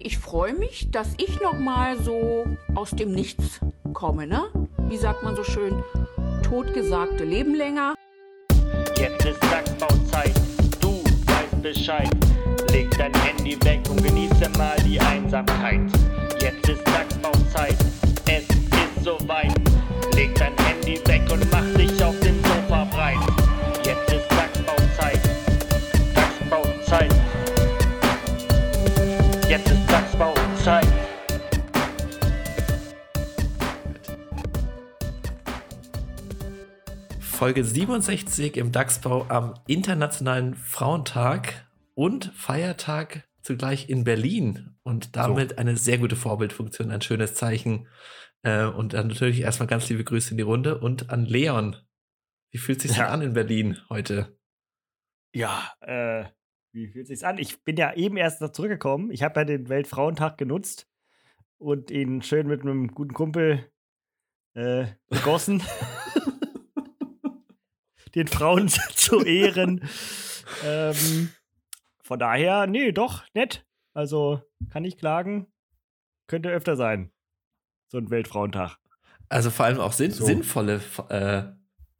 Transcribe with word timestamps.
Ich 0.00 0.18
freue 0.18 0.52
mich, 0.52 0.90
dass 0.90 1.14
ich 1.16 1.40
noch 1.40 1.56
mal 1.58 1.96
so 2.02 2.44
aus 2.74 2.90
dem 2.90 3.12
Nichts 3.12 3.60
komme, 3.92 4.26
ne? 4.26 4.42
Wie 4.88 4.96
sagt 4.96 5.22
man 5.22 5.36
so 5.36 5.44
schön, 5.44 5.80
totgesagte 6.42 7.24
leben 7.24 7.54
länger. 7.54 7.94
Jetzt 8.98 9.24
ist 9.24 9.40
Sackbauzeit, 9.42 10.34
du 10.80 11.04
weißt 11.26 11.62
Bescheid. 11.62 12.10
Leg 12.72 12.90
dein 12.98 13.14
Handy 13.14 13.56
weg 13.64 13.80
und 13.88 14.02
genieße 14.02 14.48
mal 14.58 14.76
die 14.84 14.98
Einsamkeit. 15.00 15.80
Jetzt 16.40 16.68
ist 16.68 16.82
Sackbauzeit, 16.88 17.76
es 18.26 18.42
ist 18.42 19.04
soweit. 19.04 19.54
Leg 20.14 20.34
dein 20.34 20.56
Folge 37.46 37.62
67 37.62 38.56
im 38.56 38.72
DAX-Bau 38.72 39.26
am 39.28 39.54
Internationalen 39.68 40.56
Frauentag 40.56 41.68
und 41.94 42.32
Feiertag 42.34 43.22
zugleich 43.40 43.88
in 43.88 44.02
Berlin 44.02 44.74
und 44.82 45.14
damit 45.14 45.56
eine 45.56 45.76
sehr 45.76 45.98
gute 45.98 46.16
Vorbildfunktion, 46.16 46.90
ein 46.90 47.02
schönes 47.02 47.34
Zeichen. 47.34 47.86
Äh, 48.42 48.64
und 48.64 48.94
dann 48.94 49.06
natürlich 49.06 49.42
erstmal 49.42 49.68
ganz 49.68 49.88
liebe 49.88 50.02
Grüße 50.02 50.32
in 50.32 50.38
die 50.38 50.42
Runde 50.42 50.80
und 50.80 51.10
an 51.10 51.24
Leon. 51.24 51.76
Wie 52.50 52.58
fühlt 52.58 52.80
sich 52.80 52.96
Ja. 52.96 53.10
an 53.10 53.22
in 53.22 53.34
Berlin 53.34 53.78
heute? 53.90 54.36
Ja, 55.32 55.72
äh, 55.82 56.24
wie 56.72 56.88
fühlt 56.88 57.06
sich's 57.06 57.22
an? 57.22 57.38
Ich 57.38 57.62
bin 57.62 57.76
ja 57.76 57.94
eben 57.94 58.16
erst 58.16 58.40
noch 58.40 58.50
zurückgekommen. 58.50 59.12
Ich 59.12 59.22
habe 59.22 59.38
ja 59.38 59.44
den 59.44 59.68
Weltfrauentag 59.68 60.36
genutzt 60.36 60.88
und 61.58 61.92
ihn 61.92 62.22
schön 62.22 62.48
mit 62.48 62.62
einem 62.62 62.88
guten 62.88 63.14
Kumpel 63.14 63.70
äh, 64.54 64.86
begossen. 65.08 65.62
den 68.16 68.26
Frauen 68.26 68.68
zu 68.94 69.24
ehren. 69.24 69.88
Ähm, 70.64 71.30
von 72.02 72.18
daher, 72.18 72.66
nee, 72.66 72.90
doch, 72.92 73.22
nett. 73.34 73.64
Also 73.94 74.42
kann 74.70 74.84
ich 74.84 74.98
klagen. 74.98 75.46
Könnte 76.26 76.50
öfter 76.50 76.76
sein. 76.76 77.12
So 77.88 77.98
ein 77.98 78.10
Weltfrauentag. 78.10 78.78
Also 79.28 79.50
vor 79.50 79.66
allem 79.66 79.78
auch 79.80 79.92
sinn 79.92 80.10
So. 80.10 80.24
sinnvolle, 80.24 80.80
äh, 81.08 81.42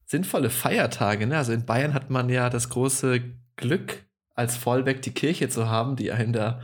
sinnvolle 0.05 0.51
Feiertage. 0.51 1.27
Ne? 1.27 1.37
Also 1.37 1.53
in 1.53 1.65
Bayern 1.67 1.95
hat 1.95 2.11
man 2.11 2.29
ja 2.29 2.51
das 2.51 2.69
große 2.71 3.23
Glück, 3.57 4.05
als 4.35 4.57
Vollbeck 4.57 5.03
die 5.03 5.15
Kirche 5.15 5.49
zu 5.49 5.69
haben, 5.69 5.97
die 5.97 6.13
einen 6.13 6.33
da 6.33 6.61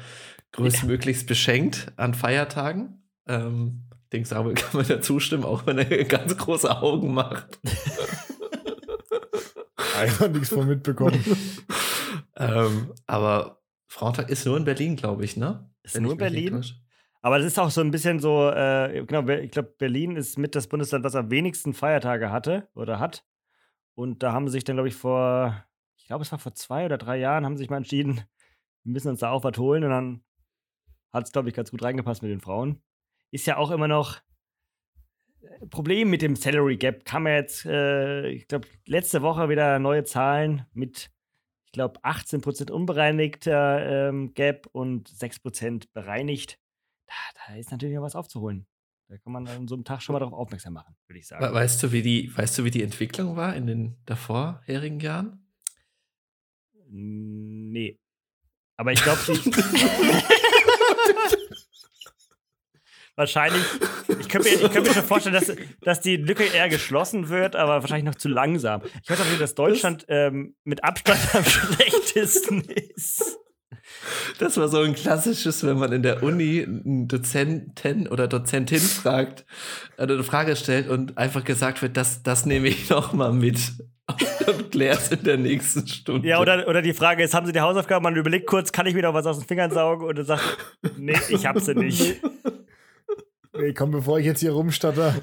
größtmöglichst 0.52 1.26
beschenkt 1.26 1.92
an 1.96 2.14
Feiertagen. 2.14 3.02
Ähm, 3.26 3.84
ich 4.04 4.10
denke, 4.10 4.28
Samuel 4.28 4.54
kann 4.54 4.76
man 4.80 4.86
da 4.86 5.00
zustimmen, 5.00 5.44
auch 5.44 5.66
wenn 5.66 5.78
er 5.78 6.04
ganz 6.04 6.36
große 6.36 6.82
Augen 6.82 7.14
macht. 7.14 7.58
Einfach 10.02 10.28
nichts 10.28 10.48
von 10.48 10.66
mitbekommen. 10.66 11.24
ähm, 12.36 12.92
aber 13.06 13.62
Frauentag 13.88 14.30
ist 14.30 14.46
nur 14.46 14.56
in 14.56 14.64
Berlin, 14.64 14.96
glaube 14.96 15.24
ich, 15.24 15.36
ne? 15.36 15.70
Ist 15.82 15.94
Wenn 15.94 16.04
nur 16.04 16.12
nicht 16.12 16.18
Berlin? 16.18 16.64
Aber 17.20 17.38
das 17.38 17.46
ist 17.46 17.58
auch 17.58 17.70
so 17.70 17.80
ein 17.80 17.92
bisschen 17.92 18.18
so, 18.18 18.50
äh, 18.50 19.04
genau, 19.06 19.28
ich 19.28 19.52
glaube, 19.52 19.74
Berlin 19.78 20.16
ist 20.16 20.38
mit 20.38 20.56
das 20.56 20.66
Bundesland, 20.66 21.04
was 21.04 21.14
am 21.14 21.30
wenigsten 21.30 21.72
Feiertage 21.72 22.30
hatte 22.30 22.68
oder 22.74 22.98
hat. 22.98 23.24
Und 23.94 24.22
da 24.22 24.32
haben 24.32 24.48
sie 24.48 24.52
sich 24.52 24.64
dann, 24.64 24.76
glaube 24.76 24.88
ich, 24.88 24.94
vor, 24.96 25.64
ich 25.96 26.06
glaube, 26.06 26.22
es 26.22 26.32
war 26.32 26.38
vor 26.40 26.54
zwei 26.54 26.84
oder 26.84 26.98
drei 26.98 27.18
Jahren, 27.18 27.44
haben 27.44 27.56
sie 27.56 27.62
sich 27.62 27.70
mal 27.70 27.76
entschieden, 27.76 28.22
wir 28.82 28.92
müssen 28.92 29.08
uns 29.08 29.20
da 29.20 29.30
auch 29.30 29.44
was 29.44 29.56
holen. 29.56 29.84
Und 29.84 29.90
dann 29.90 30.24
hat 31.12 31.26
es, 31.26 31.32
glaube 31.32 31.48
ich, 31.48 31.54
ganz 31.54 31.70
gut 31.70 31.82
reingepasst 31.82 32.22
mit 32.22 32.32
den 32.32 32.40
Frauen. 32.40 32.82
Ist 33.30 33.46
ja 33.46 33.56
auch 33.56 33.70
immer 33.70 33.88
noch 33.88 34.20
Problem 35.70 36.10
mit 36.10 36.22
dem 36.22 36.36
Salary 36.36 36.76
Gap. 36.76 37.04
Kam 37.04 37.26
ja 37.26 37.34
jetzt, 37.34 37.66
äh, 37.66 38.28
ich 38.28 38.48
glaube, 38.48 38.68
letzte 38.86 39.22
Woche 39.22 39.48
wieder 39.48 39.78
neue 39.78 40.04
Zahlen 40.04 40.66
mit, 40.72 41.10
ich 41.66 41.72
glaube, 41.72 42.00
18% 42.00 42.70
unbereinigter 42.70 44.08
ähm, 44.08 44.34
Gap 44.34 44.68
und 44.72 45.08
6% 45.08 45.86
bereinigt 45.92 46.58
da, 47.12 47.52
da 47.52 47.56
ist 47.56 47.70
natürlich 47.70 47.94
noch 47.94 48.02
was 48.02 48.16
aufzuholen. 48.16 48.66
Da 49.08 49.18
kann 49.18 49.32
man 49.32 49.46
an 49.46 49.68
so 49.68 49.74
einem 49.74 49.84
Tag 49.84 50.02
schon 50.02 50.14
mal 50.14 50.20
darauf 50.20 50.34
aufmerksam 50.34 50.72
machen, 50.72 50.94
würde 51.06 51.18
ich 51.18 51.26
sagen. 51.26 51.44
Weißt 51.54 51.82
du, 51.82 51.92
wie 51.92 52.02
die, 52.02 52.34
weißt 52.34 52.58
du, 52.58 52.64
wie 52.64 52.70
die 52.70 52.82
Entwicklung 52.82 53.36
war 53.36 53.54
in 53.54 53.66
den 53.66 53.96
davorherigen 54.06 55.00
Jahren? 55.00 55.46
Nee. 56.88 57.98
Aber 58.76 58.92
ich 58.92 59.02
glaube. 59.02 59.20
wahrscheinlich. 63.16 63.62
Ich 64.20 64.28
könnte 64.28 64.48
mir, 64.48 64.54
ich 64.54 64.60
könnte 64.72 64.82
mir 64.82 64.94
schon 64.94 65.04
vorstellen, 65.04 65.34
dass, 65.34 65.52
dass 65.80 66.00
die 66.00 66.16
Lücke 66.16 66.44
eher 66.44 66.68
geschlossen 66.68 67.28
wird, 67.28 67.56
aber 67.56 67.80
wahrscheinlich 67.80 68.04
noch 68.04 68.14
zu 68.14 68.28
langsam. 68.28 68.82
Ich 69.02 69.10
weiß 69.10 69.20
auch 69.20 69.26
nicht, 69.26 69.40
dass 69.40 69.54
Deutschland 69.54 70.04
ähm, 70.08 70.54
mit 70.64 70.84
Abstand 70.84 71.20
am 71.34 71.44
schlechtesten 71.44 72.62
ist. 72.62 73.38
Das 74.38 74.56
war 74.56 74.68
so 74.68 74.80
ein 74.80 74.94
klassisches, 74.94 75.64
wenn 75.64 75.78
man 75.78 75.92
in 75.92 76.02
der 76.02 76.22
Uni 76.22 76.62
einen 76.62 77.08
Dozenten 77.08 78.08
oder 78.08 78.28
Dozentin 78.28 78.80
fragt, 78.80 79.44
äh, 79.96 80.02
eine 80.02 80.22
Frage 80.24 80.56
stellt 80.56 80.88
und 80.88 81.18
einfach 81.18 81.44
gesagt 81.44 81.82
wird, 81.82 81.96
das, 81.96 82.22
das 82.22 82.46
nehme 82.46 82.68
ich 82.68 82.88
noch 82.90 83.12
mal 83.12 83.32
mit 83.32 83.58
und 84.46 84.70
klär's 84.70 85.12
in 85.12 85.22
der 85.22 85.36
nächsten 85.36 85.86
Stunde. 85.86 86.28
Ja, 86.28 86.40
oder, 86.40 86.66
oder 86.68 86.82
die 86.82 86.92
Frage 86.92 87.22
ist, 87.22 87.34
haben 87.34 87.46
Sie 87.46 87.52
die 87.52 87.60
Hausaufgaben? 87.60 88.02
Man 88.02 88.16
überlegt 88.16 88.46
kurz, 88.46 88.72
kann 88.72 88.86
ich 88.86 88.94
mir 88.94 89.02
noch 89.02 89.14
was 89.14 89.26
aus 89.26 89.38
den 89.38 89.46
Fingern 89.46 89.70
saugen? 89.70 90.06
Und 90.06 90.18
er 90.18 90.24
sagt, 90.24 90.42
nee, 90.96 91.16
ich 91.28 91.46
hab 91.46 91.58
sie 91.60 91.74
nicht. 91.74 92.20
Nee, 93.54 93.72
komm, 93.74 93.90
bevor 93.90 94.18
ich 94.18 94.26
jetzt 94.26 94.40
hier 94.40 94.52
rumstatter, 94.52 95.14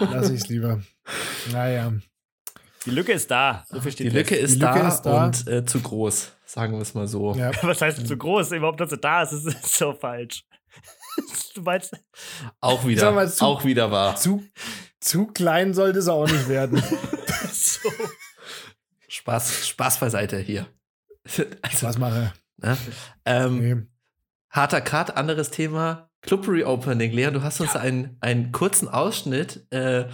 lass 0.00 0.30
ich's 0.30 0.48
lieber. 0.48 0.82
Naja. 1.52 1.92
Die 2.84 2.90
Lücke 2.90 3.12
ist 3.12 3.30
da. 3.30 3.64
So 3.68 3.80
viel 3.80 3.92
steht 3.92 4.06
die. 4.12 4.16
Lücke, 4.16 4.34
ist, 4.34 4.56
Die 4.56 4.60
Lücke 4.60 4.80
da 4.80 4.88
ist 4.88 5.02
da. 5.02 5.24
und 5.26 5.46
äh, 5.48 5.64
zu 5.64 5.80
groß, 5.80 6.32
sagen 6.44 6.72
wir 6.74 6.80
es 6.80 6.94
mal 6.94 7.06
so. 7.06 7.34
Ja. 7.34 7.50
Was 7.62 7.80
heißt 7.80 8.06
zu 8.06 8.16
groß? 8.16 8.52
Überhaupt, 8.52 8.80
dass 8.80 8.90
sie 8.90 8.98
da 8.98 9.22
ist, 9.22 9.32
ist 9.32 9.74
so 9.74 9.92
falsch. 9.92 10.44
Du 11.54 11.60
meinst, 11.60 11.94
Auch 12.60 12.86
wieder, 12.86 13.12
mal, 13.12 13.30
zu- 13.30 13.44
auch 13.44 13.66
wieder 13.66 13.90
wahr. 13.90 14.16
Zu, 14.16 14.42
zu 14.98 15.26
klein 15.26 15.74
sollte 15.74 15.98
es 15.98 16.08
auch 16.08 16.26
nicht 16.26 16.48
werden. 16.48 16.82
so. 17.52 17.90
Spaß, 19.08 19.68
Spaß 19.68 20.00
beiseite 20.00 20.38
hier. 20.38 20.66
Also, 21.60 21.86
Was 21.86 21.98
mache? 21.98 22.32
ne? 22.56 22.78
ähm, 23.26 23.58
Nee. 23.58 23.86
Harter 24.48 24.80
Cut, 24.80 25.14
anderes 25.18 25.50
Thema. 25.50 26.08
Club 26.22 26.48
Reopening. 26.48 27.12
Leon, 27.12 27.34
du 27.34 27.42
hast 27.42 27.60
uns 27.60 27.76
einen, 27.76 28.16
einen 28.20 28.52
kurzen 28.52 28.88
Ausschnitt 28.88 29.66
äh, 29.70 30.08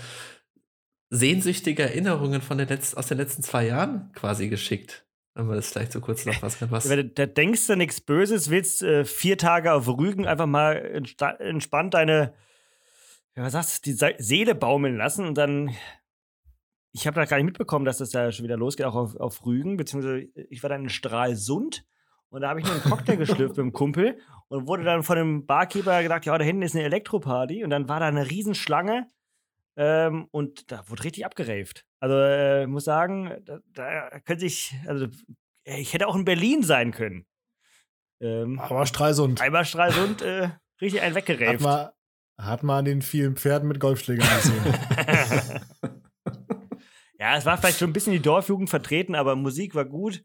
sehnsüchtiger 1.11 1.85
Erinnerungen 1.85 2.43
von 2.43 2.59
den 2.59 2.69
letzten, 2.69 2.99
aus 2.99 3.07
den 3.09 3.19
letzten 3.19 3.43
zwei 3.43 3.67
Jahren 3.67 4.11
quasi 4.15 4.49
geschickt. 4.49 5.05
Wenn 5.35 5.47
man 5.47 5.57
das 5.57 5.69
vielleicht 5.71 5.93
so 5.93 6.01
kurz 6.01 6.27
noch 6.27 6.43
was 6.43 6.61
was. 6.71 6.89
Wenn 6.89 6.99
du- 6.99 7.09
Da 7.11 7.27
denkst 7.27 7.67
du 7.69 7.77
nichts 7.77 8.01
Böses, 8.01 8.51
willst 8.51 8.83
äh, 8.83 9.05
vier 9.05 9.39
Tage 9.39 9.73
auf 9.73 9.87
Rügen 9.87 10.27
einfach 10.27 10.47
mal 10.47 10.75
entspannt 11.39 11.95
deine, 11.95 12.35
ja, 13.37 13.45
was 13.45 13.53
sagst 13.53 13.87
du, 13.87 13.91
die 13.91 13.97
Se 13.97 14.15
Seele 14.19 14.55
baumeln 14.55 14.97
lassen 14.97 15.27
und 15.27 15.37
dann. 15.37 15.71
Ich 16.93 17.07
habe 17.07 17.15
da 17.15 17.27
gar 17.27 17.37
nicht 17.37 17.47
mitbekommen, 17.47 17.85
dass 17.85 17.99
das 17.99 18.11
da 18.11 18.33
schon 18.33 18.45
wieder 18.45 18.57
losgeht, 18.57 18.87
auch 18.87 18.97
auf, 18.97 19.15
auf 19.17 19.45
Rügen, 19.47 19.77
beziehungsweise 19.77 20.27
ich 20.51 20.63
war 20.63 20.71
dann 20.71 20.85
in 20.85 20.89
Stralsund 20.89 21.85
und 22.31 22.43
da 22.43 22.51
habe 22.51 22.61
ich 22.61 22.67
nur 22.67 22.75
einen 22.75 22.85
Cocktail 22.85 23.17
geschlürft 23.19 23.57
mit 23.57 23.65
dem 23.65 23.73
Kumpel 23.73 24.19
und 24.49 24.67
wurde 24.67 24.85
dann 24.85 25.03
von 25.03 25.17
dem 25.17 25.47
Barkeeper 25.47 26.03
gedacht, 26.03 26.25
ja, 26.27 26.37
da 26.37 26.45
hinten 26.45 26.63
ist 26.63 26.75
eine 26.75 26.85
Elektroparty 26.85 27.65
und 27.65 27.71
dann 27.71 27.89
war 27.89 28.01
da 28.01 28.07
eine 28.07 28.29
Riesenschlange 28.31 29.07
ähm, 29.77 30.29
und 30.31 30.71
da 30.73 30.89
wurde 30.89 31.05
richtig 31.05 31.25
abgeraved. 31.25 31.85
Also 32.01 32.17
äh, 32.17 32.67
muss 32.67 32.85
sagen, 32.85 33.33
da, 33.45 33.61
da 33.73 34.21
könnte 34.21 34.47
ich, 34.47 34.75
also 34.87 35.07
ich 35.65 35.95
hätte 35.95 36.09
auch 36.09 36.17
in 36.17 36.25
Berlin 36.25 36.63
sein 36.63 36.93
können. 36.93 37.27
Ähm, 38.21 38.59
Aber 38.59 38.87
Stralsund. 38.87 39.41
einmal 39.41 39.65
Stralsund 39.65 40.23
äh, 40.23 40.51
richtig 40.81 41.03
einen 41.03 41.15
Hat 41.15 41.29
weggeraved. 41.29 41.61
man, 41.61 41.89
hat 42.39 42.63
man 42.63 42.79
an 42.81 42.85
den 42.85 43.03
vielen 43.03 43.37
Pferden 43.37 43.69
mit 43.69 43.79
Golfschlägern 43.79 44.27
gesehen. 44.37 44.65
ja, 47.19 47.37
es 47.37 47.47
war 47.47 47.59
vielleicht 47.59 47.79
schon 47.79 47.91
ein 47.91 47.93
bisschen 47.93 48.13
die 48.13 48.23
Dorfjugend 48.23 48.71
vertreten, 48.71 49.15
aber 49.15 49.37
Musik 49.37 49.75
war 49.75 49.85
gut. 49.85 50.25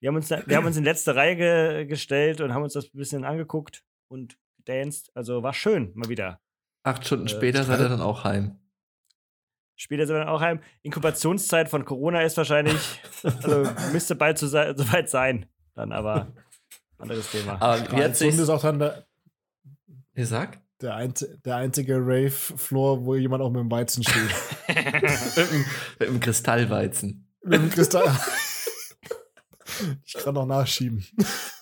Wir 0.00 0.08
haben 0.08 0.16
uns, 0.16 0.28
da, 0.28 0.42
wir 0.46 0.56
haben 0.56 0.66
uns 0.66 0.76
in 0.76 0.84
letzte 0.84 1.14
Reihe 1.14 1.36
ge 1.36 1.86
gestellt 1.86 2.40
und 2.40 2.54
haben 2.54 2.62
uns 2.62 2.72
das 2.72 2.86
ein 2.86 2.98
bisschen 2.98 3.24
angeguckt 3.24 3.84
und 4.08 4.38
gedanced. 4.56 5.10
Also 5.14 5.42
war 5.42 5.52
schön, 5.52 5.92
mal 5.94 6.08
wieder. 6.08 6.40
Acht 6.82 7.06
Stunden 7.06 7.26
äh, 7.26 7.30
später 7.30 7.64
seid 7.64 7.80
ihr 7.80 7.88
dann 7.88 8.00
auch 8.00 8.24
heim. 8.24 8.58
Später 9.76 10.06
sind 10.06 10.16
wir 10.16 10.20
dann 10.20 10.28
auch 10.28 10.40
heim. 10.40 10.60
Inkubationszeit 10.82 11.68
von 11.68 11.84
Corona 11.84 12.22
ist 12.22 12.36
wahrscheinlich, 12.36 13.00
also 13.22 13.70
müsste 13.92 14.14
bald 14.14 14.38
so 14.38 14.46
soweit 14.46 15.08
sein. 15.08 15.46
Dann 15.74 15.92
aber 15.92 16.32
anderes 16.98 17.30
Thema. 17.30 17.60
Aber 17.60 18.14
sich 18.14 18.38
ist 18.38 18.48
auch 18.48 18.62
dann 18.62 18.78
der, 18.78 19.06
Ihr 20.14 20.26
sagt? 20.26 20.60
der, 20.82 20.94
einz 20.94 21.26
der 21.44 21.56
einzige 21.56 21.96
Rave-Floor, 21.96 23.04
wo 23.04 23.14
jemand 23.14 23.42
auch 23.42 23.50
mit 23.50 23.60
dem 23.60 23.70
Weizen 23.70 24.02
steht. 24.02 24.34
mit, 24.68 25.36
dem, 25.36 25.64
mit 25.98 26.08
dem 26.08 26.20
Kristallweizen. 26.20 27.28
mit 27.44 27.60
dem 27.60 27.70
Kristall. 27.70 28.04
ich 30.04 30.14
kann 30.14 30.34
noch 30.34 30.46
nachschieben. 30.46 31.04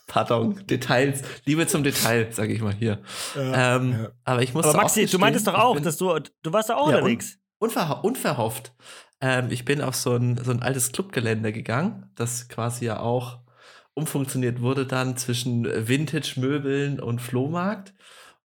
Pardon, 0.06 0.65
Details, 0.67 1.23
Liebe 1.44 1.67
zum 1.67 1.85
Detail, 1.85 2.32
sage 2.32 2.53
ich 2.53 2.62
mal 2.62 2.73
hier. 2.75 3.03
Ja, 3.35 3.76
ähm, 3.76 3.93
ja. 3.93 4.09
Aber 4.25 4.43
ich 4.43 4.55
muss 4.55 4.67
Aber 4.67 4.79
Maxi, 4.79 5.06
du 5.06 5.19
meintest 5.19 5.47
doch 5.47 5.55
auch, 5.55 5.79
dass 5.81 5.97
du, 5.99 6.19
du 6.43 6.53
warst 6.53 6.70
da 6.70 6.76
auch 6.76 6.91
Ja, 6.91 6.97
unterwegs. 6.97 7.38
unver 7.59 8.05
unverhofft. 8.05 8.73
Ähm, 9.20 9.49
ich 9.50 9.65
bin 9.65 9.82
auf 9.82 9.97
so 9.97 10.15
ein, 10.17 10.38
so 10.43 10.50
ein 10.50 10.62
altes 10.62 10.93
Clubgelände 10.93 11.53
gegangen, 11.53 12.11
das 12.15 12.49
quasi 12.49 12.87
ja 12.87 13.00
auch 13.00 13.41
umfunktioniert 13.94 14.61
wurde 14.61 14.87
dann 14.87 15.17
zwischen 15.17 15.65
Vintage-Möbeln 15.65 17.00
und 17.00 17.20
Flohmarkt. 17.20 17.94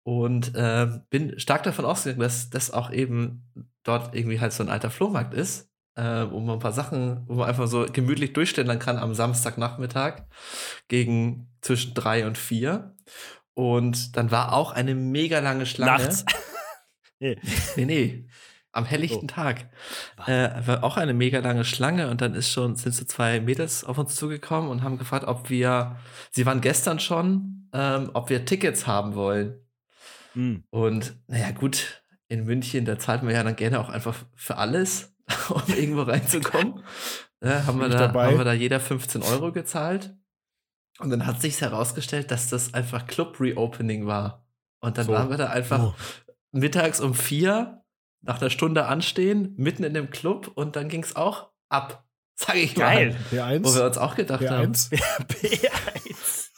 Und 0.03 0.53
ähm, 0.55 1.01
bin 1.11 1.37
stark 1.39 1.61
davon 1.61 1.85
ausgegangen, 1.85 2.21
dass 2.21 2.49
das 2.49 2.71
auch 2.71 2.89
eben 2.91 3.45
dort 3.83 4.15
irgendwie 4.15 4.39
halt 4.39 4.51
so 4.53 4.63
ein 4.63 4.69
alter 4.69 4.89
Flohmarkt 4.89 5.35
ist, 5.35 5.69
äh, 5.95 6.25
wo 6.29 6.39
man 6.39 6.57
ein 6.57 6.59
paar 6.59 6.73
Sachen, 6.73 7.23
wo 7.27 7.35
man 7.35 7.49
einfach 7.49 7.67
so 7.67 7.85
gemütlich 7.91 8.33
durchstellen 8.33 8.79
kann 8.79 8.97
am 8.97 9.13
Samstagnachmittag 9.13 10.23
gegen 10.87 11.49
zwischen 11.61 11.93
drei 11.93 12.25
und 12.25 12.37
vier. 12.37 12.95
Und 13.53 14.15
dann 14.15 14.31
war 14.31 14.53
auch 14.53 14.71
eine 14.71 14.95
mega 14.95 15.39
lange 15.39 15.65
Schlange. 15.65 16.03
Nachts. 16.03 16.25
nee. 17.19 17.37
Nee, 17.75 17.85
nee. 17.85 18.27
Am 18.73 18.85
helllichten 18.85 19.27
So. 19.27 19.35
Tag. 19.35 19.69
Äh, 20.25 20.49
war 20.65 20.83
auch 20.85 20.95
eine 20.95 21.13
mega 21.13 21.39
lange 21.39 21.65
Schlange 21.65 22.09
und 22.09 22.21
dann 22.21 22.33
ist 22.35 22.49
schon, 22.49 22.77
sind 22.77 22.95
so 22.95 23.03
zwei 23.03 23.41
Mädels 23.41 23.83
auf 23.83 23.97
uns 23.97 24.15
zugekommen 24.15 24.69
und 24.69 24.81
haben 24.81 24.97
gefragt, 24.97 25.25
ob 25.25 25.49
wir, 25.49 25.97
sie 26.31 26.45
waren 26.45 26.61
gestern 26.61 26.99
schon, 26.99 27.69
ähm, 27.73 28.11
ob 28.13 28.29
wir 28.29 28.45
Tickets 28.45 28.87
haben 28.87 29.15
wollen. 29.15 29.59
Hm. 30.33 30.63
Und 30.69 31.15
naja, 31.27 31.51
gut, 31.51 32.01
in 32.29 32.45
München, 32.45 32.85
da 32.85 32.97
zahlt 32.97 33.23
man 33.23 33.33
ja 33.33 33.43
dann 33.43 33.57
gerne 33.57 33.77
auch 33.77 33.89
einfach 33.89 34.15
für 34.35 34.55
alles, 34.55 35.10
um 35.49 35.61
irgendwo 35.67 36.01
reinzukommen. 36.03 36.83
Äh, 37.43 37.63
haben, 37.63 37.79
wir 37.79 37.89
da, 37.89 37.97
dabei? 37.97 38.27
haben 38.27 38.37
wir 38.37 38.45
da 38.45 38.53
jeder 38.53 38.79
15 38.79 39.23
Euro 39.23 39.51
gezahlt. 39.51 40.15
Und 40.99 41.09
dann 41.09 41.25
hat 41.25 41.41
sich 41.41 41.59
herausgestellt, 41.59 42.29
dass 42.29 42.49
das 42.49 42.75
einfach 42.75 43.07
Club-Reopening 43.07 44.05
war. 44.05 44.45
Und 44.79 44.99
dann 44.99 45.07
So. 45.07 45.13
waren 45.13 45.31
wir 45.31 45.37
da 45.37 45.47
einfach 45.47 45.79
Oh. 45.79 45.93
mittags 46.51 46.99
um 46.99 47.15
vier 47.15 47.83
nach 48.21 48.39
einer 48.39 48.51
Stunde 48.51 48.85
anstehen, 48.85 49.55
mitten 49.57 49.83
in 49.83 49.95
dem 49.95 50.11
Club 50.11 50.51
und 50.53 50.75
dann 50.75 50.87
ging 50.87 51.01
es 51.01 51.15
auch 51.15 51.49
ab. 51.69 52.05
Sag 52.35 52.57
ich 52.57 52.75
Geil. 52.75 53.17
mal. 53.31 53.63
Wo 53.63 53.73
wir 53.73 53.81
P1? 53.81 53.87
uns 53.87 53.97
auch 53.97 54.13
gedacht 54.15 54.47
haben. 54.47 54.73
P1? 54.73 54.91
P1. 55.27 56.49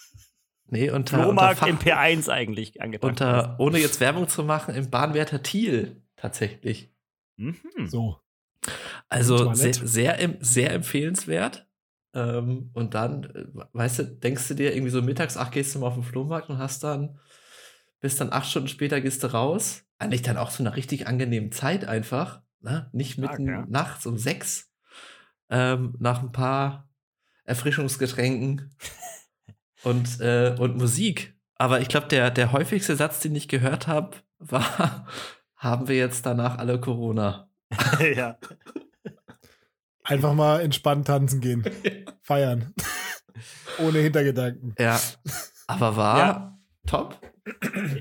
Nee, 0.65 0.89
unter, 0.89 0.97
unter, 1.17 1.23
Flohmarkt 1.23 1.59
Fach, 1.59 1.67
im 1.67 1.77
P1 1.79 2.29
eigentlich 2.29 2.81
angedacht. 2.81 3.09
unter 3.09 3.55
ohne 3.57 3.79
jetzt 3.79 4.01
Werbung 4.01 4.27
zu 4.27 4.43
machen, 4.43 4.75
im 4.75 4.89
Bahnwärter 4.89 5.41
Thiel 5.43 6.03
tatsächlich. 6.17 6.91
Mhm. 7.37 7.55
So. 7.85 8.19
Also 9.09 9.53
sehr, 9.53 9.73
sehr, 9.73 10.37
sehr 10.39 10.71
empfehlenswert. 10.71 11.67
Ähm, 12.13 12.69
und 12.73 12.93
dann, 12.93 13.23
äh, 13.23 13.45
weißt 13.73 13.99
du, 13.99 14.03
denkst 14.05 14.47
du 14.47 14.53
dir 14.53 14.73
irgendwie 14.73 14.91
so 14.91 15.01
mittags, 15.01 15.37
ach, 15.37 15.51
gehst 15.51 15.73
du 15.73 15.79
mal 15.79 15.87
auf 15.87 15.95
den 15.95 16.03
Flohmarkt 16.03 16.49
und 16.49 16.59
hast 16.59 16.83
dann, 16.83 17.19
bis 17.99 18.17
dann 18.17 18.31
acht 18.31 18.49
Stunden 18.49 18.67
später 18.67 19.01
gehst 19.01 19.23
du 19.23 19.27
raus. 19.27 19.83
Eigentlich 19.97 20.21
dann 20.21 20.37
auch 20.37 20.51
zu 20.51 20.63
einer 20.63 20.75
richtig 20.75 21.07
angenehmen 21.07 21.51
Zeit 21.51 21.85
einfach. 21.85 22.41
Ne? 22.61 22.89
Nicht 22.93 23.17
mitten 23.17 23.47
ja. 23.47 23.65
nachts 23.67 24.05
um 24.05 24.17
sechs. 24.17 24.71
Ähm, 25.49 25.95
nach 25.99 26.21
ein 26.21 26.31
paar 26.31 26.89
Erfrischungsgetränken 27.45 28.75
und, 29.83 30.19
äh, 30.21 30.55
und 30.59 30.77
Musik. 30.77 31.35
Aber 31.55 31.81
ich 31.81 31.87
glaube, 31.87 32.07
der, 32.07 32.31
der 32.31 32.51
häufigste 32.51 32.95
Satz, 32.95 33.19
den 33.19 33.35
ich 33.35 33.47
gehört 33.47 33.87
habe, 33.87 34.17
war, 34.39 35.07
haben 35.55 35.87
wir 35.87 35.95
jetzt 35.95 36.25
danach 36.25 36.57
alle 36.57 36.79
Corona? 36.79 37.49
ja. 38.15 38.37
Einfach 40.03 40.33
mal 40.33 40.61
entspannt 40.61 41.07
tanzen 41.07 41.39
gehen. 41.41 41.63
Feiern. 42.21 42.73
Ohne 43.79 43.99
Hintergedanken. 43.99 44.75
Ja, 44.77 44.99
aber 45.67 45.95
war 45.95 46.17
Ja. 46.17 46.57
top. 46.85 47.19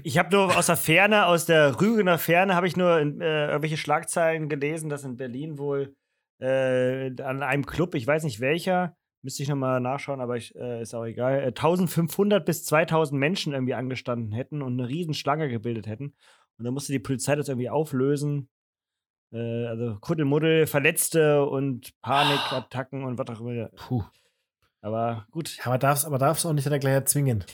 Ich 0.05 0.19
habe 0.19 0.35
nur 0.35 0.57
aus 0.57 0.67
der 0.67 0.77
Ferne, 0.77 1.27
aus 1.27 1.47
der 1.47 1.81
Rügener 1.81 2.19
Ferne, 2.19 2.55
habe 2.55 2.67
ich 2.67 2.77
nur 2.77 2.99
äh, 2.99 3.05
irgendwelche 3.49 3.77
Schlagzeilen 3.77 4.49
gelesen, 4.49 4.89
dass 4.89 5.05
in 5.05 5.17
Berlin 5.17 5.59
wohl 5.59 5.97
äh, 6.41 7.11
an 7.23 7.43
einem 7.43 7.67
Club, 7.67 7.95
ich 7.95 8.07
weiß 8.07 8.25
nicht 8.25 8.41
welcher, 8.41 8.97
müsste 9.23 9.43
ich 9.43 9.49
nochmal 9.49 9.81
nachschauen, 9.81 10.21
aber 10.21 10.37
ich, 10.37 10.55
äh, 10.57 10.83
ist 10.83 10.95
auch 10.95 11.05
egal, 11.05 11.41
äh, 11.41 11.47
1500 11.47 12.45
bis 12.45 12.65
2000 12.65 13.19
Menschen 13.19 13.53
irgendwie 13.53 13.75
angestanden 13.75 14.33
hätten 14.33 14.63
und 14.63 14.79
eine 14.79 14.89
riesen 14.89 15.15
Schlange 15.15 15.49
gebildet 15.49 15.87
hätten. 15.87 16.15
Und 16.59 16.65
dann 16.65 16.75
musste 16.75 16.93
die 16.93 16.99
Polizei 16.99 17.35
das 17.35 17.49
irgendwie 17.49 17.71
auflösen. 17.71 18.49
Äh, 19.33 19.67
also 19.67 19.97
Kuddelmuddel, 20.01 20.67
Verletzte 20.67 21.45
und 21.45 21.93
Panikattacken 22.03 23.05
und 23.05 23.19
was 23.19 23.29
auch 23.29 23.41
immer. 23.41 23.69
Puh. 23.69 24.05
Aber 24.81 25.27
gut. 25.31 25.57
Ja, 25.59 25.67
aber 25.67 25.79
darfst 25.79 26.05
aber 26.05 26.19
darfst 26.19 26.45
auch 26.45 26.53
nicht 26.53 26.67
dann 26.67 26.81
gleich 26.81 26.93
erzwingen. 26.95 27.45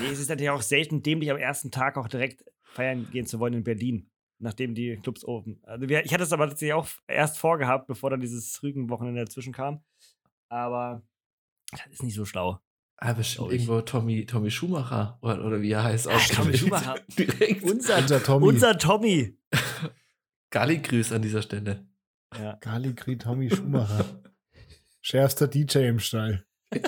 Nee, 0.00 0.06
es 0.12 0.20
ist 0.20 0.28
natürlich 0.28 0.50
auch 0.50 0.62
selten 0.62 1.02
dämlich, 1.02 1.30
am 1.30 1.36
ersten 1.36 1.70
Tag 1.70 1.96
auch 1.98 2.08
direkt 2.08 2.44
feiern 2.62 3.08
gehen 3.10 3.26
zu 3.26 3.40
wollen 3.40 3.54
in 3.54 3.64
Berlin, 3.64 4.08
nachdem 4.38 4.74
die 4.74 4.96
Clubs 4.98 5.24
open. 5.24 5.58
Also 5.64 5.88
wir, 5.88 6.04
ich 6.04 6.14
hatte 6.14 6.22
es 6.22 6.32
aber 6.32 6.48
tatsächlich 6.48 6.74
auch 6.74 6.86
erst 7.08 7.38
vorgehabt, 7.38 7.88
bevor 7.88 8.10
dann 8.10 8.20
dieses 8.20 8.62
Rügenwochenende 8.62 9.24
dazwischen 9.24 9.52
kam. 9.52 9.82
Aber 10.48 11.02
das 11.72 11.86
ist 11.90 12.02
nicht 12.04 12.14
so 12.14 12.24
schlau. 12.24 12.60
Ah, 12.98 13.12
bestimmt 13.12 13.50
irgendwo 13.52 13.80
Tommy, 13.82 14.24
Tommy 14.24 14.50
Schumacher 14.50 15.18
oder, 15.20 15.44
oder 15.44 15.60
wie 15.60 15.72
er 15.72 15.82
heißt. 15.82 16.06
Ah, 16.08 16.14
ausgesprochen. 16.14 16.44
Tommy 16.44 16.56
Schumacher. 16.58 16.94
Direkt. 17.18 17.62
Unser, 17.64 17.98
Unser 17.98 18.22
Tommy. 18.22 18.46
unser 18.46 18.78
Tommy. 18.78 19.36
Galli-Grüß 20.50 21.12
an 21.12 21.22
dieser 21.22 21.42
Stelle. 21.42 21.86
Ja. 22.38 22.58
Galigri 22.60 23.18
Tommy 23.18 23.50
Schumacher. 23.50 24.04
Schärfster 25.00 25.48
DJ 25.48 25.88
im 25.88 26.00
Stall. 26.00 26.44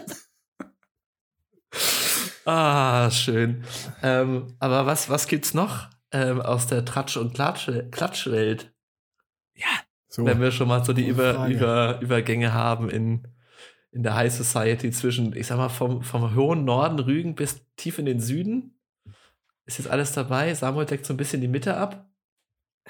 Ah, 2.50 3.10
schön. 3.10 3.62
Ähm, 4.02 4.56
aber 4.58 4.87
was, 4.87 5.10
was 5.10 5.26
gibt's 5.26 5.52
noch 5.52 5.90
ähm, 6.12 6.40
aus 6.40 6.66
der 6.66 6.87
Tratsch- 6.87 7.19
und 7.19 7.34
Klatsch 7.34 7.70
Klatschwelt? 7.90 8.72
So. 10.08 10.25
Wenn 10.25 10.40
wir 10.40 10.50
schon 10.50 10.69
mal 10.69 10.82
so 10.82 10.94
die 10.94 11.06
Über. 11.06 11.46
Über, 11.46 12.00
Übergänge 12.00 12.55
haben 12.55 12.88
in, 12.88 13.28
in 13.90 14.02
der 14.02 14.14
High 14.14 14.32
Society 14.32 14.90
zwischen, 14.90 15.37
ich 15.37 15.46
sag 15.46 15.58
mal, 15.58 15.69
vom, 15.69 16.02
vom 16.02 16.34
hohen 16.34 16.64
Norden 16.64 16.99
Rügen 16.99 17.34
bis 17.34 17.60
tief 17.76 17.99
in 17.99 18.06
den 18.06 18.19
Süden. 18.19 18.81
Ist 19.66 19.76
jetzt 19.76 19.90
alles 19.90 20.12
dabei? 20.12 20.55
Samuel 20.55 20.87
deckt 20.87 21.05
so 21.05 21.12
ein 21.12 21.19
bisschen 21.19 21.43
die 21.43 21.49
Mitte 21.49 21.76
ab. 21.76 22.10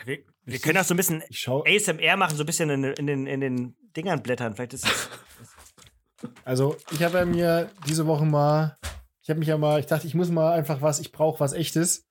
Wir, 0.04 0.18
wir 0.48 0.58
können 0.58 0.78
auch 0.78 0.84
so 0.84 0.94
ein 0.94 0.96
bisschen 0.96 1.22
ich 1.28 1.40
schau, 1.40 1.64
ASMR 1.64 2.16
machen, 2.16 2.36
so 2.36 2.42
ein 2.42 2.46
bisschen 2.46 2.70
in, 2.70 2.84
in, 2.84 3.06
den, 3.06 3.26
in 3.26 3.40
den 3.40 3.76
Dingern 3.96 4.22
blättern. 4.22 4.54
Vielleicht 4.54 4.74
ist 4.74 4.86
also 6.44 6.76
ich 6.90 7.02
habe 7.02 7.18
ja 7.18 7.24
mir 7.24 7.70
diese 7.86 8.06
Woche 8.06 8.24
mal, 8.24 8.76
ich 9.22 9.30
habe 9.30 9.38
mich 9.38 9.48
ja 9.48 9.58
mal, 9.58 9.78
ich 9.80 9.86
dachte, 9.86 10.06
ich 10.06 10.14
muss 10.14 10.30
mal 10.30 10.52
einfach 10.52 10.82
was, 10.82 11.00
ich 11.00 11.12
brauche 11.12 11.40
was 11.40 11.52
echtes. 11.52 12.06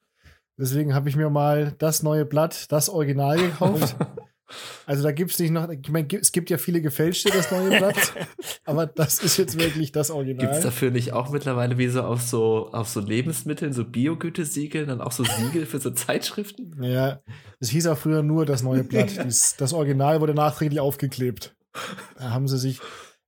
Deswegen 0.60 0.96
habe 0.96 1.10
ich 1.10 1.16
mir 1.16 1.30
mal 1.30 1.74
das 1.78 2.02
neue 2.02 2.26
Blatt, 2.26 2.72
das 2.72 2.90
Original 2.90 3.38
gekauft. 3.38 3.96
Also 4.86 5.04
da 5.04 5.12
gibt 5.12 5.32
es 5.32 5.40
nicht 5.40 5.52
noch, 5.52 5.70
ich 5.70 5.90
meine, 5.90 6.08
es 6.20 6.32
gibt 6.32 6.50
ja 6.50 6.58
viele 6.58 6.82
gefälschte, 6.82 7.30
das 7.30 7.52
neue 7.52 7.78
Blatt, 7.78 8.14
aber 8.66 8.86
das 8.86 9.20
ist 9.20 9.38
jetzt 9.38 9.60
wirklich 9.60 9.92
das 9.92 10.10
Original. 10.10 10.46
Gibt 10.46 10.58
es 10.58 10.64
dafür 10.64 10.92
nicht 10.92 11.14
auch 11.14 11.30
mittlerweile 11.30 11.78
wie 11.78 11.88
so 11.90 12.04
auf 12.04 12.22
so, 12.22 12.70
auf 12.72 12.88
so 12.88 13.02
Lebensmitteln, 13.02 13.74
so 13.74 13.84
Biogütesiegel, 13.84 14.86
dann 14.86 15.02
auch 15.02 15.12
so 15.12 15.24
Siegel 15.24 15.66
für 15.66 15.80
so 15.80 15.92
Zeitschriften? 15.92 16.82
Ja, 16.82 17.22
es 17.60 17.70
hieß 17.70 17.88
auch 17.88 17.98
früher 17.98 18.24
nur 18.24 18.46
das 18.46 18.64
neue 18.64 18.84
Blatt. 18.84 19.12
Dies, 19.26 19.56
das 19.58 19.74
Original 19.74 20.22
wurde 20.22 20.34
nachträglich 20.34 20.80
aufgeklebt. 20.80 21.56
Da 22.18 22.32
haben 22.32 22.48
sie 22.48 22.58
sich. 22.58 22.80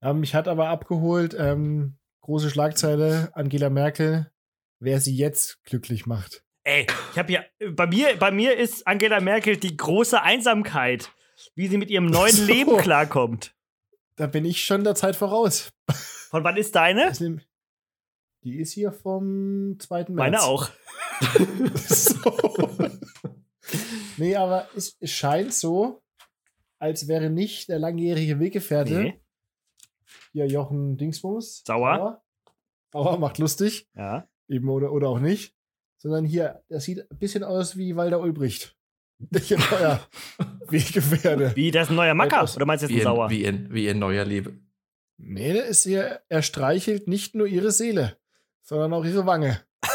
Ja, 0.02 0.14
mich 0.14 0.34
hat 0.34 0.48
aber 0.48 0.70
abgeholt, 0.70 1.36
ähm, 1.38 1.98
große 2.22 2.50
Schlagzeile, 2.50 3.30
Angela 3.34 3.70
Merkel, 3.70 4.32
wer 4.80 5.02
sie 5.02 5.16
jetzt 5.16 5.62
glücklich 5.66 6.06
macht. 6.06 6.44
Ey, 6.70 6.86
ich 7.12 7.18
habe 7.18 7.30
hier, 7.30 7.46
bei 7.72 7.88
mir, 7.88 8.16
bei 8.20 8.30
mir 8.30 8.56
ist 8.56 8.86
Angela 8.86 9.20
Merkel 9.22 9.58
die 9.58 9.76
große 9.76 10.22
Einsamkeit, 10.22 11.12
wie 11.56 11.66
sie 11.68 11.80
mit 11.80 11.90
ihrem 11.90 12.06
neuen 12.06 12.32
So. 12.36 12.46
Leben 12.46 12.78
klarkommt. 12.78 13.56
Da 14.18 14.28
bin 14.28 14.46
ich 14.46 14.64
schon 14.64 14.84
der 14.84 14.94
Zeit 14.94 15.16
voraus. 15.16 15.72
Von 16.30 16.44
wann 16.44 16.58
ist 16.58 16.76
deine? 16.76 17.12
Die 18.44 18.60
ist 18.60 18.74
hier 18.74 18.92
vom 18.92 19.78
2. 19.80 19.98
März. 19.98 20.10
Meine 20.10 20.44
auch. 20.44 20.70
so. 21.76 22.78
nee, 24.18 24.36
aber 24.36 24.68
es, 24.76 24.96
es 25.00 25.10
scheint 25.10 25.56
so, 25.56 26.04
als 26.78 27.08
wäre 27.08 27.32
nicht 27.32 27.70
der 27.70 27.80
langjährige 27.80 28.40
Weggefährte, 28.40 28.94
Nee. 28.94 29.20
hier 30.34 30.46
Jochen 30.46 30.98
Dingsbums. 30.98 31.64
Sauer. 31.66 31.98
Sauer, 31.98 32.24
Sauer 32.94 33.18
macht 33.18 33.40
lustig. 33.40 33.90
Ja. 33.96 34.28
eben 34.48 34.70
oder, 34.70 34.92
oder 34.92 35.10
auch 35.10 35.20
nicht, 35.20 35.56
sondern 36.00 36.26
hier, 36.26 36.64
das 36.70 36.84
sieht 36.86 37.10
ein 37.12 37.18
bisschen 37.20 37.44
aus 37.44 37.78
wie 37.78 37.96
Walter 37.96 38.20
Ulbricht. 38.20 38.76
Nicht 39.30 39.54
ein 39.54 39.60
neuer 39.70 40.00
Weggefährde. 40.70 41.56
Wie, 41.56 41.70
das 41.72 41.84
ist 41.84 41.90
ein 41.92 41.96
neuer 41.98 42.14
Macker? 42.16 42.38
Etwas- 42.38 42.56
Oder 42.56 42.66
meinst 42.66 42.84
du 42.84 42.88
jetzt 42.88 42.96
Wie 42.96 43.02
ein 43.02 43.08
in, 43.12 43.16
Sauer? 43.16 43.30
wie, 43.30 43.44
in, 43.44 43.74
wie 43.74 43.88
in 43.88 44.00
neuer 44.00 44.26
Leben. 44.26 44.66
Nee, 45.18 45.54
der 45.54 45.66
ist 45.66 45.84
hier, 45.84 46.22
er 46.30 46.42
streichelt 46.42 47.08
nicht 47.08 47.36
nur 47.36 47.46
ihre 47.46 47.72
Seele, 47.72 48.18
sondern 48.64 48.94
auch 48.94 49.06
ihre 49.06 49.26
Wange. 49.28 49.62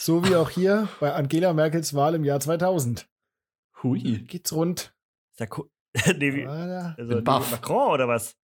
So 0.00 0.24
wie 0.26 0.36
auch 0.36 0.48
hier 0.50 0.88
bei 1.00 1.12
Angela 1.12 1.52
Merkels 1.52 1.92
Wahl 1.94 2.14
im 2.14 2.24
Jahr 2.24 2.40
2000. 2.40 3.08
Hui. 3.82 4.00
Geht's 4.26 4.52
rund. 4.52 4.94
Ist 5.32 5.40
der 5.40 5.46
Ku- 5.48 5.68
nee, 6.16 6.34
wie, 6.34 6.46
also, 6.46 7.20
Macron 7.22 7.92
oder 7.92 8.06
was? 8.08 8.36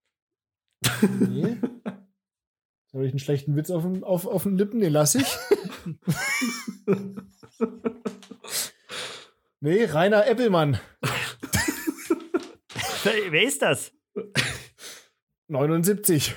nee. 1.19 1.57
habe 2.93 3.05
ich 3.05 3.11
einen 3.11 3.19
schlechten 3.19 3.55
Witz 3.55 3.69
auf, 3.71 3.83
den- 3.83 4.03
auf, 4.03 4.25
auf 4.25 4.43
den 4.43 4.57
Lippen, 4.57 4.79
den 4.79 4.91
lasse 4.93 5.19
ich. 5.19 5.37
Nee, 9.63 9.85
Rainer 9.85 10.27
Eppelmann, 10.27 10.79
Wer, 13.29 13.43
ist 13.43 13.61
das? 13.61 13.91
79. 15.47 16.35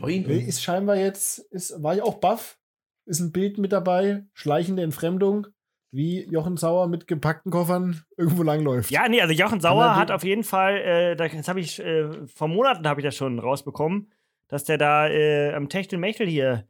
Neun. 0.00 0.22
Nee, 0.26 0.38
ist 0.46 0.62
scheinbar 0.62 0.96
jetzt, 0.96 1.38
ist, 1.50 1.82
war 1.82 1.94
ja 1.94 2.04
auch 2.04 2.20
baff. 2.20 2.58
Ist 3.06 3.20
ein 3.20 3.32
Bild 3.32 3.58
mit 3.58 3.72
dabei, 3.72 4.24
schleichende 4.32 4.82
Entfremdung, 4.82 5.46
wie 5.92 6.24
Jochen 6.30 6.56
Sauer 6.56 6.86
mit 6.88 7.06
gepackten 7.06 7.50
Koffern 7.52 8.02
irgendwo 8.16 8.42
langläuft. 8.42 8.90
Ja, 8.90 9.08
nee, 9.08 9.20
also 9.20 9.34
Jochen 9.34 9.60
Sauer 9.60 9.84
er 9.84 9.96
hat 9.96 10.10
auf 10.10 10.24
jeden 10.24 10.44
Fall, 10.44 10.76
äh, 10.78 11.16
da- 11.16 11.28
das 11.28 11.48
habe 11.48 11.60
ich, 11.60 11.80
äh, 11.80 12.26
vor 12.26 12.48
Monaten 12.48 12.86
habe 12.88 13.00
ich 13.00 13.04
das 13.04 13.14
schon 13.16 13.38
rausbekommen, 13.38 14.10
dass 14.48 14.64
der 14.64 14.78
da 14.78 15.08
äh, 15.08 15.52
am 15.52 15.68
Techtelmechtel 15.68 16.26
hier 16.26 16.66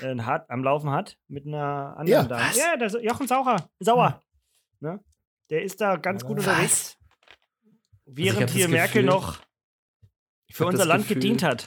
äh, 0.00 0.16
hat, 0.20 0.50
am 0.50 0.62
Laufen 0.64 0.90
hat 0.90 1.18
mit 1.28 1.46
einer 1.46 1.96
anderen 1.96 2.06
Ja, 2.08 2.22
Dame. 2.24 2.42
was? 2.42 2.56
Ja, 2.56 2.76
das, 2.76 2.96
Jochen 3.02 3.26
Sauer. 3.28 3.68
Sauer. 3.80 4.22
Ne? 4.80 5.00
Der 5.50 5.62
ist 5.62 5.80
da 5.80 5.96
ganz 5.96 6.22
Ja, 6.22 6.28
gut 6.28 6.38
was? 6.38 6.46
unterwegs. 6.46 6.96
Während 8.06 8.40
hab 8.40 8.46
das 8.48 8.56
hier 8.56 8.68
Merkel 8.68 9.02
Gefühl- 9.02 9.14
noch 9.20 9.38
für 10.50 10.66
unser 10.66 10.84
Land 10.86 11.04
Gefühl- 11.08 11.14
gedient 11.14 11.42
hat. 11.42 11.66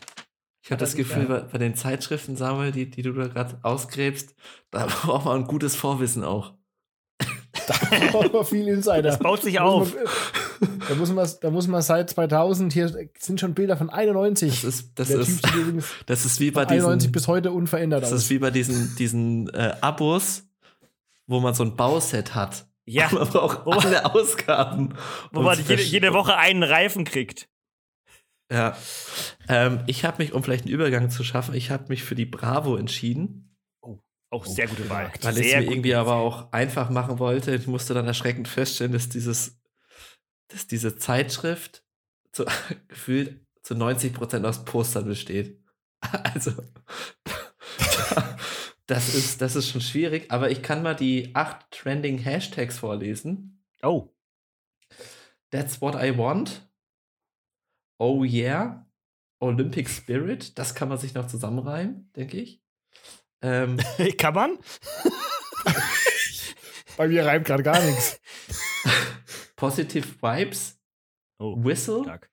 Ich 0.62 0.72
habe 0.72 0.80
das 0.80 0.96
Gefühl, 0.96 1.26
bei, 1.26 1.40
bei 1.42 1.58
den 1.58 1.76
Zeitschriften, 1.76 2.36
Samuel, 2.36 2.72
die, 2.72 2.90
die 2.90 3.02
du 3.02 3.14
da 3.14 3.28
gerade 3.28 3.58
ausgräbst, 3.64 4.36
da 4.72 4.86
braucht 5.04 5.26
man 5.26 5.42
ein 5.42 5.48
gutes 5.48 5.76
Vorwissen 5.76 6.24
auch. 6.24 6.54
Da 7.68 7.76
braucht 8.12 8.34
man 8.34 8.46
viel 8.46 8.68
Insider. 8.68 9.02
Das 9.02 9.20
baut 9.20 9.42
sich 9.42 9.60
auf. 9.60 9.96
Da 10.88 10.96
muss, 10.96 11.12
man, 11.12 11.30
da 11.42 11.50
muss 11.52 11.68
man 11.68 11.82
seit 11.82 12.10
2000, 12.10 12.74
hier 12.74 13.10
sind 13.18 13.40
schon 13.40 13.54
Bilder 13.54 13.78
von 13.78 13.90
91. 13.90 14.62
Das 14.62 14.64
ist, 14.64 14.92
das 15.00 15.08
Der 15.10 15.20
ist, 15.20 15.42
das 16.06 16.26
ist 16.26 16.40
wie 16.40 16.52
bei 16.52 16.64
von 16.64 16.72
91 16.72 17.00
diesen, 17.08 17.12
bis 17.12 17.28
heute 17.28 17.52
unverändert 17.52 18.04
das 18.04 18.12
aus. 18.14 18.24
ist 18.24 18.30
wie 18.30 18.40
bei 18.40 18.52
diesen, 18.52 18.96
diesen 18.98 19.50
äh, 19.54 19.74
Abos, 19.82 20.44
wo 21.28 21.40
man 21.40 21.54
so 21.54 21.64
ein 21.64 21.76
Bauset 21.76 22.36
hat. 22.36 22.66
Ja, 22.86 23.08
Man 23.14 23.28
braucht 23.28 23.60
Wo 23.66 23.72
man- 23.72 23.86
alle 23.86 24.14
Ausgaben. 24.14 24.96
wo 25.32 25.40
Und 25.40 25.46
man 25.46 25.58
jede, 25.60 25.82
jede 25.82 26.14
Woche 26.14 26.36
einen 26.38 26.64
Reifen 26.64 27.06
kriegt. 27.06 27.48
Ja. 28.52 28.76
Ähm, 29.48 29.82
ich 29.86 30.06
habe 30.06 30.22
mich, 30.24 30.34
um 30.34 30.42
vielleicht 30.44 30.66
einen 30.66 30.74
Übergang 30.74 31.10
zu 31.12 31.24
schaffen, 31.24 31.54
ich 31.54 31.70
habe 31.70 31.86
mich 31.90 32.04
für 32.04 32.16
die 32.16 32.26
Bravo 32.26 32.78
entschieden, 32.78 33.56
Auch 34.32 34.46
sehr 34.46 34.68
gute 34.68 34.90
Wahl. 34.90 35.12
weil 35.22 35.38
ich 35.38 35.48
es 35.48 35.56
mir 35.56 35.72
irgendwie 35.72 35.94
aber 35.94 36.16
auch 36.16 36.52
einfach 36.52 36.90
machen 36.90 37.20
wollte. 37.20 37.54
Ich 37.54 37.68
musste 37.68 37.94
dann 37.94 38.08
erschreckend 38.08 38.48
feststellen, 38.48 38.92
dass 38.94 39.08
dieses, 39.08 39.60
dass 40.50 40.68
diese 40.68 40.98
Zeitschrift 40.98 41.84
zu, 42.32 42.46
gefühlt 42.88 43.40
zu 43.64 43.76
90 43.76 44.14
Prozent 44.14 44.46
aus 44.46 44.66
Postern 44.66 45.06
besteht. 45.06 45.60
Also, 46.24 46.52
das 48.88 49.14
ist, 49.14 49.42
das 49.42 49.58
ist 49.58 49.68
schon 49.68 49.82
schwierig, 49.82 50.32
aber 50.32 50.50
ich 50.50 50.62
kann 50.62 50.82
mal 50.82 50.96
die 50.96 51.36
acht 51.36 51.70
trending 51.72 52.18
Hashtags 52.18 52.78
vorlesen. 52.78 53.62
Oh, 53.82 54.10
That's 55.52 55.82
what 55.82 55.96
I 55.96 56.16
want. 56.16 56.62
Oh 57.98 58.24
yeah. 58.24 58.86
Olympic 59.40 59.90
Spirit. 59.90 60.58
Das 60.58 60.76
kann 60.76 60.90
man 60.90 60.98
sich 60.98 61.14
noch 61.14 61.28
zusammenreimen, 61.28 62.12
denke 62.16 62.38
ich. 62.38 62.62
Ähm, 63.42 63.78
kann 64.18 64.34
man? 64.34 64.60
Bei 66.98 67.08
mir 67.08 67.26
reimt 67.26 67.46
gerade 67.46 67.64
gar 67.64 67.82
nichts. 67.82 68.20
Positive 69.60 70.22
Vibes. 70.22 70.80
Oh, 71.38 71.56
Whistle. 71.64 72.04
stark. 72.04 72.30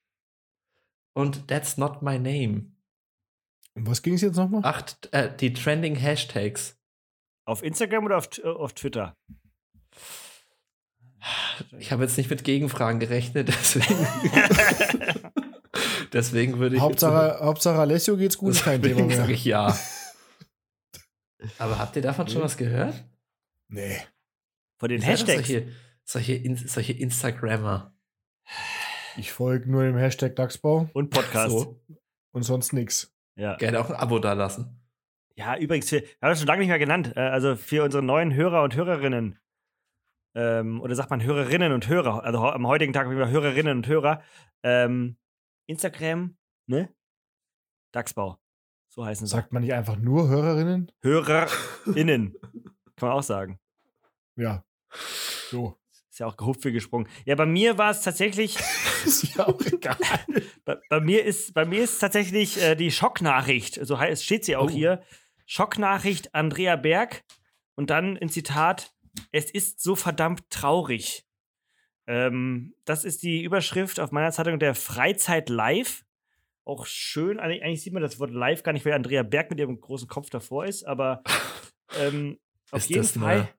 Und 1.15 1.49
That's 1.49 1.77
not 1.77 2.03
my 2.03 2.19
name. 2.19 2.73
Um 3.75 3.87
was 3.87 4.03
ging 4.03 4.15
es 4.15 4.23
jetzt 4.23 4.37
nochmal? 4.37 4.65
Acht, 4.65 5.09
äh, 5.13 5.35
die 5.37 5.53
trending 5.53 5.97
Hashtags. 5.97 6.79
Auf 7.45 7.63
Instagram 7.63 8.05
oder 8.05 8.17
auf, 8.17 8.29
äh, 8.39 8.47
auf 8.47 8.73
Twitter? 8.73 9.17
Ich 11.79 11.91
habe 11.93 12.05
jetzt 12.05 12.17
nicht 12.17 12.31
mit 12.31 12.45
Gegenfragen 12.45 13.01
gerechnet, 13.01 13.49
deswegen, 13.61 14.07
deswegen 16.13 16.59
würde 16.59 16.77
ich. 16.77 16.81
Hauptsache, 16.81 17.45
Hauptsache 17.45 17.79
Alessio 17.81 18.17
geht's 18.17 18.39
gut, 18.39 18.55
kein 18.63 18.81
Thema 18.81 18.95
deswegen 18.95 19.11
sage 19.11 19.29
mehr. 19.29 19.37
ich 19.37 19.45
ja. 19.45 19.77
Aber 21.59 21.79
habt 21.79 21.97
ihr 21.97 22.03
davon 22.03 22.29
schon 22.29 22.43
was 22.43 22.57
gehört? 22.57 23.05
Nee. 23.69 24.01
Von 24.79 24.89
den 24.89 25.03
Hashtags. 25.03 25.51
Solche, 26.09 26.33
solche, 26.35 26.45
In 26.45 26.57
solche 26.57 26.93
Instagrammer. 26.93 27.93
Ich 29.17 29.33
folge 29.33 29.71
nur 29.71 29.83
dem 29.83 29.97
Hashtag 29.97 30.37
Dachsbau 30.37 30.89
Und 30.93 31.11
Podcast. 31.11 31.51
So. 31.51 31.81
und 32.33 32.43
sonst 32.43 32.73
nix. 32.73 33.13
Ja. 33.35 33.57
Gerne 33.57 33.81
auch 33.81 33.91
ein 33.91 33.97
Abo 33.97 34.19
da 34.19 34.33
lassen. 34.35 34.81
ja, 35.35 35.57
übrigens, 35.59 35.91
wir 35.91 36.03
wir 36.03 36.09
haben 36.23 36.31
das 36.31 36.39
schon 36.39 36.47
lange 36.47 36.61
nicht 36.61 36.69
mehr 36.69 36.79
genannt. 36.79 37.13
Äh, 37.17 37.21
Also 37.21 37.57
für 37.57 37.83
unsere 37.85 38.03
neuen 38.03 38.33
Hörer 38.35 38.63
und 38.63 38.75
Hörerinnen. 38.77 39.39
Ähm, 40.35 40.81
oder 40.81 40.95
sagt 40.95 41.11
man 41.11 41.23
Hörerinnen 41.23 41.73
und 41.73 41.89
Hörer. 41.89 42.23
Also 42.23 42.39
am 42.39 42.67
heutigen 42.67 42.93
Tag 42.93 43.07
haben 43.07 43.17
wir 43.19 43.29
Hörerinnen 43.29 43.79
und 43.79 43.87
Hörer. 43.89 44.23
Ähm, 44.63 45.17
Instagram, 45.67 46.37
ne? 46.67 46.95
Dachsbau. 47.93 48.39
So 48.89 49.05
heißen 49.05 49.27
sie. 49.27 49.31
Sagt 49.33 49.53
man 49.53 49.63
nicht 49.63 49.73
einfach 49.73 49.97
nur 49.97 50.29
Hörerinnen? 50.29 50.93
HörerInnen. 51.03 52.37
Kann 52.97 53.09
man 53.09 53.19
auch 53.19 53.23
sagen. 53.23 53.59
Ja. 54.37 54.65
So. 55.51 55.79
Ist 56.17 56.21
ja 56.21 56.29
auch 56.29 56.39
gehupft 56.39 56.65
wie 56.65 56.73
gesprungen. 56.73 57.07
Ja, 57.27 57.35
bei 57.35 57.45
mir 57.45 57.77
war 57.77 57.91
es 57.91 58.01
tatsächlich. 58.01 58.57
Ist 59.05 59.37
ja 59.37 59.47
auch 59.49 59.61
egal. 59.61 59.99
bei, 60.65 60.79
bei, 60.89 60.99
mir 60.99 61.27
ist, 61.27 61.53
bei 61.53 61.67
mir 61.67 61.83
ist 61.83 61.99
tatsächlich 61.99 62.59
äh, 62.59 62.75
die 62.75 62.91
Schocknachricht, 62.91 63.79
so 63.83 63.99
heißt, 63.99 64.25
steht 64.25 64.47
sie 64.47 64.57
auch 64.57 64.71
Oh. 64.71 64.73
hier. 64.73 65.03
Schocknachricht 65.45 66.35
Andrea 66.35 66.77
Berg 66.77 67.23
und 67.75 67.91
dann 67.91 68.17
ein 68.17 68.31
Zitat: 68.31 68.95
Es 69.31 69.51
ist 69.51 69.83
so 69.83 69.95
verdammt 69.95 70.49
traurig. 70.49 71.27
Ähm, 72.07 72.73
das 72.87 73.05
ist 73.05 73.23
die 73.23 73.43
Überschrift 73.43 74.01
auf 74.01 74.11
meiner 74.11 74.33
Zeitung 74.33 74.59
der 74.59 74.75
Freizeit 74.75 75.51
Live. 75.51 76.07
Auch 76.65 76.87
schön, 76.87 77.39
eigentlich, 77.39 77.83
sieht 77.83 77.93
man 77.93 78.03
das 78.03 78.19
Wort 78.19 78.31
live 78.31 78.63
gar 78.63 78.73
nicht, 78.73 78.87
weil 78.87 78.95
Andrea 78.95 79.23
Berg 79.23 79.51
mit 79.51 79.61
ihrem 79.61 79.79
großen 79.79 80.09
Kopf 80.09 80.31
davor 80.31 80.65
ist, 80.65 80.85
aber 80.85 81.23
ähm, 82.01 82.39
auf 82.71 82.81
Ist 82.81 82.89
jeden 82.89 83.05
Fall 83.05 83.51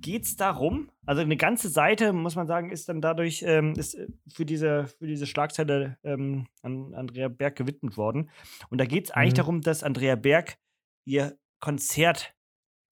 geht 0.00 0.24
es 0.24 0.36
darum, 0.36 0.90
also 1.04 1.20
eine 1.22 1.36
ganze 1.36 1.68
Seite, 1.68 2.12
muss 2.12 2.36
man 2.36 2.46
sagen, 2.46 2.70
ist 2.70 2.88
dann 2.88 3.00
dadurch 3.00 3.42
ähm, 3.46 3.74
ist 3.76 3.94
äh, 3.94 4.06
für, 4.32 4.44
diese, 4.44 4.86
für 4.86 5.06
diese 5.06 5.26
Schlagzeile 5.26 5.98
ähm, 6.04 6.46
an 6.62 6.94
Andrea 6.94 7.28
Berg 7.28 7.56
gewidmet 7.56 7.96
worden. 7.96 8.30
Und 8.70 8.78
da 8.78 8.84
geht 8.84 9.06
es 9.06 9.10
eigentlich 9.10 9.32
Mhm. 9.32 9.36
darum, 9.36 9.60
dass 9.62 9.82
Andrea 9.82 10.14
Berg 10.16 10.58
ihr 11.04 11.36
Konzert 11.60 12.34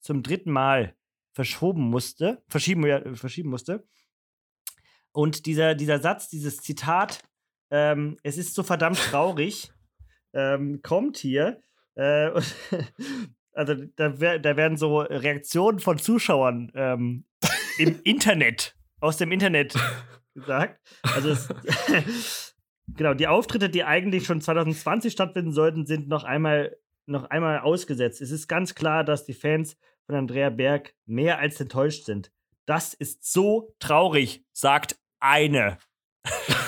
zum 0.00 0.22
dritten 0.22 0.50
Mal 0.50 0.96
verschoben 1.32 1.82
musste, 1.82 2.42
verschieben, 2.48 2.84
äh, 2.84 3.14
verschieben 3.14 3.50
musste. 3.50 3.86
Und 5.12 5.46
dieser, 5.46 5.74
dieser 5.74 5.98
Satz, 6.00 6.28
dieses 6.28 6.58
Zitat, 6.58 7.22
ähm, 7.70 8.16
es 8.22 8.38
ist 8.38 8.54
so 8.54 8.62
verdammt 8.62 8.98
traurig, 8.98 9.72
ähm, 10.32 10.82
kommt 10.82 11.16
hier. 11.16 11.62
Äh, 11.94 12.30
also 13.52 13.74
da, 13.96 14.08
da 14.08 14.56
werden 14.56 14.76
so 14.76 15.00
Reaktionen 15.00 15.78
von 15.78 15.98
Zuschauern 15.98 16.72
ähm, 16.74 17.24
im 17.80 18.00
Internet, 18.04 18.76
aus 19.00 19.16
dem 19.16 19.32
Internet 19.32 19.74
gesagt. 20.34 20.78
Also 21.02 21.30
es, 21.30 22.54
genau, 22.86 23.14
die 23.14 23.26
Auftritte, 23.26 23.70
die 23.70 23.84
eigentlich 23.84 24.26
schon 24.26 24.40
2020 24.40 25.12
stattfinden 25.12 25.52
sollten, 25.52 25.86
sind 25.86 26.08
noch 26.08 26.24
einmal, 26.24 26.76
noch 27.06 27.24
einmal 27.24 27.60
ausgesetzt. 27.60 28.20
Es 28.20 28.30
ist 28.30 28.48
ganz 28.48 28.74
klar, 28.74 29.02
dass 29.02 29.24
die 29.24 29.34
Fans 29.34 29.76
von 30.06 30.14
Andrea 30.14 30.50
Berg 30.50 30.94
mehr 31.06 31.38
als 31.38 31.60
enttäuscht 31.60 32.04
sind. 32.04 32.30
Das 32.66 32.94
ist 32.94 33.30
so 33.32 33.74
traurig, 33.78 34.44
sagt 34.52 34.96
eine. 35.18 35.78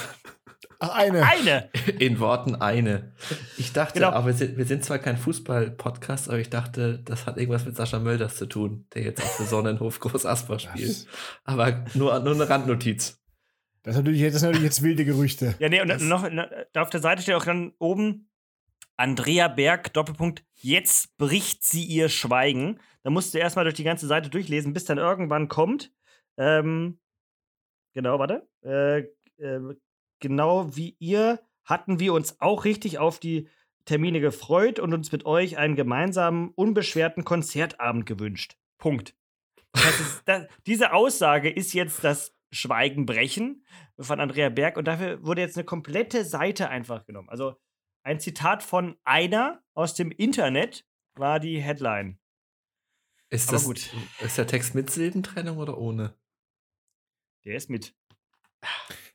Ach, 0.84 0.90
eine. 0.96 1.22
Eine! 1.24 1.70
In 2.00 2.18
Worten 2.18 2.56
eine. 2.56 3.12
Ich 3.56 3.72
dachte, 3.72 4.00
Genau. 4.00 4.10
aber 4.10 4.26
wir 4.26 4.32
sind, 4.34 4.56
wir 4.56 4.64
sind 4.64 4.84
zwar 4.84 4.98
kein 4.98 5.16
Fußball-Podcast, 5.16 6.28
aber 6.28 6.38
ich 6.40 6.50
dachte, 6.50 6.98
das 7.04 7.24
hat 7.26 7.36
irgendwas 7.36 7.64
mit 7.64 7.76
Sascha 7.76 8.00
Mölders 8.00 8.34
zu 8.36 8.46
tun, 8.46 8.86
der 8.94 9.02
jetzt 9.04 9.22
auf 9.22 9.36
der 9.36 9.46
Sonnenhof 9.46 10.00
Groß 10.00 10.26
Asper 10.26 10.58
spielt. 10.58 11.06
Aber 11.44 11.84
nur, 11.94 12.18
nur 12.20 12.34
eine 12.34 12.48
Randnotiz. 12.48 13.22
das, 13.84 13.94
ist 13.94 13.98
natürlich, 14.02 14.20
sind 14.22 14.42
natürlich 14.42 14.62
jetzt 14.64 14.82
wilde 14.82 15.04
Gerüchte. 15.04 15.54
Ja, 15.60 15.68
nee, 15.68 15.80
und 15.80 15.86
Das- 15.88 16.02
noch 16.02 16.28
na, 16.30 16.48
da 16.72 16.82
auf 16.82 16.90
der 16.90 17.00
Seite 17.00 17.22
steht 17.22 17.36
auch 17.36 17.44
dann 17.44 17.72
oben 17.78 18.28
Andrea 18.96 19.46
Berg, 19.48 19.92
Doppelpunkt, 19.92 20.44
jetzt 20.54 21.16
bricht 21.16 21.62
sie 21.64 21.84
ihr 21.84 22.08
Schweigen. 22.08 22.80
Da 23.04 23.10
musst 23.10 23.34
du 23.34 23.38
erstmal 23.38 23.64
durch 23.64 23.74
die 23.76 23.84
ganze 23.84 24.06
Seite 24.08 24.30
durchlesen, 24.30 24.72
bis 24.72 24.84
dann 24.84 24.98
irgendwann 24.98 25.46
kommt. 25.48 25.92
Ähm, 26.36 26.98
genau, 27.94 28.18
warte. 28.18 28.48
Äh, 28.64 28.98
äh, 29.42 29.60
genau 30.22 30.74
wie 30.74 30.96
ihr 30.98 31.42
hatten 31.64 32.00
wir 32.00 32.14
uns 32.14 32.40
auch 32.40 32.64
richtig 32.64 32.98
auf 32.98 33.20
die 33.20 33.48
Termine 33.84 34.20
gefreut 34.20 34.78
und 34.78 34.94
uns 34.94 35.12
mit 35.12 35.26
euch 35.26 35.58
einen 35.58 35.76
gemeinsamen, 35.76 36.50
unbeschwerten 36.54 37.24
Konzertabend 37.24 38.06
gewünscht. 38.06 38.56
Punkt. 38.78 39.14
Das 39.72 39.84
heißt, 39.84 40.00
es, 40.00 40.22
da, 40.24 40.46
diese 40.66 40.92
Aussage 40.92 41.50
ist 41.50 41.72
jetzt 41.74 42.04
das 42.04 42.34
Schweigen 42.50 43.06
brechen 43.06 43.64
von 43.98 44.20
Andrea 44.20 44.48
Berg 44.50 44.76
und 44.76 44.86
dafür 44.86 45.24
wurde 45.24 45.40
jetzt 45.40 45.56
eine 45.56 45.64
komplette 45.64 46.24
Seite 46.24 46.68
einfach 46.68 47.04
genommen. 47.06 47.28
Also 47.28 47.56
Ein 48.04 48.20
Zitat 48.20 48.62
von 48.62 48.96
einer 49.04 49.62
aus 49.74 49.94
dem 49.94 50.10
Internet 50.10 50.86
war 51.14 51.40
die 51.40 51.60
Headline. 51.60 52.18
Ist, 53.30 53.48
Aber 53.48 53.56
das, 53.56 53.64
gut. 53.64 53.94
ist 54.20 54.36
der 54.38 54.46
Text 54.46 54.74
mit 54.74 54.90
Silbentrennung 54.90 55.56
oder 55.58 55.78
ohne? 55.78 56.14
Der 57.44 57.56
ist 57.56 57.70
mit. 57.70 57.94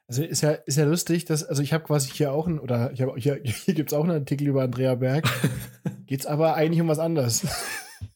Also 0.10 0.24
ist 0.24 0.42
ja, 0.42 0.52
ist 0.52 0.78
ja 0.78 0.86
lustig, 0.86 1.26
dass, 1.26 1.44
also 1.44 1.62
ich 1.62 1.74
habe 1.74 1.84
quasi 1.84 2.10
hier 2.12 2.32
auch 2.32 2.48
einen, 2.48 2.60
oder 2.60 2.92
ich 2.94 3.02
habe 3.02 3.20
hier, 3.20 3.42
hier 3.44 3.74
gibt 3.74 3.92
es 3.92 3.98
auch 3.98 4.04
einen 4.04 4.20
Artikel 4.20 4.48
über 4.48 4.64
Andrea 4.64 4.96
Berg. 4.96 5.28
Geht 6.06 6.22
es 6.22 6.26
aber 6.26 6.56
eigentlich 6.56 6.82
um 6.82 6.88
was 6.88 7.00
anderes. 7.00 7.46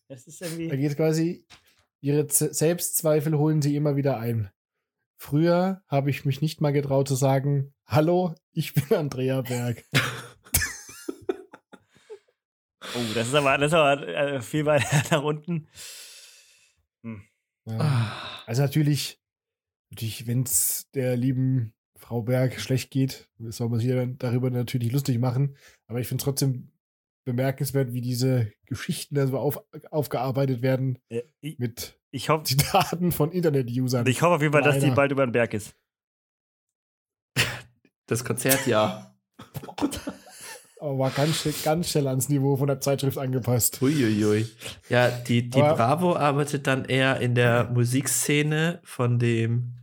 Das 0.07 0.27
ist 0.27 0.41
Da 0.41 0.45
irgendwie. 0.45 0.77
geht 0.77 0.91
es 0.91 0.97
quasi, 0.97 1.45
ihre 2.01 2.27
Z 2.27 2.53
Selbstzweifel 2.53 3.37
holen 3.37 3.61
sie 3.61 3.77
immer 3.77 3.95
wieder 3.95 4.19
ein. 4.19 4.51
Früher 5.17 5.81
habe 5.87 6.09
ich 6.09 6.25
mich 6.25 6.41
nicht 6.41 6.59
mal 6.59 6.73
getraut 6.73 7.07
zu 7.07 7.15
sagen, 7.15 7.73
hallo, 7.85 8.35
ich 8.51 8.73
bin 8.73 8.93
Andrea 8.97 9.41
Berg. 9.41 9.85
Oh, 12.93 13.13
das 13.15 13.27
ist 13.29 13.35
aber, 13.35 13.57
das 13.57 13.67
ist 13.71 13.73
aber 13.73 14.05
äh, 14.07 14.41
viel 14.41 14.65
weiter 14.65 15.01
nach 15.11 15.23
unten. 15.23 15.69
Ja. 17.65 17.77
Ah, 17.79 18.43
Also 18.47 18.63
natürlich, 18.63 19.21
natürlich 19.91 20.27
wenn 20.27 20.43
es 20.43 20.89
der 20.93 21.15
lieben 21.15 21.73
Frau 22.01 22.23
Berg 22.23 22.59
schlecht 22.59 22.91
geht, 22.91 23.29
soll 23.39 23.69
man 23.69 23.79
sich 23.79 23.89
darüber 24.17 24.49
natürlich 24.49 24.91
lustig 24.91 25.19
machen. 25.19 25.55
Aber 25.87 25.99
ich 25.99 26.07
finde 26.07 26.21
es 26.21 26.25
trotzdem 26.25 26.71
bemerkenswert, 27.25 27.93
wie 27.93 28.01
diese 28.01 28.51
Geschichten 28.65 29.15
da 29.15 29.27
so 29.27 29.37
auf, 29.37 29.63
aufgearbeitet 29.91 30.61
werden 30.63 30.97
Äh, 31.09 31.21
ich, 31.41 31.59
mit 31.59 31.99
ich 32.09 32.29
hoffe 32.29 32.43
Zitaten 32.45 33.11
von 33.11 33.31
Internet-Usern. 33.31 34.07
ich 34.07 34.21
hoff 34.23 34.31
auf 34.33 34.41
jeden 34.41 34.51
Fall, 34.53 34.63
dass 34.63 34.79
die 34.79 34.89
bald 34.91 35.11
über 35.11 35.25
den 35.25 35.31
Berg 35.31 35.53
ist. 35.53 35.75
Das 38.07 38.25
Konzert 38.25 38.65
ja. 38.67 39.15
Aber 40.79 40.97
war 40.97 41.11
ganz, 41.11 41.37
schnell- 41.41 41.53
ganz 41.63 41.89
schnell 41.89 42.07
ans 42.07 42.27
Niveau 42.27 42.57
von 42.57 42.67
der 42.67 42.81
Zeitschrift 42.81 43.17
angepasst. 43.19 43.81
Uiuiui. 43.81 44.47
Ja, 44.89 45.09
die, 45.11 45.49
die 45.49 45.61
Aber- 45.61 45.75
Bravo 45.75 46.15
arbeitet 46.15 46.65
dann 46.67 46.85
eher 46.85 47.19
in 47.21 47.35
der 47.35 47.65
Musikszene 47.69 48.81
von 48.83 49.19
dem 49.19 49.75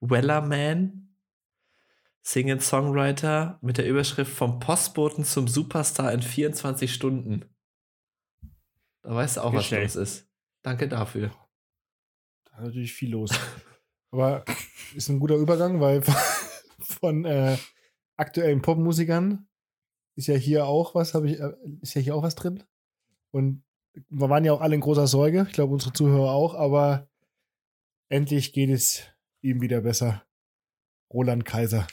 Wellerman, 0.00 1.07
Singen-Songwriter, 2.28 3.58
mit 3.62 3.78
der 3.78 3.88
Überschrift 3.88 4.30
vom 4.30 4.58
Postboten 4.58 5.24
zum 5.24 5.48
Superstar 5.48 6.12
in 6.12 6.20
24 6.20 6.92
Stunden. 6.92 7.46
Da 9.00 9.14
weißt 9.14 9.38
du 9.38 9.40
auch, 9.40 9.54
was 9.54 9.70
los 9.70 9.96
ist. 9.96 10.28
Danke 10.62 10.88
dafür. 10.88 11.30
Da 12.44 12.58
ist 12.58 12.64
natürlich 12.64 12.92
viel 12.92 13.12
los. 13.12 13.30
Aber 14.10 14.44
ist 14.94 15.08
ein 15.08 15.20
guter 15.20 15.36
Übergang, 15.36 15.80
weil 15.80 16.02
von 16.80 17.24
äh, 17.24 17.56
aktuellen 18.18 18.60
Popmusikern 18.60 19.48
ist 20.14 20.26
ja 20.26 20.34
hier 20.34 20.66
auch 20.66 20.94
was, 20.94 21.14
habe 21.14 21.30
ich, 21.30 21.40
äh, 21.40 21.54
ist 21.80 21.94
ja 21.94 22.02
hier 22.02 22.14
auch 22.14 22.22
was 22.22 22.34
drin. 22.34 22.62
Und 23.30 23.64
wir 24.10 24.28
waren 24.28 24.44
ja 24.44 24.52
auch 24.52 24.60
alle 24.60 24.74
in 24.74 24.82
großer 24.82 25.06
Sorge, 25.06 25.46
ich 25.48 25.54
glaube 25.54 25.72
unsere 25.72 25.94
Zuhörer 25.94 26.32
auch, 26.32 26.54
aber 26.54 27.08
endlich 28.10 28.52
geht 28.52 28.68
es 28.68 29.04
ihm 29.40 29.62
wieder 29.62 29.80
besser. 29.80 30.27
Roland 31.12 31.44
Kaiser 31.44 31.86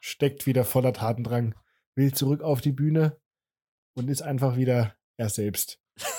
steckt 0.00 0.46
wieder 0.46 0.64
voller 0.64 0.92
Tatendrang, 0.92 1.54
will 1.94 2.12
zurück 2.12 2.42
auf 2.42 2.60
die 2.60 2.72
Bühne 2.72 3.16
und 3.94 4.08
ist 4.08 4.22
einfach 4.22 4.56
wieder 4.56 4.94
er 5.16 5.28
selbst. 5.28 5.78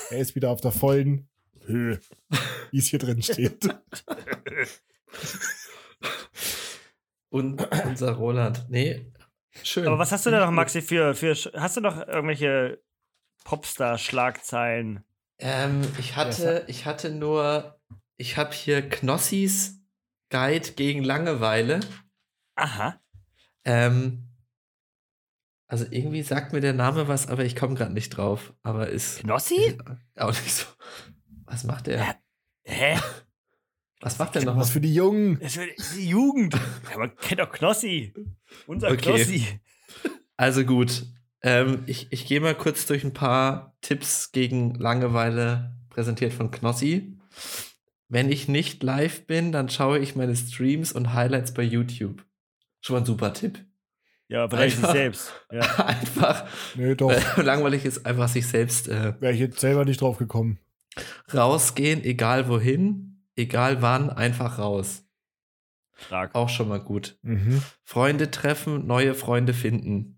Er 0.10 0.20
ist 0.20 0.36
wieder 0.36 0.52
auf 0.52 0.62
der 0.62 0.72
vollen 0.72 1.28
Höhe, 1.66 2.00
wie 2.72 2.78
es 2.78 2.88
hier 2.88 3.00
drin 3.00 3.22
steht. 3.22 3.68
Und 7.30 7.66
unser 7.86 8.12
Roland. 8.12 8.66
Nee, 8.70 9.12
schön. 9.64 9.88
Aber 9.88 9.98
was 9.98 10.12
hast 10.12 10.26
du 10.26 10.32
da 10.32 10.46
noch, 10.46 10.52
Maxi, 10.52 10.82
für, 10.82 11.16
für. 11.16 11.34
Hast 11.34 11.78
du 11.78 11.82
noch 11.82 12.08
irgendwelche 12.08 12.82
Popstar-Schlagzeilen? 13.46 15.04
Ähm, 15.40 15.82
ich 15.98 16.16
hatte, 16.16 16.66
ich 16.68 16.86
hatte 16.86 17.10
nur, 17.10 17.80
ich 18.18 18.38
habe 18.38 18.54
hier 18.54 18.88
Knossis 18.88 19.80
Guide 20.30 20.74
gegen 20.74 21.04
Langeweile. 21.04 21.80
Aha. 22.56 23.00
Ähm, 23.66 24.28
also 25.68 25.86
irgendwie 25.90 26.22
sagt 26.22 26.52
mir 26.52 26.60
der 26.60 26.74
Name 26.74 27.08
was, 27.08 27.28
aber 27.28 27.46
ich 27.46 27.56
komme 27.56 27.76
gerade 27.76 27.94
nicht 27.94 28.10
drauf. 28.10 28.54
Aber 28.62 28.90
ist 28.90 29.20
Knossi? 29.20 29.78
auch 30.18 30.28
nicht 30.30 30.54
so. 30.54 30.66
Was 31.46 31.64
macht 31.64 31.88
der? 31.88 32.18
Hä? 32.64 33.00
Was 34.02 34.20
macht 34.20 34.36
der 34.36 34.44
noch? 34.46 34.58
Was 34.58 34.72
für 34.72 34.82
die 34.82 34.94
Jungen. 34.94 35.40
Das 35.40 35.58
wird 35.58 35.72
die 35.96 36.10
Jugend. 36.10 36.56
Ja, 36.90 36.98
man 36.98 37.16
kennt 37.16 37.40
doch 37.40 37.52
Knossi. 37.52 38.14
Unser 38.68 38.90
Okay. 38.92 39.16
Knossi. 39.16 39.46
Also 40.36 40.66
gut. 40.66 41.06
Ähm, 41.44 41.84
ich 41.86 42.12
ich 42.12 42.26
gehe 42.26 42.42
mal 42.42 42.56
kurz 42.56 42.86
durch 42.86 43.04
ein 43.04 43.14
paar 43.14 43.78
Tipps 43.82 44.32
gegen 44.32 44.76
Langeweile 44.76 45.78
präsentiert 45.90 46.34
von 46.34 46.52
Knossi. 46.52 47.18
Wenn 48.10 48.30
ich 48.30 48.48
nicht 48.48 48.84
live 48.84 49.26
bin, 49.26 49.52
dann 49.52 49.70
schaue 49.70 50.00
ich 50.00 50.16
meine 50.16 50.36
Streams 50.36 50.92
und 50.92 51.14
Highlights 51.14 51.54
bei 51.54 51.64
YouTube. 51.64 52.26
Schon 52.82 52.96
mal 52.96 53.00
ein 53.02 53.06
super 53.06 53.34
Tipp. 53.34 53.64
Ja, 54.28 54.48
vielleicht 54.50 54.76
sich 54.78 54.84
Einfach- 54.86 54.96
selbst. 54.96 55.34
Ja. 55.52 55.62
Einfach, 55.86 56.48
Nee, 56.76 56.96
doch. 56.96 57.12
äh, 57.12 57.42
langweilig 57.42 57.86
ist 57.86 58.06
einfach 58.06 58.28
sich 58.30 58.48
selbst 58.48 58.88
äh, 58.88 59.14
Wäre 59.22 59.34
ich 59.34 59.40
jetzt 59.40 59.60
selber 59.60 59.84
nicht 59.86 60.02
drauf 60.02 60.18
gekommen. 60.18 60.60
rausgehen, 61.34 62.04
egal 62.04 62.48
wohin, 62.48 63.24
egal 63.36 63.82
wann, 63.82 64.10
einfach 64.10 64.58
raus. 64.58 65.04
Stark. 65.98 66.34
Auch 66.34 66.50
schon 66.50 66.68
mal 66.70 66.80
gut. 66.80 67.18
Mhm. 67.22 67.62
Freunde 67.84 68.32
treffen, 68.32 68.88
neue 68.88 69.14
Freunde 69.14 69.54
finden. 69.54 70.18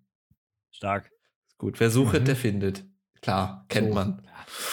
Stark. 0.72 1.12
Gut, 1.58 1.80
wer 1.80 1.90
sucht, 1.90 2.20
Mhm. 2.20 2.26
der 2.26 2.36
findet. 2.36 2.86
Klar, 3.22 3.66
kennt 3.70 3.90
So. 3.90 3.94
man. 3.96 4.22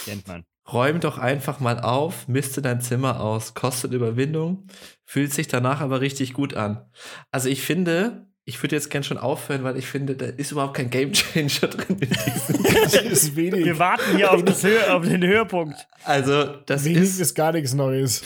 Kennt 0.05 0.27
man. 0.27 0.45
Räum 0.71 0.99
doch 0.99 1.17
einfach 1.17 1.59
mal 1.59 1.79
auf, 1.79 2.27
misste 2.27 2.61
dein 2.61 2.81
Zimmer 2.81 3.19
aus, 3.19 3.53
kostet 3.53 3.93
Überwindung, 3.93 4.67
fühlt 5.05 5.33
sich 5.33 5.47
danach 5.47 5.81
aber 5.81 6.01
richtig 6.01 6.33
gut 6.33 6.53
an. 6.53 6.85
Also 7.31 7.49
ich 7.49 7.61
finde, 7.61 8.27
ich 8.45 8.61
würde 8.61 8.75
jetzt 8.75 8.89
gern 8.89 9.03
schon 9.03 9.17
aufhören, 9.17 9.63
weil 9.63 9.77
ich 9.77 9.87
finde, 9.87 10.15
da 10.15 10.25
ist 10.25 10.51
überhaupt 10.51 10.75
kein 10.75 10.89
Gamechanger 10.89 11.67
drin 11.67 11.99
in 11.99 12.09
diesem. 12.09 12.63
Das 12.81 12.93
ist 12.93 13.35
wenig. 13.35 13.65
Wir 13.65 13.79
warten 13.79 14.15
hier 14.15 14.31
auf, 14.31 14.43
das 14.43 14.63
Hö 14.63 14.77
auf 14.89 15.03
den 15.07 15.23
Höhepunkt. 15.23 15.87
Also 16.03 16.45
das 16.65 16.85
wenig 16.85 17.01
ist, 17.01 17.19
ist 17.19 17.35
gar 17.35 17.51
nichts 17.53 17.73
Neues. 17.73 18.23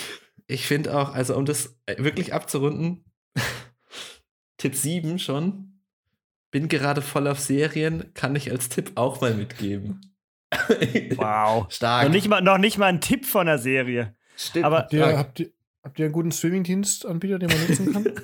ich 0.48 0.65
finde 0.65 0.98
auch, 0.98 1.13
also 1.13 1.36
um 1.36 1.45
das 1.45 1.78
wirklich 1.98 2.34
abzurunden, 2.34 3.06
Tipp 4.58 4.76
7 4.76 5.19
schon, 5.19 5.80
bin 6.52 6.69
gerade 6.69 7.02
voll 7.02 7.28
auf 7.28 7.39
Serien, 7.39 8.13
kann 8.13 8.36
ich 8.36 8.52
als 8.52 8.69
Tipp 8.69 8.93
auch 8.95 9.21
mal 9.21 9.34
mitgeben. 9.34 10.14
Wow. 11.18 11.72
Stark. 11.72 12.06
Noch 12.08 12.13
nicht, 12.13 12.28
mal, 12.28 12.41
noch 12.41 12.58
nicht 12.58 12.78
mal 12.78 12.88
ein 12.88 13.02
Tipp 13.02 13.26
von 13.26 13.46
der 13.48 13.58
Serie. 13.60 14.15
Stimmt. 14.38 14.65
aber- 14.65 14.78
Habt 14.80 14.94
ihr, 14.94 15.18
habt, 15.18 15.39
ihr, 15.39 15.50
habt 15.84 16.00
ihr 16.00 16.06
einen 16.06 16.13
guten 16.13 16.32
Streamingdienstanbieter, 16.32 17.39
den 17.39 17.50
man 17.50 17.68
nutzen 17.68 17.94
kann? 17.94 18.12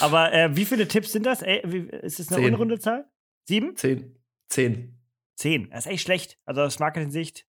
Aber 0.00 0.32
äh, 0.32 0.54
wie 0.56 0.64
viele 0.64 0.86
Tipps 0.88 1.12
sind 1.12 1.24
das? 1.24 1.42
Ey, 1.42 1.62
wie, 1.64 1.78
ist 1.88 2.18
das 2.18 2.28
eine 2.28 2.38
Zehn. 2.42 2.52
unrunde 2.54 2.78
Zahl? 2.78 3.06
Sieben? 3.44 3.76
Zehn. 3.76 4.16
Zehn. 4.48 4.98
Zehn. 5.36 5.70
Das 5.70 5.86
ist 5.86 5.92
echt 5.92 6.02
schlecht. 6.02 6.38
Also 6.44 6.62
aus 6.62 6.78
Marketing-Sicht. 6.78 7.46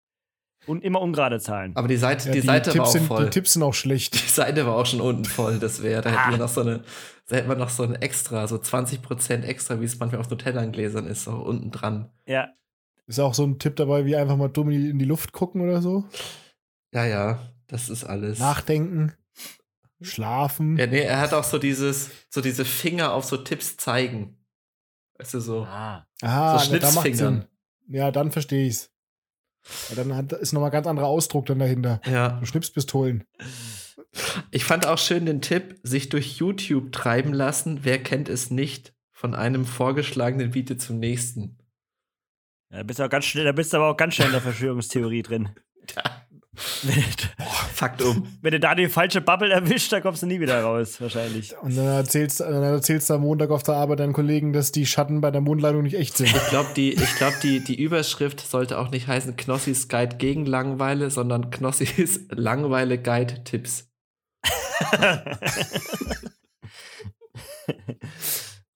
Und 0.65 0.83
immer 0.83 1.01
ungerade 1.01 1.39
Zahlen. 1.39 1.75
Aber 1.75 1.87
die 1.87 1.97
Seite, 1.97 2.27
Ja, 2.29 2.33
die 2.35 2.41
Seite 2.41 2.73
war 2.77 2.85
auch 2.85 2.91
sind, 2.91 3.05
voll. 3.07 3.25
die 3.25 3.29
Tipps 3.31 3.53
sind 3.53 3.63
auch 3.63 3.73
schlecht. 3.73 4.13
Die 4.25 4.29
Seite 4.29 4.65
war 4.65 4.75
auch 4.75 4.85
schon 4.85 5.01
unten 5.01 5.25
voll. 5.25 5.59
Das 5.59 5.83
wäre, 5.83 6.01
da 6.01 6.09
Ah. 6.11 6.21
hätten 6.21 6.31
wir 6.31 6.37
noch 6.37 6.47
so 6.49 6.61
eine, 6.61 6.83
da 7.27 7.35
hätten 7.35 7.49
wir 7.49 7.55
noch 7.57 7.69
so 7.69 7.83
ein 7.83 7.95
extra, 7.95 8.47
so 8.47 8.55
20% 8.57 9.43
extra, 9.43 9.81
wie 9.81 9.85
es 9.85 9.99
manchmal 9.99 10.21
auf 10.21 10.29
Nutella-Gläsern 10.29 11.05
ist, 11.07 11.25
so 11.25 11.31
unten 11.31 11.71
dran. 11.71 12.09
Ja. 12.25 12.49
Ist 13.07 13.19
auch 13.19 13.33
so 13.33 13.43
ein 13.45 13.59
Tipp 13.59 13.75
dabei, 13.75 14.05
wie 14.05 14.15
einfach 14.15 14.37
mal 14.37 14.47
dumm 14.47 14.69
in 14.69 14.81
die- 14.93 14.97
die 14.99 15.05
Luft 15.05 15.33
gucken 15.33 15.59
oder 15.61 15.81
so. 15.81 16.05
Ja, 16.93 17.05
ja, 17.05 17.39
das 17.67 17.89
ist 17.89 18.05
alles. 18.05 18.39
Nachdenken. 18.39 19.13
Schlafen. 20.01 20.77
Ja, 20.77 20.87
nee, 20.87 20.99
er 21.01 21.19
hat 21.19 21.33
auch 21.33 21.43
so 21.43 21.57
dieses, 21.59 22.11
so 22.29 22.39
diese 22.41 22.65
Finger 22.65 23.13
auf 23.13 23.25
so 23.25 23.37
Tipps 23.37 23.77
zeigen. 23.77 24.37
Weißt 25.17 25.33
du, 25.33 25.39
so. 25.39 25.63
Ah. 25.63 26.05
Aha, 26.21 26.59
so 26.59 26.71
macht 26.71 26.81
Schnitzfingern. 26.83 27.15
Sinn. 27.41 27.45
Ja, 27.95 28.11
dann 28.11 28.31
verstehe 28.31 28.67
ich's. 28.67 28.91
Ja, 29.89 29.95
dann 29.95 30.15
hat, 30.15 30.33
ist 30.33 30.53
nochmal 30.53 30.69
ein 30.69 30.73
ganz 30.73 30.87
anderer 30.87 31.07
Ausdruck 31.07 31.45
dann 31.45 31.59
dahinter. 31.59 32.01
Ja. 32.05 32.37
So 32.39 32.45
Schnipspistolen. 32.45 33.23
Ich 34.51 34.65
fand 34.65 34.85
auch 34.85 34.97
schön 34.97 35.25
den 35.25 35.41
Tipp, 35.41 35.79
sich 35.83 36.09
durch 36.09 36.37
YouTube 36.37 36.91
treiben 36.91 37.33
lassen. 37.33 37.79
Wer 37.83 38.01
kennt 38.01 38.29
es 38.29 38.51
nicht? 38.51 38.93
Von 39.11 39.35
einem 39.35 39.65
vorgeschlagenen 39.65 40.53
Video 40.53 40.75
zum 40.75 40.99
nächsten. 40.99 41.57
Ja, 42.69 42.77
da 42.77 42.83
bist 42.83 42.99
du 42.99 43.03
auch 43.05 43.09
ganz 43.09 43.25
schnell, 43.25 43.45
da 43.45 43.51
bist 43.51 43.71
du 43.71 43.77
aber 43.77 43.89
auch 43.89 43.97
ganz 43.97 44.15
schnell 44.15 44.27
in 44.27 44.33
der 44.33 44.41
Verschwörungstheorie 44.41 45.21
drin. 45.21 45.49
Wenn, 46.22 46.22
Fakt 46.55 48.03
um. 48.03 48.27
wenn 48.41 48.51
du 48.51 48.59
da 48.59 48.75
die 48.75 48.87
falsche 48.87 49.21
Bubble 49.21 49.51
erwischt, 49.51 49.91
dann 49.91 50.03
kommst 50.03 50.21
du 50.21 50.27
nie 50.27 50.39
wieder 50.39 50.61
raus, 50.61 51.01
wahrscheinlich. 51.01 51.57
Und 51.57 51.75
dann 51.75 51.87
erzählst, 51.87 52.41
dann 52.41 52.61
erzählst 52.61 53.09
du 53.09 53.15
am 53.15 53.21
Montag 53.21 53.49
auf 53.49 53.63
der 53.63 53.73
Arbeit 53.75 53.99
deinen 53.99 54.13
Kollegen, 54.13 54.53
dass 54.53 54.71
die 54.71 54.85
Schatten 54.85 55.19
bei 55.21 55.31
der 55.31 55.41
Mondlandung 55.41 55.81
nicht 55.83 55.95
echt 55.95 56.15
sind. 56.15 56.27
Ich 56.27 56.47
glaube, 56.49 56.69
die, 56.75 56.93
ich 56.93 57.15
glaub, 57.15 57.39
die, 57.41 57.63
die 57.63 57.81
Überschrift 57.81 58.39
sollte 58.39 58.77
auch 58.77 58.91
nicht 58.91 59.07
heißen 59.07 59.35
Knossis 59.35 59.87
Guide 59.87 60.17
gegen 60.17 60.45
Langeweile, 60.45 61.09
sondern 61.09 61.49
Knossis 61.49 62.19
Langeweile 62.29 63.01
Guide 63.01 63.43
Tipps. 63.43 63.89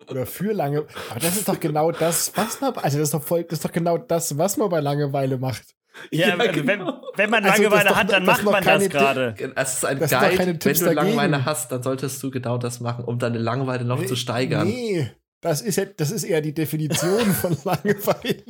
Oder 0.09 0.25
für 0.25 0.53
lange. 0.53 0.87
Aber 1.11 1.19
das 1.19 1.35
ist 1.35 1.47
doch 1.49 1.59
genau 1.59 1.91
das, 1.91 2.31
was 2.35 2.61
man. 2.61 2.73
Also, 2.75 2.97
das 2.97 3.09
ist 3.09 3.13
doch 3.13 3.23
voll, 3.23 3.43
das 3.43 3.59
ist 3.59 3.65
doch 3.65 3.71
genau 3.71 3.97
das, 3.97 4.37
was 4.37 4.57
man 4.57 4.69
bei 4.69 4.79
Langeweile 4.79 5.37
macht. 5.37 5.76
Ja, 6.11 6.29
Ja, 6.29 6.37
also 6.37 6.51
genau. 6.53 6.67
wenn, 6.67 7.17
wenn 7.17 7.29
man 7.29 7.45
Also 7.45 7.63
Langeweile 7.63 7.89
doch- 7.89 7.95
hat, 7.95 8.11
dann 8.11 8.25
macht 8.25 8.43
man 8.43 8.63
das 8.63 8.89
gerade. 8.89 9.35
Es 9.55 9.73
ist 9.77 9.85
ein 9.85 9.99
Das 9.99 10.11
Guide, 10.11 10.37
wenn 10.39 10.59
du 10.59 10.69
Langeweile 10.93 11.31
dagegen. 11.31 11.45
hast, 11.45 11.71
dann 11.71 11.83
solltest 11.83 12.21
du 12.23 12.31
genau 12.31 12.57
das 12.57 12.79
machen, 12.79 13.03
um 13.05 13.19
deine 13.19 13.37
Langeweile 13.39 13.83
noch 13.85 14.05
zu 14.05 14.15
steigern. 14.15 14.67
Nee, 14.67 15.11
das 15.41 15.61
ist, 15.61 15.75
ja, 15.75 15.85
das 15.85 16.11
ist 16.11 16.23
eher 16.23 16.41
die 16.41 16.53
Definition 16.53 17.25
von 17.33 17.57
Langeweile. 17.63 18.43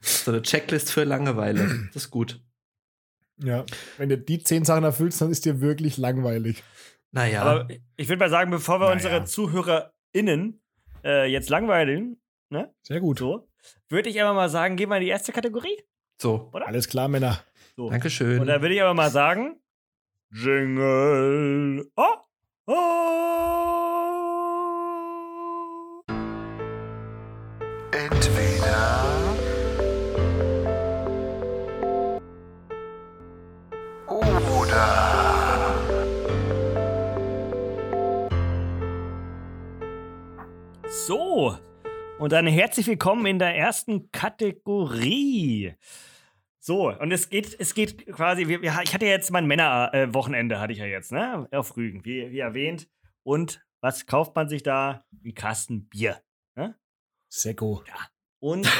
So 0.00 0.30
eine 0.30 0.42
Checklist 0.42 0.90
für 0.92 1.04
Langeweile. 1.04 1.88
Das 1.92 2.04
ist 2.04 2.10
gut. 2.10 2.40
Ja, 3.42 3.64
wenn 3.98 4.08
du 4.08 4.18
die 4.18 4.42
zehn 4.42 4.64
Sachen 4.64 4.84
erfüllst, 4.84 5.20
dann 5.20 5.30
ist 5.30 5.44
dir 5.44 5.60
wirklich 5.60 5.96
langweilig. 5.96 6.62
Naja, 7.10 7.42
Aber 7.42 7.68
ich 7.96 8.08
würde 8.08 8.20
mal 8.20 8.30
sagen, 8.30 8.50
bevor 8.50 8.76
wir 8.80 8.86
Naja. 8.86 8.94
unsere 8.94 9.24
ZuhörerInnen 9.24 10.62
äh, 11.04 11.26
jetzt 11.30 11.50
langweilen, 11.50 12.20
ne, 12.50 12.72
Sehr 12.82 13.00
gut. 13.00 13.18
so, 13.18 13.48
würde 13.88 14.08
ich 14.08 14.20
aber 14.22 14.34
mal 14.34 14.48
sagen, 14.48 14.76
gehen 14.76 14.88
wir 14.88 14.96
in 14.96 15.02
die 15.02 15.08
erste 15.08 15.32
Kategorie. 15.32 15.82
so. 16.20 16.50
oder? 16.52 16.66
Alles 16.66 16.88
klar, 16.88 17.08
Männer. 17.08 17.40
So. 17.76 17.90
Dankeschön. 17.90 18.40
Und 18.40 18.46
da 18.46 18.60
würde 18.60 18.74
ich 18.74 18.82
aber 18.82 18.94
mal 18.94 19.10
sagen, 19.10 19.60
Jingle. 20.30 21.90
Oh, 21.96 22.04
oh. 22.66 23.22
Entweder 27.92 29.22
oder. 34.62 34.86
So. 40.88 41.58
Und 42.22 42.30
dann 42.30 42.46
herzlich 42.46 42.86
willkommen 42.86 43.26
in 43.26 43.40
der 43.40 43.56
ersten 43.56 44.12
Kategorie. 44.12 45.74
So, 46.60 46.96
und 46.96 47.10
es 47.10 47.30
geht, 47.30 47.56
es 47.58 47.74
geht 47.74 48.06
quasi, 48.12 48.46
wir, 48.46 48.62
ich 48.62 48.94
hatte 48.94 49.06
ja 49.06 49.10
jetzt 49.10 49.32
mein 49.32 49.48
Männerwochenende, 49.48 50.60
hatte 50.60 50.72
ich 50.72 50.78
ja 50.78 50.84
jetzt, 50.84 51.10
ne? 51.10 51.48
Auf 51.50 51.76
Rügen, 51.76 52.04
wie, 52.04 52.30
wie 52.30 52.38
erwähnt. 52.38 52.88
Und 53.24 53.66
was 53.80 54.06
kauft 54.06 54.36
man 54.36 54.48
sich 54.48 54.62
da? 54.62 55.04
Ein 55.24 55.34
Kasten 55.34 55.88
Bier. 55.88 56.22
Seko. 57.28 57.82
Und, 58.38 58.70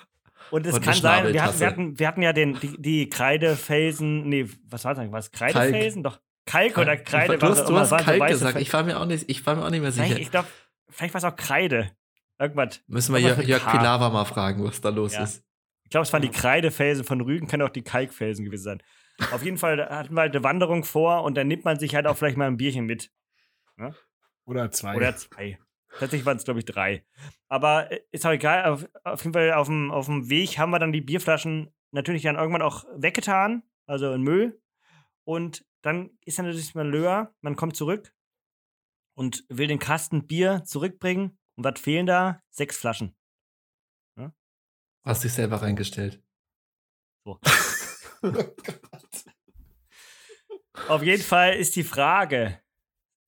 und 0.50 0.66
es 0.66 0.76
Und 0.76 0.82
kann 0.82 0.94
sein, 0.94 1.34
wir 1.34 1.42
hatten, 1.44 1.60
wir, 1.60 1.66
hatten, 1.66 1.98
wir 1.98 2.08
hatten 2.08 2.22
ja 2.22 2.32
den, 2.32 2.58
die, 2.60 2.80
die 2.80 3.10
Kreidefelsen, 3.10 4.26
nee, 4.26 4.48
was 4.70 4.86
war 4.86 4.94
das? 4.94 5.12
Was? 5.12 5.30
Kreidefelsen? 5.32 6.02
Doch. 6.02 6.18
Kalk 6.46 6.78
oder 6.78 6.96
Kreide. 6.96 7.36
Du 7.36 7.46
was 7.46 7.58
hast, 7.58 7.68
du 7.68 7.76
hast 7.76 7.90
Kalk 7.90 8.26
gesagt. 8.28 8.58
Ich 8.58 8.72
war 8.72 8.84
mir 8.84 8.98
auch 8.98 9.04
nicht, 9.04 9.28
ich 9.28 9.44
war 9.44 9.54
mir 9.54 9.66
auch 9.66 9.70
nicht 9.70 9.82
mehr 9.82 9.92
Vielleicht, 9.92 10.12
sicher. 10.12 10.22
ich 10.22 10.30
glaube, 10.30 10.48
vielleicht 10.88 11.12
war 11.12 11.18
es 11.18 11.24
auch 11.24 11.36
Kreide. 11.36 11.90
Irgendwas. 12.38 12.82
Müssen 12.86 13.14
wir 13.14 13.20
Jörg, 13.20 13.42
Jörg. 13.44 13.70
Pilawa 13.70 14.10
mal 14.10 14.24
fragen, 14.24 14.64
was 14.64 14.80
da 14.80 14.90
los 14.90 15.14
Ja. 15.14 15.22
ist. 15.24 15.42
Ich 15.84 15.90
glaube, 15.90 16.02
es 16.02 16.12
waren 16.12 16.22
die 16.22 16.30
Kreidefelsen 16.30 17.04
von 17.04 17.20
Rügen, 17.20 17.46
können 17.46 17.62
auch 17.62 17.68
die 17.70 17.82
Kalkfelsen 17.82 18.44
gewesen 18.44 18.64
sein. 18.64 18.82
Auf 19.30 19.42
jeden 19.42 19.56
Fall 19.56 19.88
hatten 19.88 20.14
wir 20.14 20.22
halt 20.22 20.34
eine 20.34 20.44
Wanderung 20.44 20.84
vor 20.84 21.22
und 21.22 21.36
dann 21.36 21.48
nimmt 21.48 21.64
man 21.64 21.78
sich 21.78 21.94
halt 21.94 22.06
auch 22.06 22.16
vielleicht 22.16 22.36
mal 22.36 22.46
ein 22.48 22.56
Bierchen 22.56 22.84
mit. 22.86 23.10
Oder 24.44 24.70
zwei. 24.70 24.96
Oder 24.96 25.16
zwei. 25.16 25.58
Tatsächlich 25.98 26.26
waren 26.26 26.36
es, 26.36 26.44
glaube 26.44 26.60
ich, 26.60 26.66
drei. 26.66 27.04
Aber 27.48 27.90
äh, 27.90 28.00
ist 28.10 28.26
auch 28.26 28.30
egal. 28.32 28.64
Auf, 28.70 28.86
auf 29.04 29.22
jeden 29.22 29.32
Fall 29.32 29.52
auf 29.52 29.66
dem, 29.68 29.90
auf 29.90 30.06
dem 30.06 30.28
Weg 30.28 30.58
haben 30.58 30.70
wir 30.70 30.78
dann 30.78 30.92
die 30.92 31.00
Bierflaschen 31.00 31.72
natürlich 31.90 32.22
dann 32.22 32.36
irgendwann 32.36 32.62
auch 32.62 32.84
weggetan, 32.94 33.62
also 33.86 34.12
in 34.12 34.22
Müll. 34.22 34.60
Und 35.24 35.64
dann 35.82 36.10
ist 36.24 36.38
dann 36.38 36.46
natürlich 36.46 36.74
mal 36.74 36.86
Löhr, 36.86 37.34
man 37.40 37.56
kommt 37.56 37.76
zurück 37.76 38.12
und 39.14 39.44
will 39.48 39.68
den 39.68 39.78
Kasten 39.78 40.26
Bier 40.26 40.62
zurückbringen. 40.64 41.38
Und 41.56 41.64
was 41.64 41.80
fehlen 41.80 42.06
da? 42.06 42.42
Sechs 42.50 42.76
Flaschen. 42.76 43.16
Hast 45.06 45.22
dich 45.22 45.32
selber 45.32 45.62
reingestellt. 45.62 46.20
So. 47.24 47.38
Auf 50.88 51.02
jeden 51.02 51.22
Fall 51.22 51.54
ist 51.54 51.76
die 51.76 51.84
Frage, 51.84 52.60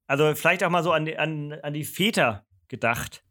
also 0.06 0.34
vielleicht 0.34 0.64
auch 0.64 0.70
mal 0.70 0.82
so 0.82 0.92
an 0.92 1.04
die, 1.04 1.16
an, 1.16 1.52
an 1.52 1.72
die 1.72 1.84
Väter 1.84 2.46
gedacht. 2.66 3.24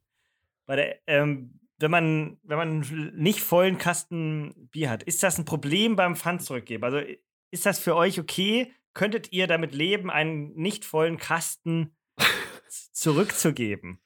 Der, 0.69 0.97
ähm, 1.07 1.59
wenn 1.77 1.91
man, 1.91 2.39
wenn 2.43 2.57
man 2.57 2.69
einen 2.69 3.15
nicht 3.15 3.41
vollen 3.41 3.77
Kasten 3.77 4.69
Bier 4.71 4.89
hat, 4.89 5.03
ist 5.03 5.23
das 5.23 5.37
ein 5.37 5.45
Problem 5.45 5.95
beim 5.95 6.15
Pfand 6.15 6.41
zurückgeben? 6.41 6.83
Also 6.83 6.99
ist 7.51 7.65
das 7.65 7.79
für 7.79 7.95
euch 7.95 8.19
okay? 8.19 8.73
Könntet 8.93 9.31
ihr 9.31 9.47
damit 9.47 9.73
leben, 9.73 10.09
einen 10.09 10.53
nicht 10.55 10.85
vollen 10.85 11.17
Kasten 11.17 11.95
zurückzugeben? 12.93 13.99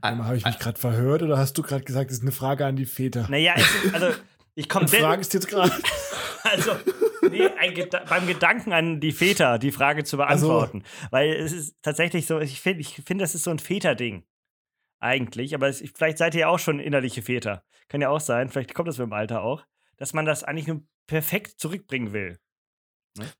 Einmal 0.00 0.26
habe 0.26 0.36
ich 0.36 0.44
mich 0.44 0.58
gerade 0.58 0.78
verhört 0.78 1.22
oder 1.22 1.38
hast 1.38 1.56
du 1.56 1.62
gerade 1.62 1.84
gesagt, 1.84 2.10
das 2.10 2.18
ist 2.18 2.22
eine 2.22 2.32
Frage 2.32 2.66
an 2.66 2.76
die 2.76 2.86
Väter? 2.86 3.26
Naja, 3.28 3.54
es, 3.56 3.94
also 3.94 4.08
ich 4.54 4.68
komme 4.68 4.84
Und 4.90 4.94
fragst 4.94 5.34
jetzt 5.34 5.48
gerade. 5.48 5.72
Also, 6.42 6.72
nee, 7.30 7.46
ein 7.58 7.74
Geda 7.74 8.02
beim 8.08 8.26
Gedanken 8.26 8.72
an 8.72 8.98
die 8.98 9.12
Väter 9.12 9.58
die 9.58 9.72
Frage 9.72 10.04
zu 10.04 10.16
beantworten. 10.16 10.84
Weil 11.10 11.34
es 11.34 11.52
ist 11.52 11.76
tatsächlich 11.82 12.26
so, 12.26 12.40
ich 12.40 12.62
finde, 12.62 12.80
ich 12.80 13.02
find, 13.06 13.20
das 13.20 13.34
ist 13.34 13.44
so 13.44 13.50
ein 13.50 13.58
Väterding. 13.58 14.24
Eigentlich. 15.00 15.54
Aber 15.54 15.68
es, 15.68 15.84
vielleicht 15.94 16.16
seid 16.16 16.34
ihr 16.34 16.40
ja 16.40 16.48
auch 16.48 16.58
schon 16.58 16.80
innerliche 16.80 17.20
Väter. 17.20 17.62
Kann 17.88 18.00
ja 18.00 18.08
auch 18.08 18.20
sein, 18.20 18.48
vielleicht 18.48 18.72
kommt 18.72 18.88
das 18.88 18.96
mit 18.96 19.06
dem 19.06 19.12
Alter 19.12 19.42
auch, 19.42 19.66
dass 19.98 20.14
man 20.14 20.24
das 20.24 20.42
eigentlich 20.42 20.66
nur 20.66 20.82
perfekt 21.06 21.60
zurückbringen 21.60 22.14
will. 22.14 22.38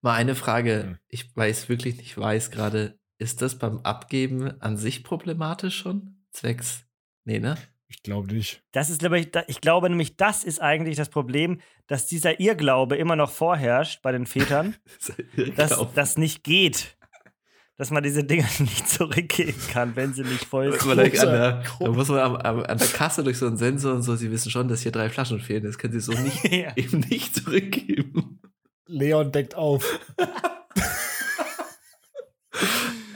Mal 0.03 0.15
eine 0.15 0.35
Frage. 0.35 0.83
Hm. 0.83 0.99
Ich 1.09 1.35
weiß 1.35 1.71
wirklich 1.71 1.97
nicht, 1.97 2.19
weiß 2.19 2.51
gerade, 2.51 2.99
ist 3.19 3.43
das 3.43 3.59
beim 3.59 3.79
Abgeben 3.79 4.61
an 4.61 4.77
sich 4.77 5.05
problematisch 5.05 5.79
schon? 5.79 6.20
Zwecks. 6.33 6.85
Nee, 7.25 7.39
ne? 7.41 7.57
Ich 7.89 8.03
glaube 8.03 8.33
nicht. 8.33 8.63
Das 8.73 8.89
ist, 8.89 9.01
glaube 9.01 9.19
ich, 9.19 9.31
da- 9.33 9.43
ich 9.49 9.61
glaube 9.61 9.91
nämlich, 9.91 10.17
das 10.17 10.45
ist 10.45 10.61
eigentlich 10.61 10.97
das 10.97 11.09
Problem, 11.09 11.61
dass 11.89 12.07
dieser 12.07 12.39
Irrglaube 12.39 12.97
immer 12.97 13.17
noch 13.17 13.31
vorherrscht 13.33 14.01
bei 14.03 14.13
den 14.13 14.27
Vätern, 14.27 14.77
dass 15.57 15.77
das 15.95 16.17
nicht 16.17 16.45
geht. 16.45 16.97
Dass 17.77 17.91
man 17.91 18.03
diese 18.03 18.23
Dinge 18.25 18.47
nicht 18.59 18.89
zurückgeben 18.89 19.59
kann, 19.73 19.97
wenn 19.97 20.13
sie 20.15 20.23
nicht 20.23 20.45
voll 20.45 20.79
sind. 20.79 20.97
der, 20.97 21.63
da 21.81 21.89
muss 21.91 22.09
man 22.09 22.19
am, 22.21 22.37
am, 22.37 22.63
an 22.63 22.79
der 22.79 22.87
Kasse 22.89 23.25
durch 23.25 23.39
so 23.39 23.47
einen 23.47 23.57
Sensor 23.57 23.95
und 23.95 24.03
so, 24.03 24.15
sie 24.17 24.31
wissen 24.31 24.51
schon, 24.51 24.69
dass 24.69 24.83
hier 24.83 24.93
drei 24.93 25.09
Flaschen 25.09 25.41
fehlen. 25.41 25.65
Das 25.65 25.79
können 25.79 25.95
sie 25.95 26.01
so 26.01 26.13
nicht, 26.13 26.45
Ja. 26.53 26.77
eben 26.77 27.01
nicht 27.01 27.35
zurückgeben. 27.35 28.39
Leon 28.87 29.33
deckt 29.33 29.55
auf. 29.55 29.99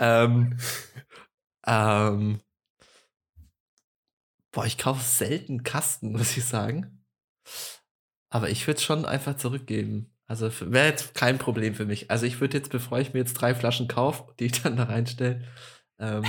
ähm, 0.01 0.57
ähm, 1.67 2.41
boah, 4.55 4.65
ich 4.65 4.79
kaufe 4.79 5.03
selten 5.03 5.63
Kasten, 5.63 6.13
muss 6.17 6.37
ich 6.37 6.45
sagen. 6.45 7.05
Aber 8.31 8.49
ich 8.49 8.67
würde 8.67 8.79
es 8.79 8.85
schon 8.85 9.05
einfach 9.05 9.37
zurückgeben. 9.37 10.11
Also 10.27 10.51
wäre 10.73 10.87
jetzt 10.87 11.15
kein 11.15 11.39
Problem 11.39 11.75
für 11.75 11.85
mich. 11.85 12.11
Also 12.11 12.25
ich 12.25 12.41
würde 12.41 12.57
jetzt, 12.57 12.71
bevor 12.71 12.99
ich 12.99 13.13
mir 13.13 13.21
jetzt 13.21 13.35
drei 13.35 13.55
Flaschen 13.55 13.89
kaufe, 13.89 14.33
die 14.39 14.47
ich 14.47 14.63
dann 14.63 14.77
da 14.77 14.85
reinstelle, 14.85 15.47
ähm, 15.99 16.25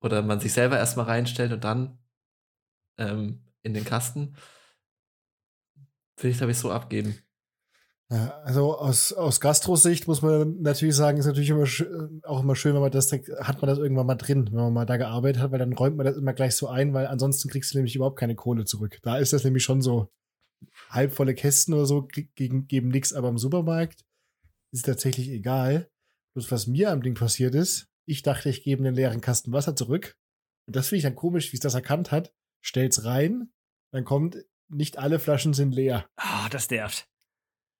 oder 0.00 0.20
man 0.20 0.40
sich 0.40 0.52
selber 0.52 0.76
erstmal 0.76 1.06
reinstellt 1.06 1.52
und 1.52 1.64
dann 1.64 1.98
ähm, 2.98 3.42
in 3.62 3.72
den 3.72 3.84
Kasten, 3.84 4.36
würde 6.16 6.28
ich, 6.28 6.36
glaube 6.36 6.52
ich, 6.52 6.58
so 6.58 6.70
abgeben. 6.70 7.18
Ja, 8.12 8.38
also 8.44 8.76
aus, 8.76 9.12
aus 9.14 9.40
Gastrosicht 9.40 10.06
muss 10.06 10.20
man 10.20 10.60
natürlich 10.60 10.94
sagen, 10.94 11.16
ist 11.16 11.26
natürlich 11.26 11.50
immer 11.50 11.66
auch 12.24 12.42
immer 12.42 12.54
schön, 12.54 12.74
wenn 12.74 12.82
man 12.82 12.90
das, 12.90 13.10
hat 13.10 13.62
man 13.62 13.68
das 13.68 13.78
irgendwann 13.78 14.06
mal 14.06 14.14
drin, 14.16 14.46
wenn 14.46 14.60
man 14.60 14.72
mal 14.72 14.84
da 14.84 14.98
gearbeitet 14.98 15.42
hat, 15.42 15.52
weil 15.52 15.58
dann 15.58 15.72
räumt 15.72 15.96
man 15.96 16.04
das 16.04 16.16
immer 16.16 16.34
gleich 16.34 16.54
so 16.54 16.68
ein, 16.68 16.92
weil 16.92 17.06
ansonsten 17.06 17.48
kriegst 17.48 17.72
du 17.72 17.78
nämlich 17.78 17.96
überhaupt 17.96 18.18
keine 18.18 18.34
Kohle 18.34 18.66
zurück. 18.66 18.98
Da 19.02 19.16
ist 19.16 19.32
das 19.32 19.44
nämlich 19.44 19.64
schon 19.64 19.80
so 19.80 20.12
halbvolle 20.90 21.34
Kästen 21.34 21.74
oder 21.74 21.86
so, 21.86 22.06
gegen, 22.34 22.66
geben 22.66 22.88
nichts, 22.88 23.14
aber 23.14 23.28
im 23.28 23.38
Supermarkt 23.38 24.04
ist 24.72 24.84
tatsächlich 24.84 25.30
egal. 25.30 25.88
Bloß 26.34 26.50
was 26.52 26.66
mir 26.66 26.90
am 26.90 27.02
Ding 27.02 27.14
passiert 27.14 27.54
ist, 27.54 27.88
ich 28.06 28.22
dachte, 28.22 28.50
ich 28.50 28.64
gebe 28.64 28.84
einen 28.84 28.94
leeren 28.94 29.20
Kasten 29.20 29.52
Wasser 29.52 29.76
zurück. 29.76 30.16
Und 30.66 30.76
das 30.76 30.88
finde 30.88 30.98
ich 30.98 31.04
dann 31.04 31.14
komisch, 31.14 31.52
wie 31.52 31.56
es 31.56 31.62
das 31.62 31.74
erkannt 31.74 32.10
hat. 32.10 32.34
Stell's 32.62 33.04
rein, 33.04 33.52
dann 33.92 34.04
kommt, 34.04 34.44
nicht 34.68 34.98
alle 34.98 35.18
Flaschen 35.18 35.52
sind 35.52 35.74
leer. 35.74 36.06
Ah, 36.16 36.48
das 36.48 36.68
nervt. 36.70 37.06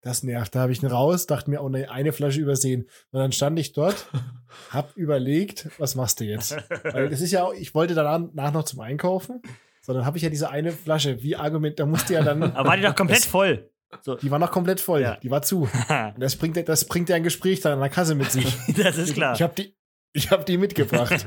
Das 0.04 0.22
nervt. 0.22 0.54
Da 0.54 0.60
habe 0.60 0.72
ich 0.72 0.82
ihn 0.82 0.86
raus, 0.88 1.26
dachte 1.26 1.48
mir, 1.50 1.62
oh 1.62 1.68
ne, 1.68 1.90
eine 1.90 2.12
Flasche 2.12 2.40
übersehen. 2.40 2.82
Und 3.10 3.20
dann 3.20 3.32
stand 3.32 3.58
ich 3.58 3.72
dort, 3.72 4.06
hab 4.70 4.94
überlegt, 4.96 5.68
was 5.78 5.94
machst 5.94 6.20
du 6.20 6.24
jetzt? 6.24 6.56
Weil 6.84 7.08
das 7.08 7.20
ist 7.22 7.32
ja 7.32 7.44
auch, 7.44 7.54
ich 7.54 7.74
wollte 7.74 7.94
danach 7.94 8.52
noch 8.52 8.64
zum 8.64 8.80
Einkaufen, 8.80 9.40
sondern 9.80 10.04
habe 10.06 10.18
ich 10.18 10.22
ja 10.22 10.28
diese 10.30 10.50
eine 10.50 10.72
Flasche, 10.72 11.22
wie 11.22 11.36
Argument, 11.36 11.78
da 11.80 11.86
musste 11.86 12.12
ja 12.14 12.22
dann, 12.22 12.42
Aber 12.54 12.68
war 12.68 12.76
die 12.76 12.82
doch 12.82 12.94
komplett 12.94 13.20
Das- 13.20 13.26
voll. 13.26 13.70
So. 14.02 14.16
die 14.16 14.28
war 14.30 14.40
noch 14.40 14.50
komplett 14.50 14.80
voll, 14.80 15.02
Ja. 15.02 15.16
die 15.22 15.30
war 15.30 15.42
zu. 15.42 15.62
Und 15.88 16.14
das 16.20 16.34
bringt, 16.36 16.68
das 16.68 16.84
bringt 16.86 17.08
ja 17.08 17.14
ein 17.16 17.22
Gespräch 17.22 17.60
dann 17.60 17.74
an 17.74 17.80
der 17.80 17.88
Kasse 17.90 18.14
mit 18.16 18.30
sich. 18.30 18.54
das 18.76 18.98
ist 18.98 19.14
klar. 19.14 19.34
Ich 19.36 19.40
habe 19.42 19.54
die, 19.54 19.74
ich 20.12 20.30
hab 20.32 20.44
die 20.46 20.58
mitgebracht. 20.58 21.24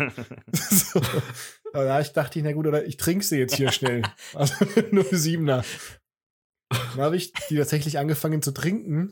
so. 0.52 1.02
Aber 1.74 1.86
da 1.86 2.02
ich 2.02 2.12
dachte 2.12 2.38
ich, 2.40 2.46
na 2.46 2.52
gut, 2.52 2.68
oder 2.68 2.86
ich 2.86 2.98
trinke 2.98 3.24
sie 3.24 3.38
jetzt 3.40 3.56
hier 3.56 3.72
schnell. 3.72 4.02
Also 4.34 4.54
nur 4.92 5.06
siebener. 5.06 5.64
Dann 6.70 7.02
habe 7.06 7.16
ich 7.18 7.32
die 7.50 7.58
tatsächlich 7.58 7.98
angefangen 7.98 8.42
zu 8.42 8.52
trinken. 8.52 9.12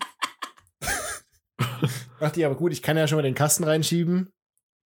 dachte 2.20 2.40
ich, 2.40 2.46
aber 2.46 2.56
gut, 2.56 2.72
ich 2.72 2.82
kann 2.82 2.98
ja 2.98 3.08
schon 3.08 3.18
mal 3.18 3.22
den 3.24 3.36
Kasten 3.36 3.64
reinschieben. 3.64 4.32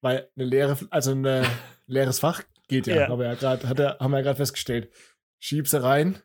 weil 0.01 0.29
eine 0.35 0.45
leere, 0.45 0.77
also 0.91 1.11
ein 1.11 1.45
leeres 1.87 2.19
Fach 2.19 2.43
geht 2.67 2.87
ja, 2.87 2.95
Ja. 2.95 3.07
haben 3.09 3.19
wir 3.19 3.27
ja 3.27 3.35
gerade, 3.35 3.67
hat 3.67 3.79
er, 3.79 3.97
haben 3.99 4.11
wir 4.11 4.17
ja 4.17 4.23
gerade 4.23 4.37
festgestellt. 4.37 4.93
Schieb 5.39 5.67
sie 5.67 5.81
rein, 5.81 6.21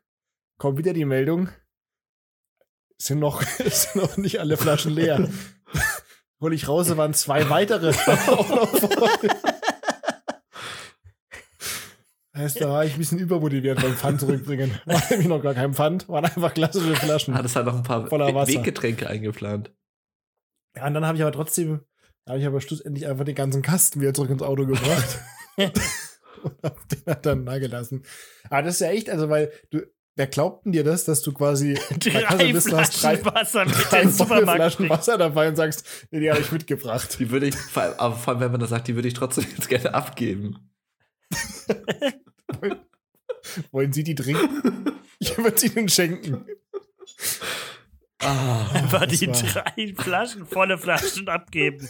kommt 0.59 0.79
wieder 0.79 0.93
die 0.93 1.05
Meldung. 1.05 1.49
Sind 2.99 3.19
noch, 3.21 3.43
sind 3.65 3.97
noch 3.97 4.17
nicht 4.17 4.39
alle 4.41 4.57
Flaschen 4.57 4.93
leer. 4.93 5.29
Hol 6.41 6.53
ich 6.53 6.69
raus, 6.69 6.89
da 6.89 6.97
waren 6.97 7.15
zwei 7.15 7.49
weitere 7.49 7.91
auch 8.31 8.49
noch 8.49 8.69
voll. 8.69 9.31
Heißt, 12.37 12.61
da 12.61 12.69
war 12.69 12.85
ich 12.85 12.95
ein 12.95 12.99
bisschen 12.99 13.21
übermotiviert 13.21 13.81
beim 13.81 13.95
Pfand 13.95 14.21
zurückbringen. 14.21 14.73
War 14.87 15.01
nämlich 15.11 15.29
noch 15.29 15.41
gar 15.41 15.55
kein 15.55 15.73
Pfand, 15.73 16.09
waren 16.09 16.25
einfach 16.25 16.53
klassische 16.53 16.97
Flaschen. 16.97 17.35
Hat 17.35 17.45
es 17.45 17.55
halt 17.55 17.67
noch 17.67 17.77
ein 17.77 17.85
paar 17.85 18.09
Voller 18.09 18.35
Wasser. 18.35 18.55
Weggetränke 18.55 19.09
eingeplant. 19.09 19.73
Ja, 20.77 20.89
und 20.89 20.95
dann 20.95 21.07
habe 21.07 21.17
ich 21.17 21.23
aber 21.23 21.31
trotzdem, 21.31 21.83
da 22.25 22.33
habe 22.33 22.41
ich 22.41 22.47
aber 22.47 22.61
schlussendlich 22.61 23.07
einfach 23.07 23.25
den 23.25 23.37
ganzen 23.37 23.63
Kasten 23.63 24.01
wieder 24.01 24.15
zurück 24.15 24.31
ins 24.31 24.43
Auto 24.43 24.67
gebracht. 24.67 25.21
und 25.57 26.63
hab 26.63 26.89
den 26.89 27.03
halt 27.07 27.27
dann 27.27 27.47
da 27.47 27.59
gelassen. 27.59 28.03
Aber 28.51 28.63
das 28.63 28.75
ist 28.75 28.81
ja 28.81 28.89
echt, 28.89 29.11
also, 29.11 29.29
weil 29.29 29.53
du, 29.71 29.83
wer 30.17 30.27
glaubt 30.27 30.65
denn 30.65 30.73
dir 30.73 30.85
das, 30.85 31.05
dass 31.05 31.23
du 31.23 31.33
quasi 31.33 31.79
Drei 31.99 32.53
bist, 32.53 32.71
du 32.71 32.77
hast 32.77 33.03
drei, 33.03 33.17
Flaschen 33.17 33.35
Wasser 33.35 33.65
mit 33.65 33.75
drei. 33.75 34.57
Flaschen 34.57 34.89
Wasser 34.89 35.19
dabei 35.19 35.49
und 35.49 35.57
sagst, 35.57 35.87
nee, 36.11 36.21
die 36.21 36.31
habe 36.31 36.41
ich 36.41 36.53
mitgebracht. 36.53 37.17
Die 37.19 37.31
würde 37.31 37.47
ich, 37.47 37.57
vor 37.57 37.85
allem, 37.85 37.95
aber 37.99 38.17
vor 38.17 38.33
allem, 38.33 38.41
wenn 38.41 38.53
man 38.53 38.61
das 38.61 38.71
sagt, 38.71 38.89
die 38.89 38.95
würde 38.95 39.09
ich 39.09 39.15
trotzdem 39.15 39.45
jetzt 39.57 39.69
gerne 39.69 39.95
abgeben. 39.95 40.71
Wollen 43.73 43.93
Sie 43.93 44.05
die 44.05 44.15
trinken? 44.15 44.91
Ich 45.21 45.39
würde 45.39 45.57
sie 45.59 45.69
ihnen 45.69 45.89
schenken. 45.89 46.45
Ah, 48.21 48.69
Einfach 48.73 49.07
das 49.07 49.19
die 49.21 49.29
war- 49.29 49.35
drei 49.35 49.95
Flaschen, 49.97 50.45
volle 50.47 50.77
Flaschen 50.77 51.29
abgeben. 51.29 51.89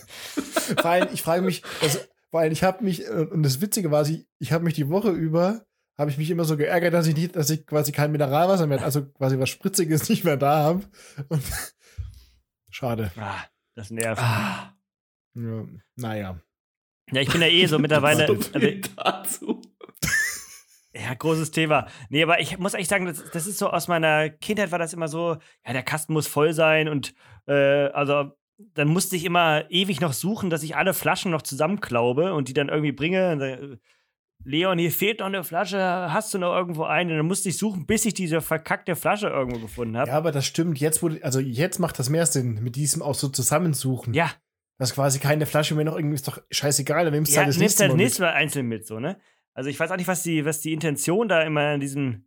Vor 0.78 0.84
allem, 0.90 1.08
ich 1.12 1.22
frage 1.22 1.42
mich, 1.42 1.62
also, 1.80 1.98
vor 2.30 2.40
allem, 2.40 2.52
ich 2.52 2.62
habe 2.62 2.84
mich, 2.84 3.04
äh, 3.06 3.10
und 3.30 3.42
das 3.42 3.60
Witzige 3.60 3.90
war, 3.90 4.06
ich, 4.08 4.26
ich 4.38 4.52
habe 4.52 4.62
mich 4.64 4.74
die 4.74 4.88
Woche 4.88 5.10
über, 5.10 5.64
habe 5.98 6.10
ich 6.10 6.18
mich 6.18 6.30
immer 6.30 6.44
so 6.44 6.56
geärgert, 6.56 6.92
dass 6.94 7.06
ich 7.06 7.16
nicht, 7.16 7.34
dass 7.34 7.50
ich 7.50 7.66
quasi 7.66 7.92
kein 7.92 8.12
Mineralwasser 8.12 8.66
mehr, 8.66 8.82
also 8.84 9.04
quasi 9.06 9.38
was 9.38 9.48
Spritziges 9.48 10.08
nicht 10.08 10.22
mehr 10.24 10.36
da 10.36 10.62
habe. 10.62 10.84
Schade. 12.70 13.10
Ah, 13.16 13.44
das 13.74 13.90
nervt. 13.90 14.20
ah, 14.22 14.76
Ja, 15.34 15.66
naja. 15.96 16.40
Ja, 17.12 17.20
ich 17.20 17.30
bin 17.30 17.40
ja 17.42 17.48
eh 17.48 17.66
so 17.66 17.78
mittlerweile. 17.78 18.26
so 18.26 18.38
Also. 18.96 19.53
Ja, 20.94 21.14
großes 21.14 21.50
Thema. 21.50 21.86
Nee, 22.08 22.22
aber 22.22 22.40
ich 22.40 22.58
muss 22.58 22.74
echt 22.74 22.88
sagen, 22.90 23.06
das, 23.06 23.22
das 23.32 23.46
ist 23.46 23.58
so 23.58 23.70
aus 23.70 23.88
meiner 23.88 24.30
Kindheit 24.30 24.70
war 24.70 24.78
das 24.78 24.92
immer 24.92 25.08
so, 25.08 25.36
ja, 25.66 25.72
der 25.72 25.82
Kasten 25.82 26.12
muss 26.12 26.26
voll 26.26 26.52
sein 26.52 26.88
und 26.88 27.14
äh, 27.46 27.88
also 27.88 28.32
dann 28.74 28.88
musste 28.88 29.16
ich 29.16 29.24
immer 29.24 29.68
ewig 29.70 30.00
noch 30.00 30.12
suchen, 30.12 30.48
dass 30.48 30.62
ich 30.62 30.76
alle 30.76 30.94
Flaschen 30.94 31.32
noch 31.32 31.42
zusammenklaube 31.42 32.32
und 32.34 32.48
die 32.48 32.52
dann 32.52 32.68
irgendwie 32.68 32.92
bringe. 32.92 33.32
Und 33.32 33.38
dann, 33.40 33.80
Leon, 34.44 34.78
hier 34.78 34.92
fehlt 34.92 35.18
noch 35.20 35.26
eine 35.26 35.42
Flasche, 35.42 35.78
hast 35.80 36.32
du 36.34 36.38
noch 36.38 36.54
irgendwo 36.54 36.84
eine? 36.84 37.10
Und 37.12 37.16
dann 37.16 37.26
musste 37.26 37.48
ich 37.48 37.58
suchen, 37.58 37.86
bis 37.86 38.04
ich 38.04 38.14
diese 38.14 38.40
verkackte 38.40 38.94
Flasche 38.94 39.26
irgendwo 39.28 39.58
gefunden 39.58 39.96
habe. 39.96 40.10
Ja, 40.10 40.16
aber 40.16 40.30
das 40.30 40.46
stimmt. 40.46 40.78
Jetzt 40.78 41.02
wurde, 41.02 41.18
also 41.24 41.40
jetzt 41.40 41.80
macht 41.80 41.98
das 41.98 42.10
mehr 42.10 42.26
Sinn, 42.26 42.62
mit 42.62 42.76
diesem 42.76 43.02
auch 43.02 43.14
so 43.14 43.28
zusammensuchen. 43.28 44.14
Ja, 44.14 44.30
Das 44.78 44.90
ist 44.90 44.94
quasi 44.94 45.18
keine 45.18 45.46
Flasche 45.46 45.74
mehr 45.74 45.84
noch 45.84 45.96
irgendwie, 45.96 46.14
ist 46.14 46.28
doch 46.28 46.40
scheißegal, 46.50 47.04
dann 47.06 47.14
nimmst 47.14 47.32
du 47.32 47.36
ja 47.36 47.40
halt 47.40 47.48
das 47.48 47.56
nimmst 47.56 47.80
nächste 47.80 47.82
halt 47.84 47.92
Mal. 47.92 47.96
nächstes 47.96 48.20
mit. 48.20 48.28
Mal 48.28 48.34
einzeln 48.34 48.66
mit, 48.66 48.86
so, 48.86 49.00
ne? 49.00 49.18
Also 49.54 49.70
ich 49.70 49.78
weiß 49.78 49.90
auch 49.90 49.96
nicht, 49.96 50.08
was 50.08 50.22
die, 50.22 50.44
was 50.44 50.60
die 50.60 50.72
Intention 50.72 51.28
da 51.28 51.42
immer 51.42 51.74
in 51.74 51.80
diesem 51.80 52.26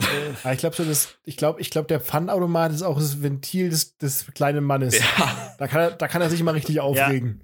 äh, 0.00 0.04
Aber 0.44 0.52
ich 0.52 0.60
glaube 0.60 0.76
so, 0.76 0.84
das, 0.84 1.18
ich 1.24 1.36
glaube, 1.36 1.60
ich 1.60 1.70
glaube, 1.70 1.88
der 1.88 2.00
Pfandautomat 2.00 2.72
ist 2.72 2.82
auch 2.82 2.98
das 2.98 3.22
Ventil 3.22 3.70
des, 3.70 3.96
des 3.96 4.26
kleinen 4.34 4.64
Mannes. 4.64 4.98
Ja, 4.98 5.54
Da, 5.58 5.66
kann 5.66 5.80
er, 5.80 5.90
da 5.92 6.06
kann 6.08 6.22
er 6.22 6.30
sich 6.30 6.40
immer 6.40 6.54
richtig 6.54 6.80
aufregen. 6.80 7.42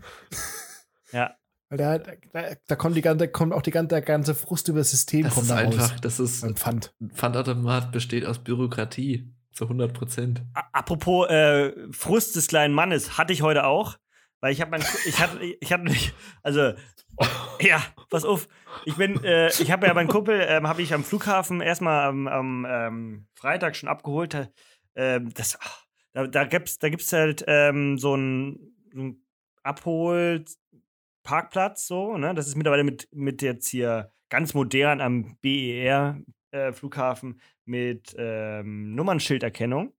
ja. 1.13 1.35
Weil 1.71 1.79
da, 1.79 1.99
da, 1.99 2.55
da 2.67 2.77
kommt, 2.77 2.97
die 2.97 3.01
ganze, 3.01 3.27
kommt 3.27 3.53
auch 3.53 3.63
die 3.63 3.71
ganze, 3.71 3.89
der 3.89 4.03
ganze 4.03 4.35
Frust 4.35 4.69
über 4.69 4.79
das 4.79 4.91
System 4.91 5.23
das 5.25 5.35
kommt 5.35 5.45
ist 5.47 5.51
da 5.51 5.57
einfach, 5.57 5.93
raus. 5.93 6.01
das 6.03 6.21
ist, 6.21 6.43
Beim 6.43 6.55
Pfand. 6.57 6.95
ein 7.01 7.11
Pfandautomat 7.11 7.91
besteht 7.91 8.27
aus 8.27 8.39
Bürokratie. 8.39 9.33
Zu 9.53 9.67
100 9.67 9.93
Prozent. 9.93 10.43
Apropos 10.73 11.29
äh, 11.29 11.73
Frust 11.93 12.35
des 12.35 12.49
kleinen 12.49 12.75
Mannes, 12.75 13.19
hatte 13.19 13.33
ich 13.33 13.43
heute 13.43 13.65
auch. 13.65 13.97
Weil 14.41 14.53
ich 14.53 14.61
habe 14.61 14.73
mein, 14.73 14.83
ich 15.07 15.21
hatte, 15.21 15.39
ich 15.45 15.73
hatte 15.73 15.85
nicht, 15.85 16.13
also, 16.43 16.73
ja, 17.61 17.83
pass 18.11 18.25
auf. 18.25 18.49
Ich 18.85 18.97
bin, 18.97 19.23
äh, 19.25 19.49
ich 19.49 19.71
habe 19.71 19.87
ja 19.87 19.95
meinen 19.95 20.09
Kumpel, 20.09 20.45
ähm, 20.49 20.67
habe 20.69 20.83
ich 20.83 20.93
am 20.93 21.05
Flughafen 21.05 21.61
erstmal 21.61 22.09
am, 22.09 22.27
am 22.27 22.67
ähm, 22.69 23.29
Freitag 23.35 23.77
schon 23.77 23.89
abgeholt. 23.89 24.51
Ähm, 24.95 25.33
das, 25.35 25.59
ach, 25.61 25.85
da, 26.13 26.27
da 26.27 26.45
gibt's, 26.45 26.79
da 26.79 26.89
gibt's 26.89 27.13
halt 27.13 27.45
ähm, 27.47 27.99
so 27.99 28.15
einen 28.15 28.73
so 28.93 29.01
ein 29.01 29.25
Abhol-Parkplatz, 29.63 31.87
so, 31.87 32.17
ne? 32.17 32.35
Das 32.35 32.47
ist 32.47 32.57
mittlerweile 32.57 32.85
mit, 32.85 33.09
mit 33.13 33.43
jetzt 33.43 33.69
hier 33.69 34.13
ganz 34.29 34.55
modern 34.55 35.01
am 35.01 35.37
BER-Flughafen 35.41 37.41
mit 37.65 38.15
ähm, 38.19 38.95
Nummernschilderkennung. 38.95 39.93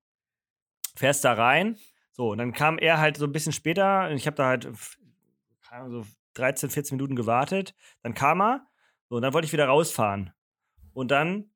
Fährst 0.96 1.26
da 1.26 1.34
rein. 1.34 1.78
So, 2.12 2.32
und 2.32 2.38
dann 2.38 2.54
kam 2.54 2.78
er 2.78 3.00
halt 3.00 3.18
so 3.18 3.26
ein 3.26 3.34
bisschen 3.34 3.52
später. 3.52 4.10
Ich 4.12 4.28
habe 4.28 4.38
da 4.38 4.48
halt 4.48 4.70
so 5.88 6.06
13, 6.36 6.70
14 6.70 6.98
Minuten 6.98 7.16
gewartet. 7.16 7.76
Dann 8.04 8.14
kam 8.14 8.42
er. 8.42 8.68
So, 9.10 9.16
und 9.16 9.22
dann 9.22 9.34
wollte 9.34 9.46
ich 9.46 9.54
wieder 9.54 9.68
rausfahren. 9.68 10.34
Und 10.94 11.12
dann 11.12 11.52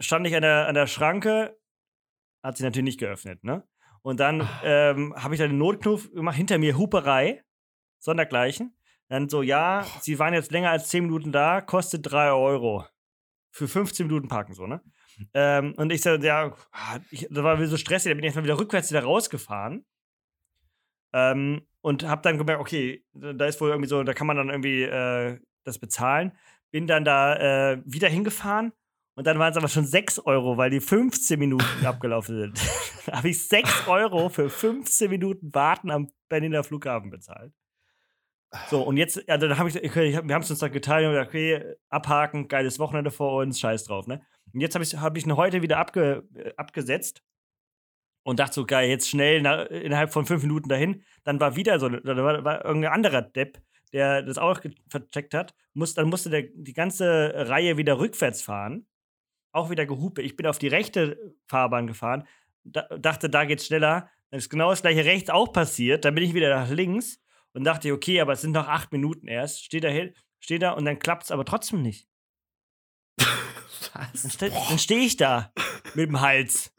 stand 0.00 0.26
ich 0.26 0.34
an 0.34 0.42
der, 0.42 0.66
an 0.68 0.74
der 0.74 0.86
Schranke. 0.86 1.58
Hat 2.42 2.56
sie 2.56 2.64
natürlich 2.64 2.84
nicht 2.84 3.00
geöffnet, 3.00 3.42
ne? 3.44 3.66
Und 4.02 4.20
dann 4.20 4.48
ähm, 4.62 5.14
habe 5.16 5.34
ich 5.34 5.40
da 5.40 5.48
den 5.48 5.58
Notknopf 5.58 6.10
gemacht. 6.12 6.36
Hinter 6.36 6.58
mir 6.58 6.76
Huperei. 6.78 7.42
Sondergleichen. 7.98 8.76
Dann 9.08 9.28
so, 9.28 9.42
ja, 9.42 9.86
sie 10.00 10.18
waren 10.18 10.34
jetzt 10.34 10.52
länger 10.52 10.70
als 10.70 10.88
10 10.88 11.04
Minuten 11.04 11.32
da, 11.32 11.60
kostet 11.60 12.10
3 12.10 12.32
Euro. 12.32 12.84
Für 13.50 13.68
15 13.68 14.06
Minuten 14.06 14.28
parken, 14.28 14.54
so, 14.54 14.66
ne? 14.66 14.82
Ähm, 15.32 15.74
und 15.76 15.90
ich 15.92 16.02
so, 16.02 16.10
ja, 16.16 16.54
ah, 16.72 16.98
ich, 17.10 17.26
das 17.30 17.42
war 17.42 17.58
wieder 17.58 17.68
so 17.68 17.76
stressig, 17.76 18.10
da 18.10 18.14
bin 18.14 18.20
ich 18.20 18.26
erstmal 18.26 18.44
wieder 18.44 18.58
rückwärts 18.58 18.90
wieder 18.90 19.02
rausgefahren. 19.02 19.86
Ähm, 21.12 21.66
und 21.80 22.02
hab 22.02 22.22
dann 22.22 22.38
gemerkt, 22.38 22.60
okay, 22.60 23.04
da 23.14 23.46
ist 23.46 23.60
wohl 23.60 23.70
irgendwie 23.70 23.88
so, 23.88 24.02
da 24.02 24.12
kann 24.12 24.26
man 24.26 24.36
dann 24.36 24.48
irgendwie 24.48 24.82
äh, 24.82 25.38
das 25.64 25.78
bezahlen. 25.78 26.32
Bin 26.72 26.86
dann 26.86 27.04
da 27.04 27.36
äh, 27.72 27.82
wieder 27.84 28.08
hingefahren 28.08 28.72
und 29.14 29.26
dann 29.26 29.38
waren 29.38 29.50
es 29.50 29.56
aber 29.56 29.68
schon 29.68 29.86
6 29.86 30.18
Euro, 30.20 30.56
weil 30.56 30.70
die 30.70 30.80
15 30.80 31.38
Minuten 31.38 31.64
abgelaufen 31.86 32.36
sind. 32.36 32.60
da 33.06 33.18
habe 33.18 33.28
ich 33.28 33.46
6 33.48 33.88
Euro 33.88 34.28
für 34.28 34.50
15 34.50 35.08
Minuten 35.08 35.54
Warten 35.54 35.90
am 35.90 36.10
Berliner 36.28 36.64
Flughafen 36.64 37.10
bezahlt. 37.10 37.52
So, 38.68 38.82
und 38.82 38.96
jetzt, 38.96 39.22
ja, 39.26 39.36
dann 39.38 39.58
habe 39.58 39.68
ich, 39.68 39.76
okay, 39.76 40.20
wir 40.24 40.34
haben 40.34 40.42
es 40.42 40.50
uns 40.50 40.60
dann 40.60 40.72
geteilt 40.72 41.06
und 41.06 41.12
gesagt, 41.12 41.28
okay, 41.28 41.74
abhaken, 41.88 42.48
geiles 42.48 42.78
Wochenende 42.78 43.10
vor 43.10 43.42
uns, 43.42 43.58
scheiß 43.58 43.84
drauf, 43.84 44.06
ne? 44.06 44.22
Und 44.52 44.60
jetzt 44.60 44.74
habe 44.74 44.84
ich, 44.84 44.96
hab 44.96 45.16
ich 45.16 45.26
ihn 45.26 45.36
heute 45.36 45.62
wieder 45.62 45.78
abge, 45.78 46.24
äh, 46.34 46.52
abgesetzt 46.56 47.22
und 48.26 48.40
dachte 48.40 48.54
so, 48.54 48.66
geil, 48.66 48.88
jetzt 48.88 49.08
schnell 49.08 49.40
na, 49.40 49.62
innerhalb 49.62 50.12
von 50.12 50.26
fünf 50.26 50.42
Minuten 50.42 50.68
dahin. 50.68 51.04
Dann 51.22 51.38
war 51.38 51.54
wieder 51.54 51.78
so, 51.78 51.88
da 51.88 52.16
war, 52.16 52.44
war 52.44 52.64
irgendein 52.64 52.92
anderer 52.92 53.22
Depp, 53.22 53.62
der 53.92 54.22
das 54.22 54.36
auch 54.36 54.60
vercheckt 54.88 55.32
hat. 55.32 55.54
Muss, 55.74 55.94
dann 55.94 56.08
musste 56.08 56.28
der 56.28 56.42
die 56.52 56.72
ganze 56.72 57.32
Reihe 57.36 57.76
wieder 57.76 58.00
rückwärts 58.00 58.42
fahren. 58.42 58.88
Auch 59.52 59.70
wieder 59.70 59.86
gehupe. 59.86 60.22
Ich 60.22 60.34
bin 60.34 60.48
auf 60.48 60.58
die 60.58 60.66
rechte 60.66 61.36
Fahrbahn 61.46 61.86
gefahren, 61.86 62.26
da, 62.64 62.82
dachte, 62.98 63.30
da 63.30 63.44
geht's 63.44 63.66
schneller. 63.66 64.10
Dann 64.30 64.38
ist 64.38 64.50
genau 64.50 64.70
das 64.70 64.82
gleiche 64.82 65.04
rechts 65.04 65.30
auch 65.30 65.52
passiert. 65.52 66.04
Dann 66.04 66.16
bin 66.16 66.24
ich 66.24 66.34
wieder 66.34 66.52
nach 66.52 66.68
links 66.68 67.20
und 67.52 67.62
dachte, 67.62 67.92
okay, 67.92 68.20
aber 68.20 68.32
es 68.32 68.40
sind 68.40 68.52
noch 68.52 68.66
acht 68.66 68.90
Minuten 68.90 69.28
erst. 69.28 69.62
Steht 69.64 69.84
da 69.84 69.88
hin, 69.88 70.12
steht 70.40 70.62
da 70.62 70.72
und 70.72 70.84
dann 70.84 70.98
klappt's 70.98 71.30
aber 71.30 71.44
trotzdem 71.44 71.80
nicht. 71.80 72.08
Dann, 73.94 74.08
Was? 74.12 74.32
ste 74.32 74.50
dann 74.50 74.78
stehe 74.80 75.00
ich 75.00 75.16
da 75.16 75.52
mit 75.94 76.08
dem 76.08 76.20
Hals. 76.20 76.75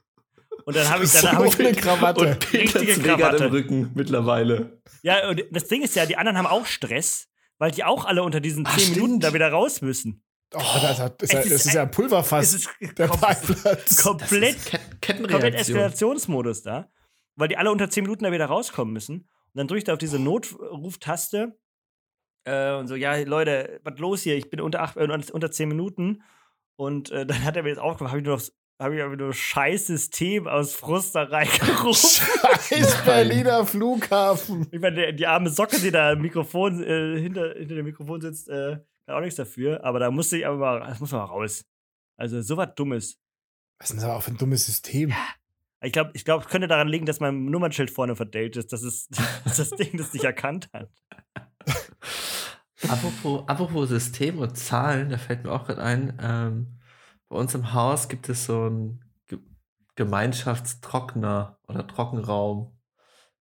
Und 0.66 0.76
dann 0.76 0.90
habe 0.90 1.04
ich, 1.04 1.12
dann 1.12 1.22
So 1.22 1.28
hab 1.32 1.46
ich 1.46 1.60
eine 1.60 1.74
Krawatte. 1.74 2.22
Und 2.22 2.40
Peter 2.40 2.82
Richtige 2.82 3.02
Krawatte. 3.08 3.46
im 3.46 3.52
Rücken 3.52 3.92
mittlerweile. 3.96 4.82
Ja, 5.04 5.30
und 5.30 5.44
das 5.52 5.68
Ding 5.68 5.82
ist 5.84 5.96
ja, 5.96 6.06
die 6.06 6.18
anderen 6.18 6.38
haben 6.38 6.48
auch 6.48 6.66
Stress, 6.66 7.28
weil 7.58 7.72
die 7.72 7.84
auch 7.84 8.06
alle 8.06 8.24
unter 8.24 8.40
diesen 8.42 8.66
Ah, 8.68 8.76
zehn 8.78 8.94
Minuten 8.94 9.20
da 9.20 9.34
wieder 9.34 9.50
raus 9.52 9.82
müssen. 9.82 10.24
Oh, 10.54 10.60
das, 10.82 11.00
hat- 11.00 11.22
das, 11.22 11.30
Es 11.30 11.36
das 11.36 11.46
ist 11.46 11.66
ist 11.68 11.74
ja 11.74 11.82
ein 11.84 11.92
Pulverfass. 11.92 12.54
Es 12.54 12.54
ist 12.66 12.70
der 12.98 13.08
Parkplatz. 13.08 14.02
komplett, 14.02 14.56
ist 14.56 14.66
Ket 14.66 14.80
komplett 14.82 15.02
Kettenreaktion. 15.02 15.56
Eskalationsmodus 15.78 16.62
da, 16.64 16.90
weil 17.36 17.48
die 17.50 17.58
alle 17.58 17.72
unter 17.72 17.90
zehn 17.90 18.04
Minuten 18.04 18.24
da 18.24 18.32
wieder 18.32 18.46
rauskommen 18.46 18.94
müssen. 18.94 19.16
Und 19.22 19.28
dann 19.56 19.68
drückt 19.68 19.88
er 19.88 19.94
auf 19.96 20.00
diese 20.00 20.20
Notruftaste 20.20 21.58
äh, 22.46 22.74
und 22.76 22.88
so, 22.88 22.96
ja, 22.96 23.16
Leute, 23.24 23.80
was 23.84 23.98
los 24.00 24.22
hier? 24.22 24.36
Ich 24.38 24.50
bin 24.50 24.62
unter, 24.62 24.82
acht, 24.82 24.96
äh, 24.98 25.08
unter 25.32 25.52
zehn 25.52 25.68
Minuten. 25.68 26.24
Und 26.78 27.12
äh, 27.12 27.26
dann 27.26 27.44
hat 27.44 27.56
er 27.58 27.64
mir 27.64 27.70
jetzt 27.70 27.80
aufgemacht, 27.80 28.12
habe 28.12 28.20
ich 28.22 28.26
nur 28.26 28.36
aufs 28.36 28.54
habe 28.80 28.96
ich 28.96 29.04
aber 29.04 29.16
nur 29.16 29.34
scheiß 29.34 29.88
System 29.88 30.48
aus 30.48 30.76
Frust 30.76 31.16
da 31.16 31.24
reingerufen. 31.24 32.28
Scheiß 32.70 33.04
Berliner 33.06 33.66
Flughafen. 33.66 34.68
Ich 34.72 34.80
meine, 34.80 35.14
die 35.14 35.26
arme 35.26 35.50
Socke, 35.50 35.80
die 35.80 35.92
da 35.92 36.12
im 36.12 36.22
Mikrofon, 36.22 36.84
äh, 36.84 37.20
hinter, 37.20 37.54
hinter 37.56 37.76
dem 37.76 37.86
Mikrofon 37.86 38.22
sitzt, 38.22 38.50
äh, 38.50 38.78
kann 39.06 39.16
auch 39.16 39.22
nichts 39.22 39.38
dafür. 39.38 39.84
Aber 39.84 40.00
da 40.00 40.12
musste 40.12 40.38
ich 40.38 40.46
aber 40.46 40.58
mal, 40.58 40.80
das 40.82 41.00
muss 41.00 41.12
man 41.12 41.22
mal 41.22 41.28
raus. 41.28 41.66
Also, 42.18 42.42
so 42.42 42.58
was 42.58 42.76
Dummes. 42.76 43.20
Was 43.80 43.90
ist 43.90 43.94
denn 43.94 44.02
das 44.02 44.10
aber 44.10 44.22
für 44.22 44.32
ein 44.32 44.38
dummes 44.38 44.66
System? 44.66 45.14
Ich 45.82 45.92
glaube, 45.92 46.12
ich 46.14 46.26
glaub, 46.26 46.42
es 46.42 46.48
könnte 46.48 46.68
daran 46.68 46.88
liegen, 46.88 47.06
dass 47.06 47.20
mein 47.20 47.46
Nummernschild 47.46 47.92
vorne 47.92 48.16
verdellt 48.16 48.58
ist. 48.58 48.74
Das 48.74 48.84
ist, 48.84 49.10
dass 49.44 49.58
das 49.58 49.70
Ding 49.72 49.98
das 49.98 50.14
nicht 50.14 50.26
erkannt 50.26 50.70
hat. 50.74 50.90
apropos, 52.88 53.48
apropos 53.48 53.90
System 53.90 54.40
und 54.40 54.58
Zahlen, 54.58 55.10
da 55.10 55.18
fällt 55.18 55.44
mir 55.44 55.52
auch 55.52 55.66
gerade 55.66 55.82
ein, 55.82 56.18
ähm, 56.22 56.77
bei 57.30 57.38
uns 57.38 57.54
im 57.56 57.74
Haus 57.74 58.08
gibt 58.10 58.30
es 58.30 58.46
so 58.46 58.64
einen 58.64 59.04
Ge 59.28 59.40
Gemeinschaftstrockner 59.96 61.60
oder 61.68 61.88
Trockenraum, 61.88 62.78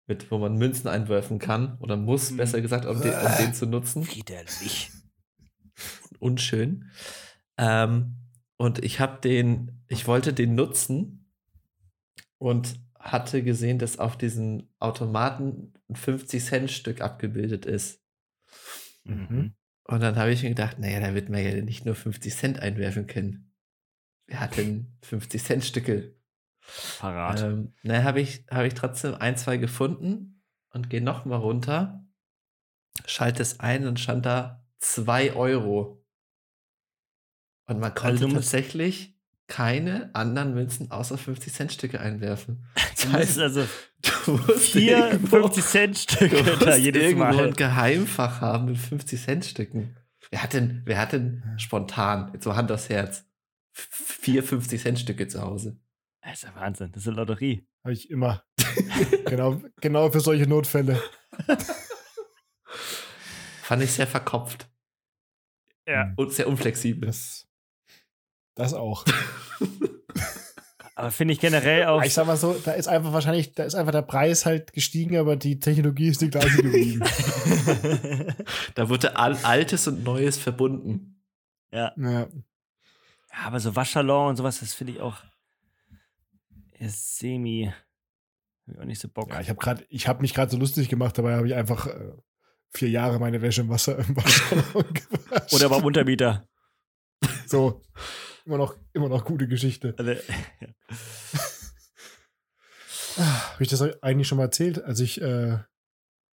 mit, 0.06 0.30
wo 0.30 0.38
man 0.38 0.56
Münzen 0.56 0.88
einwerfen 0.88 1.38
kann 1.38 1.78
oder 1.80 1.96
muss, 1.96 2.30
Hm. 2.30 2.36
besser 2.36 2.60
gesagt, 2.60 2.86
um 2.86 3.00
den, 3.00 3.12
um 3.12 3.36
den 3.38 3.54
zu 3.54 3.66
nutzen. 3.66 4.06
Widerlich. 4.06 4.90
Unschön. 6.18 6.90
Ähm, 7.58 8.16
und 8.56 8.84
ich 8.84 9.00
habe 9.00 9.20
den, 9.20 9.82
ich 9.88 10.06
wollte 10.06 10.32
den 10.32 10.54
nutzen 10.54 11.30
und 12.38 12.78
hatte 12.98 13.42
gesehen, 13.42 13.78
dass 13.78 13.98
auf 13.98 14.16
diesen 14.16 14.68
Automaten 14.78 15.74
ein 15.88 15.96
50-Cent-Stück 15.96 17.00
abgebildet 17.00 17.66
ist. 17.66 18.00
Mhm. 19.04 19.54
Und 19.84 20.00
dann 20.00 20.16
habe 20.16 20.32
ich 20.32 20.42
mir 20.42 20.48
gedacht, 20.48 20.78
naja, 20.78 21.00
da 21.00 21.14
wird 21.14 21.28
man 21.28 21.44
ja 21.44 21.52
nicht 21.62 21.84
nur 21.84 21.94
50 21.94 22.34
Cent 22.34 22.58
einwerfen 22.58 23.06
können. 23.06 23.45
Wer 24.26 24.40
hat 24.40 24.56
denn 24.56 24.96
50 25.02 25.42
Cent 25.42 25.64
Stücke? 25.64 26.14
Parat. 26.98 27.42
Ähm, 27.42 27.74
naja, 27.82 28.02
habe 28.04 28.20
ich, 28.20 28.44
hab 28.50 28.64
ich 28.64 28.74
trotzdem 28.74 29.14
ein, 29.14 29.36
zwei 29.36 29.56
gefunden 29.56 30.42
und 30.70 30.90
gehe 30.90 31.00
nochmal 31.02 31.38
runter, 31.38 32.04
schalte 33.06 33.42
es 33.42 33.60
ein 33.60 33.86
und 33.86 34.00
stand 34.00 34.26
da 34.26 34.64
2 34.80 35.34
Euro. 35.34 36.04
Und 37.68 37.80
man 37.80 37.94
konnte 37.94 38.08
Also 38.14 38.26
du 38.28 38.34
musst- 38.34 38.50
tatsächlich 38.52 39.14
keine 39.48 40.10
anderen 40.14 40.54
Münzen 40.54 40.90
außer 40.90 41.16
50 41.18 41.52
Cent 41.52 41.72
Stücke 41.72 42.00
einwerfen. 42.00 42.64
Du 43.02 43.12
musst 43.12 43.38
also 43.38 43.64
du 44.24 44.32
musst 44.32 44.70
vier 44.72 45.12
irgendwo- 45.12 45.36
50-Cent-Stücke 45.46 46.42
Du 46.42 46.56
da 46.56 46.66
musst 46.66 46.78
jedes 46.78 47.14
Mal. 47.14 47.38
ein 47.48 47.52
Geheimfach 47.54 48.40
haben 48.40 48.64
mit 48.64 48.78
50 48.78 49.22
Cent 49.22 49.44
Stücken. 49.44 49.94
Wer 50.30 50.42
hat 50.42 50.54
denn, 50.54 50.82
wer 50.86 50.98
hat 50.98 51.12
denn 51.12 51.44
spontan, 51.58 52.30
jetzt 52.32 52.42
so 52.42 52.56
Hand 52.56 52.72
aufs 52.72 52.88
Herz, 52.88 53.24
vier 53.78 54.42
50 54.42 54.80
Cent 54.80 54.98
Stücke 54.98 55.28
zu 55.28 55.42
Hause? 55.42 55.78
Das 56.22 56.34
ist 56.34 56.42
ja 56.44 56.54
Wahnsinn. 56.54 56.90
Das 56.92 57.02
ist 57.02 57.08
eine 57.08 57.16
Lotterie. 57.18 57.66
Habe 57.84 57.92
ich 57.92 58.10
immer. 58.10 58.42
genau, 59.26 59.60
genau 59.80 60.10
für 60.10 60.20
solche 60.20 60.46
Notfälle. 60.48 61.00
Fand 63.62 63.82
ich 63.82 63.92
sehr 63.92 64.06
verkopft 64.06 64.68
Ja. 65.86 66.12
und 66.16 66.32
sehr 66.32 66.48
unflexibel. 66.48 67.06
Das, 67.06 67.46
das 68.54 68.74
auch. 68.74 69.04
Aber 70.94 71.10
finde 71.10 71.34
ich 71.34 71.40
generell 71.40 71.84
auch. 71.86 72.02
Ich 72.02 72.14
sag 72.14 72.26
mal 72.26 72.38
so, 72.38 72.54
da 72.64 72.72
ist 72.72 72.88
einfach 72.88 73.12
wahrscheinlich, 73.12 73.52
da 73.52 73.64
ist 73.64 73.74
einfach 73.74 73.92
der 73.92 74.00
Preis 74.02 74.46
halt 74.46 74.72
gestiegen, 74.72 75.18
aber 75.18 75.36
die 75.36 75.60
Technologie 75.60 76.08
ist 76.08 76.22
die 76.22 76.30
gleiche 76.30 76.62
geblieben. 76.62 77.02
Da 78.74 78.88
wurde 78.88 79.16
Altes 79.16 79.86
und 79.88 80.04
Neues 80.04 80.38
verbunden. 80.38 81.22
ja. 81.70 81.92
ja. 81.98 82.28
Ja, 83.36 83.46
aber 83.46 83.60
so 83.60 83.76
Waschsalon 83.76 84.30
und 84.30 84.36
sowas, 84.36 84.60
das 84.60 84.74
finde 84.74 84.94
ich 84.94 85.00
auch 85.00 85.22
ist 86.78 87.18
semi. 87.18 87.72
Hab 88.66 88.74
ich 88.74 88.80
auch 88.80 88.84
nicht 88.84 89.00
so 89.00 89.08
Bock. 89.08 89.30
ja, 89.30 89.40
ich 89.40 89.48
habe 89.48 89.58
gerade, 89.58 89.86
ich 89.88 90.08
habe 90.08 90.20
mich 90.22 90.34
gerade 90.34 90.50
so 90.50 90.58
lustig 90.58 90.88
gemacht, 90.88 91.16
dabei 91.16 91.36
habe 91.36 91.46
ich 91.46 91.54
einfach 91.54 91.86
äh, 91.86 92.12
vier 92.70 92.90
Jahre 92.90 93.18
meine 93.18 93.40
Wäsche 93.42 93.62
im 93.62 93.68
Wasser 93.68 93.98
im 94.08 94.16
Waschsalon 94.16 94.84
gewaschen. 94.92 95.56
Oder 95.56 95.68
beim 95.68 95.84
Untermieter. 95.84 96.48
so. 97.46 97.82
Immer 98.44 98.58
noch, 98.58 98.76
immer 98.92 99.08
noch 99.08 99.24
gute 99.24 99.48
Geschichte. 99.48 99.94
Also, 99.98 100.12
Habe 103.16 103.62
ich 103.62 103.68
das 103.68 103.82
eigentlich 104.02 104.28
schon 104.28 104.38
mal 104.38 104.44
erzählt, 104.44 104.84
als 104.84 105.00
ich 105.00 105.20
äh, 105.20 105.58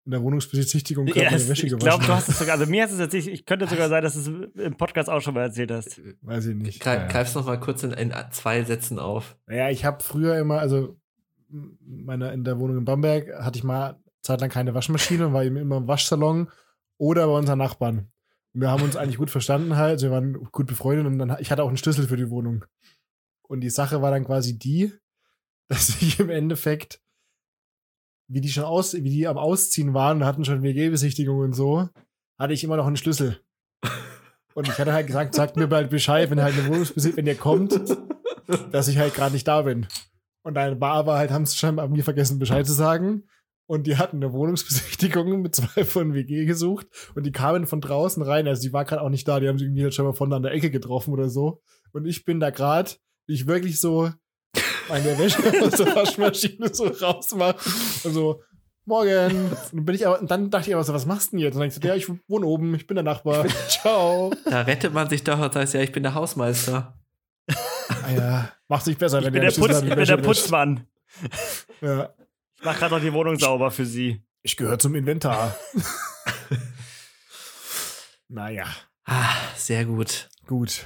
in 0.07 0.12
der 0.12 0.23
Wohnungsbesichtigung 0.23 1.07
gerade 1.07 1.25
ja, 1.25 1.31
meine 1.33 1.49
Wäsche 1.49 1.66
ich 1.66 1.73
gewaschen 1.73 1.88
glaube, 1.88 2.07
du 2.07 2.12
hast 2.12 2.29
es 2.29 2.38
sogar, 2.38 2.59
also 2.59 2.71
mir 2.71 2.85
hast 2.85 2.92
es 2.92 3.01
erzählt, 3.01 3.27
ich 3.27 3.45
könnte 3.45 3.66
sogar 3.66 3.88
sein, 3.88 4.03
dass 4.03 4.14
du 4.14 4.21
es 4.55 4.61
im 4.61 4.77
Podcast 4.77 5.11
auch 5.11 5.21
schon 5.21 5.35
mal 5.35 5.42
erzählt 5.42 5.71
hast. 5.71 6.01
Weiß 6.23 6.47
ich 6.47 6.55
nicht. 6.55 6.81
Greif, 6.81 7.03
Ja. 7.03 7.07
Greif's 7.09 7.35
noch 7.35 7.45
mal 7.45 7.59
kurz 7.59 7.83
in, 7.83 7.92
in 7.92 8.14
zwei 8.31 8.62
Sätzen 8.62 8.99
auf. 8.99 9.37
Naja, 9.47 9.69
ich 9.71 9.85
habe 9.85 10.03
früher 10.03 10.38
immer, 10.38 10.61
also 10.61 10.97
meine, 11.49 12.33
in 12.33 12.45
der 12.45 12.59
Wohnung 12.59 12.79
in 12.79 12.85
Bamberg 12.85 13.33
hatte 13.38 13.59
ich 13.59 13.64
mal 13.64 14.01
zeitlang 14.23 14.51
keine 14.51 14.75
Waschmaschine 14.75 15.27
und 15.27 15.33
war 15.33 15.45
eben 15.45 15.57
immer 15.57 15.77
im 15.77 15.88
Waschsalon 15.88 16.51
oder 16.99 17.27
bei 17.27 17.33
unseren 17.33 17.59
Nachbarn. 17.59 18.09
Und 18.55 18.61
wir 18.61 18.71
haben 18.71 18.83
uns 18.83 18.97
eigentlich 18.97 19.19
gut 19.19 19.31
verstanden 19.31 19.77
halt, 19.77 20.03
wir 20.03 20.11
waren 20.11 20.35
gut 20.51 20.66
befreundet 20.66 21.07
und 21.07 21.19
dann, 21.19 21.37
ich 21.40 21.51
hatte 21.51 21.62
auch 21.62 21.69
einen 21.69 21.77
Schlüssel 21.77 22.09
für 22.09 22.16
die 22.16 22.31
Wohnung. 22.31 22.64
Und 23.42 23.61
die 23.61 23.71
Sache 23.71 24.03
war 24.03 24.11
dann 24.11 24.25
quasi 24.25 24.59
die, 24.59 24.92
dass 25.69 26.01
ich 26.01 26.21
im 26.21 26.31
Endeffekt, 26.31 27.01
wie 28.29 28.41
die 28.41 28.49
schon 28.49 28.65
aus, 28.65 28.95
wie 28.95 29.11
die 29.11 29.27
am 29.27 29.39
Ausziehen 29.39 29.95
waren, 29.95 30.25
hatten 30.25 30.45
schon 30.45 30.62
WG-Besichtigung 30.62 31.39
und 31.39 31.53
so, 31.53 31.89
hatte 32.39 32.53
ich 32.53 32.65
immer 32.65 32.77
noch 32.77 32.87
einen 32.87 32.97
Schlüssel. 32.97 33.41
Und 34.55 34.69
ich 34.69 34.79
hatte 34.79 34.93
halt 34.93 35.07
gesagt, 35.07 35.35
sagt 35.35 35.57
mir 35.57 35.67
bald 35.67 35.91
Bescheid, 35.91 36.31
wenn 36.31 36.43
halt 36.43 36.59
eine 36.59 36.69
Wohnungsbesichtigung, 36.69 37.19
wenn 37.19 37.27
ihr 37.27 37.39
kommt, 37.39 37.79
dass 38.73 38.89
ich 38.89 38.99
halt 38.99 39.15
gerade 39.15 39.35
nicht 39.35 39.47
da 39.47 39.62
bin. 39.62 39.87
Und 40.43 40.55
dann 40.55 40.81
war 40.81 40.93
aber 40.93 41.19
halt, 41.19 41.31
haben 41.31 41.45
sie 41.45 41.57
scheinbar 41.57 41.89
mir 41.89 42.05
vergessen, 42.05 42.39
Bescheid 42.39 42.67
zu 42.67 42.73
sagen. 42.73 43.25
Und 43.69 43.89
die 43.89 43.97
hatten 43.97 44.17
eine 44.17 44.33
Wohnungsbesichtigung 44.33 45.43
mit 45.43 45.55
zwei 45.57 45.85
von 45.85 46.15
WG 46.15 46.47
gesucht 46.47 46.87
und 47.17 47.27
die 47.27 47.33
kamen 47.33 47.67
von 47.67 47.81
draußen 47.81 48.23
rein. 48.23 48.47
Also 48.47 48.62
die 48.62 48.73
war 48.73 48.85
gerade 48.85 49.03
auch 49.03 49.09
nicht 49.09 49.27
da, 49.27 49.41
die 49.41 49.49
haben 49.49 49.59
sie 49.59 49.65
irgendwie 49.65 49.83
halt 49.83 49.93
schon 49.93 50.05
mal 50.05 50.15
von 50.15 50.33
an 50.33 50.43
der 50.43 50.53
Ecke 50.53 50.71
getroffen 50.71 51.12
oder 51.12 51.29
so. 51.29 51.61
Und 51.93 52.07
ich 52.07 52.25
bin 52.25 52.39
da 52.39 52.51
gerade, 52.51 52.93
wie 53.27 53.35
ich 53.35 53.49
wirklich 53.49 53.81
so 53.81 54.11
meine 54.88 55.18
Wäsche 55.18 55.38
aus 55.64 55.72
der 55.77 55.94
Waschmaschine 55.94 56.72
so 56.72 56.87
rausmache 56.87 57.57
und 58.05 58.12
so, 58.12 58.42
morgen. 58.85 59.46
Und 59.46 59.53
dann 59.72 59.85
bin 59.85 59.94
ich 59.94 60.07
aber, 60.07 60.20
und 60.20 60.31
dann 60.31 60.51
dachte 60.51 60.68
ich 60.70 60.75
aber 60.75 60.85
so, 60.85 60.92
was 60.94 61.07
machst 61.07 61.33
du 61.33 61.37
denn 61.37 61.44
jetzt? 61.44 61.55
Und 61.55 61.61
dann 61.61 61.68
ich 61.68 61.75
gesagt, 61.75 61.85
ja, 61.87 61.94
ich 61.94 62.09
wohne 62.29 62.46
oben, 62.46 62.75
ich 62.75 62.87
bin 62.87 62.94
der 62.96 63.05
Nachbar. 63.05 63.46
Ciao. 63.68 64.33
Da 64.44 64.62
rettet 64.62 64.92
man 64.92 65.09
sich 65.09 65.25
doch 65.25 65.38
und 65.40 65.53
sagt, 65.53 65.72
ja, 65.72 65.81
ich 65.81 65.92
bin 65.92 66.03
der 66.03 66.14
Hausmeister. 66.14 66.99
Ah 67.49 68.11
ja, 68.14 68.53
macht 68.68 68.85
sich 68.85 68.99
besser, 68.99 69.18
Ich 69.18 69.25
wenn 69.27 69.33
bin 69.33 69.42
der 69.42 69.51
der, 69.53 69.61
Putz, 69.61 69.83
ich 69.83 69.90
an 69.90 69.96
bin 69.99 70.07
der. 70.07 70.16
Putzmann. 70.18 70.87
Ja. 71.81 72.11
Ich 72.59 72.64
mache 72.64 72.79
gerade 72.79 72.94
noch 72.94 73.01
die 73.03 73.12
Wohnung 73.12 73.38
sauber 73.38 73.70
für 73.70 73.87
sie. 73.87 74.22
Ich 74.42 74.57
gehöre 74.57 74.79
zum 74.79 74.94
Inventar. 74.94 75.57
naja, 78.29 78.66
Ah, 79.05 79.31
sehr 79.57 79.85
gut. 79.85 80.29
gut. 80.49 80.85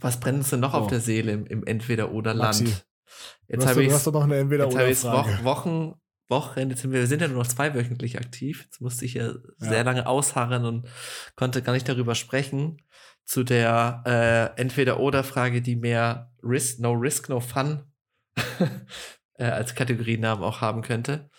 Was 0.00 0.20
brennt 0.20 0.38
uns 0.38 0.50
denn 0.50 0.60
noch 0.60 0.74
auf 0.74 0.84
So. 0.84 0.90
der 0.90 1.00
Seele 1.00 1.32
im, 1.32 1.46
im 1.46 1.64
Entweder-Oder-Land? 1.64 2.84
Jetzt 3.48 3.66
habe 3.66 3.82
ich 3.82 3.92
Jetzt. 4.88 5.04
Wochen, 5.04 5.44
Wochen, 5.44 5.94
Wochen, 6.28 6.70
jetzt 6.70 6.82
sind 6.82 6.92
wir, 6.92 7.00
wir 7.00 7.06
sind 7.06 7.20
ja 7.20 7.28
nur 7.28 7.38
noch 7.38 7.46
zweiwöchentlich 7.46 8.18
aktiv. 8.18 8.62
Jetzt 8.64 8.80
musste 8.80 9.04
ich 9.04 9.14
ja, 9.14 9.34
sehr 9.58 9.84
lange 9.84 10.06
ausharren 10.06 10.64
und 10.64 10.88
konnte 11.36 11.62
gar 11.62 11.72
nicht 11.72 11.88
darüber 11.88 12.14
sprechen. 12.14 12.78
Zu 13.24 13.42
der 13.42 14.02
äh, 14.56 14.60
Entweder-Oder-Frage, 14.60 15.62
die 15.62 15.76
mehr 15.76 16.32
Risk, 16.42 16.80
No 16.80 16.92
Risk, 16.92 17.28
No 17.28 17.40
Fun 17.40 17.84
äh, 19.34 19.44
als 19.44 19.74
Kategorienamen 19.74 20.44
auch 20.44 20.60
haben 20.60 20.82
könnte. 20.82 21.30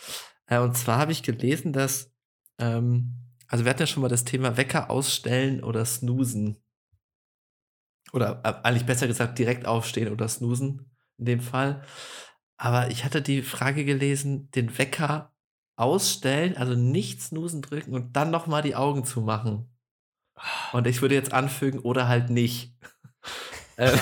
Äh, 0.47 0.59
und 0.59 0.75
zwar 0.75 0.97
habe 0.97 1.11
ich 1.11 1.23
gelesen, 1.23 1.73
dass, 1.73 2.11
ähm, 2.59 3.15
also 3.47 3.65
wir 3.65 3.69
hatten 3.69 3.81
ja 3.81 3.87
schon 3.87 4.01
mal 4.01 4.09
das 4.09 4.25
Thema 4.25 4.57
Wecker 4.57 4.89
ausstellen 4.89 5.63
oder 5.63 5.85
snoosen. 5.85 6.57
Oder 8.13 8.41
äh, 8.43 8.53
eigentlich 8.63 8.85
besser 8.85 9.07
gesagt 9.07 9.37
direkt 9.39 9.65
aufstehen 9.65 10.11
oder 10.11 10.27
snoosen 10.27 10.89
in 11.17 11.25
dem 11.25 11.39
Fall. 11.41 11.83
Aber 12.57 12.89
ich 12.89 13.03
hatte 13.03 13.21
die 13.21 13.41
Frage 13.41 13.83
gelesen, 13.85 14.49
den 14.51 14.77
Wecker 14.77 15.33
ausstellen, 15.77 16.55
also 16.55 16.73
nicht 16.73 17.21
snoosen 17.21 17.61
drücken 17.61 17.93
und 17.93 18.15
dann 18.15 18.31
noch 18.31 18.47
mal 18.47 18.61
die 18.61 18.75
Augen 18.75 19.03
zu 19.03 19.21
machen. 19.21 19.69
Und 20.73 20.87
ich 20.87 21.01
würde 21.01 21.15
jetzt 21.15 21.33
anfügen, 21.33 21.79
oder 21.79 22.07
halt 22.07 22.29
nicht. 22.29 22.73
ähm, 23.77 23.99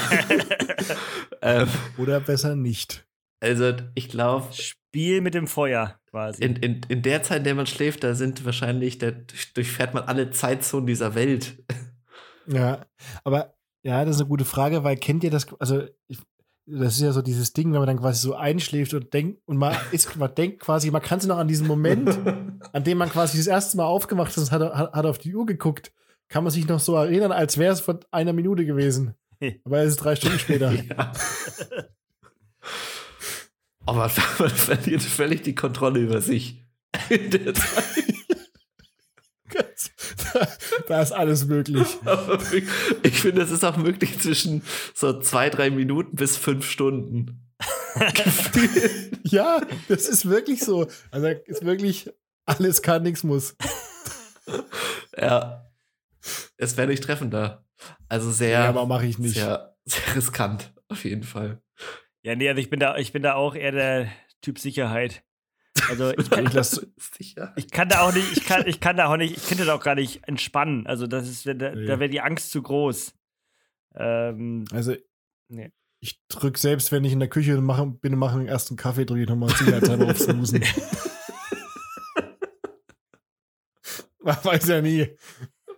ähm, 1.42 1.68
Oder 1.98 2.20
besser 2.20 2.56
nicht. 2.56 3.06
also 3.40 3.74
ich 3.96 4.10
glaube, 4.10 4.52
Spiel 4.54 5.22
mit 5.22 5.34
dem 5.34 5.48
Feuer 5.48 6.00
quasi. 6.10 6.44
in, 6.44 6.56
in, 6.58 6.82
in 6.90 7.02
der 7.02 7.24
Zeit, 7.24 7.40
in 7.40 7.44
der 7.46 7.56
man 7.56 7.66
schläft, 7.68 8.04
da 8.04 8.14
sind 8.14 8.46
wahrscheinlich, 8.46 8.98
da 9.00 9.12
durch- 9.12 9.54
durchfährt 9.54 9.94
man 9.94 10.04
alle 10.04 10.30
Zeitzonen 10.32 10.86
dieser 10.86 11.16
Welt. 11.16 11.64
Ja, 12.46 12.86
aber 13.24 13.56
ja, 13.84 14.06
das 14.06 14.16
ist 14.16 14.22
eine 14.22 14.30
gute 14.30 14.46
Frage, 14.46 14.84
weil 14.84 14.96
kennt 14.96 15.24
ihr 15.24 15.32
das, 15.32 15.48
also 15.60 15.84
ich, 16.08 16.20
das 16.66 16.96
ist 16.96 17.02
ja 17.02 17.12
so 17.12 17.22
dieses 17.22 17.52
Ding, 17.52 17.72
wenn 17.74 17.80
man 17.80 17.88
dann 17.88 18.00
quasi 18.00 18.22
so 18.22 18.36
einschläft 18.36 18.94
und 18.94 19.14
denkt, 19.14 19.42
und 19.46 19.58
man 19.58 19.76
ist, 19.92 20.16
man 20.16 20.34
denkt 20.34 20.62
quasi, 20.62 20.90
man 20.90 21.02
kann 21.02 21.20
sich 21.20 21.28
noch 21.28 21.38
an 21.38 21.48
diesen 21.48 21.68
Moment, 21.68 22.18
an 22.74 22.84
dem 22.84 22.98
man 22.98 23.10
quasi 23.10 23.38
das 23.38 23.48
erste 23.48 23.78
Mal 23.78 23.86
aufgemacht 23.86 24.36
ist 24.36 24.38
und 24.38 24.52
hat, 24.52 24.74
hat, 24.74 24.94
hat 24.94 25.06
auf 25.06 25.18
die 25.18 25.36
Uhr 25.36 25.46
geguckt, 25.46 25.92
kann 26.30 26.44
man 26.44 26.52
sich 26.52 26.68
noch 26.68 26.80
so 26.80 26.96
erinnern, 26.96 27.32
als 27.32 27.58
wäre 27.58 27.74
es 27.74 27.82
vor 27.82 28.00
einer 28.12 28.34
Minute 28.34 28.66
gewesen. 28.66 29.16
Aber 29.66 29.80
es 29.80 29.90
ist 29.90 29.98
drei 29.98 30.16
Stunden 30.16 30.40
später. 30.40 30.72
Ja. 30.72 31.12
Aber 33.86 34.10
man 34.40 34.50
verliert 34.50 35.02
völlig 35.02 35.42
die 35.42 35.56
Kontrolle 35.56 36.00
über 36.00 36.22
sich. 36.22 36.64
In 37.10 37.32
der 37.32 37.54
Zeit. 37.54 37.84
Da, 40.88 41.02
ist 41.02 41.12
alles 41.12 41.46
möglich. 41.46 41.88
Ich 43.04 43.20
finde, 43.20 43.42
es 43.42 43.52
ist 43.52 43.64
auch 43.64 43.78
möglich 43.78 44.20
zwischen 44.20 44.64
so 44.94 45.20
zwei, 45.20 45.50
drei 45.50 45.70
Minuten 45.70 46.16
bis 46.16 46.38
fünf 46.38 46.70
Stunden. 46.70 47.40
Ja, 49.24 49.62
das 49.88 50.08
ist 50.08 50.28
wirklich 50.28 50.62
so. 50.62 50.88
Also 51.12 51.28
ist 51.28 51.66
wirklich 51.66 52.10
alles 52.46 52.82
kann, 52.82 53.04
nichts 53.04 53.24
muss. 53.24 53.56
Ja. 55.18 55.72
Es 56.58 56.76
wäre 56.78 56.88
nicht 56.88 57.04
treffender. 57.04 57.66
Also 58.10 58.32
sehr, 58.32 58.50
Ja, 58.62 58.70
aber 58.70 58.86
mache 58.86 59.06
ich 59.06 59.18
nicht. 59.20 59.36
sehr, 59.36 59.76
sehr 59.86 60.16
riskant, 60.16 60.74
auf 60.90 61.04
jeden 61.06 61.24
Fall. 61.24 61.62
Ja, 62.24 62.36
nee, 62.36 62.48
also 62.50 62.60
ich 62.60 62.70
bin 62.70 62.80
da, 62.80 62.98
ich 62.98 63.12
bin 63.12 63.24
da 63.24 63.34
auch 63.36 63.56
eher 63.56 63.72
der 63.72 64.12
Typ 64.42 64.60
Sicherheit. 64.60 65.24
Also 65.90 66.12
ich 66.18 66.30
kann, 66.30 66.46
Ich 67.56 67.70
kann 67.72 67.90
da 67.90 68.02
auch 68.02 68.14
nicht, 68.14 68.32
ich 68.38 68.46
kann, 68.46 68.68
ich 68.68 68.80
kann 68.80 68.98
da 68.98 69.08
auch 69.08 69.18
nicht, 69.18 69.38
ich 69.38 69.48
könnte 69.48 69.66
da 69.66 69.76
auch 69.76 69.84
gar 69.84 69.96
nicht 69.96 70.28
entspannen. 70.28 70.86
Also 70.88 71.08
das 71.08 71.28
ist, 71.30 71.46
da, 71.46 71.54
da 71.54 71.74
wäre 71.76 72.10
die 72.10 72.22
Angst 72.22 72.52
zu 72.52 72.62
groß. 72.62 73.14
Ähm, 73.96 74.66
also, 74.72 74.96
Nee. 75.50 75.72
ich 76.00 76.20
drück 76.30 76.58
selbst, 76.58 76.92
wenn 76.92 77.04
ich 77.04 77.14
in 77.14 77.20
der 77.20 77.30
Küche 77.30 77.60
mache, 77.62 77.86
bin 77.86 78.16
mache 78.18 78.40
den 78.40 78.48
ersten 78.48 78.76
Kaffee, 78.76 79.06
drücke 79.06 79.22
ich 79.24 79.30
nochmal 79.30 79.50
sicherheitshalber 79.50 80.06
auf 80.10 80.18
Snoosen. 80.18 80.64
Man 84.24 84.38
weiß 84.44 84.68
ja 84.70 84.82
nie. 84.82 85.10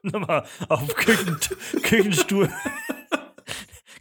nochmal 0.03 0.45
auf 0.70 0.86
dem 0.86 0.95
Küchen, 0.95 1.38
Küchenstuhl. 1.82 2.49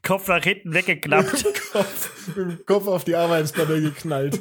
Kopf 0.02 0.28
nach 0.28 0.42
hinten 0.44 0.74
weggeklappt. 0.74 1.44
Kopf, 1.72 2.26
mit 2.28 2.36
dem 2.36 2.66
Kopf 2.66 2.86
auf 2.86 3.04
die 3.04 3.16
Arbeitsplatte 3.16 3.80
geknallt. 3.80 4.38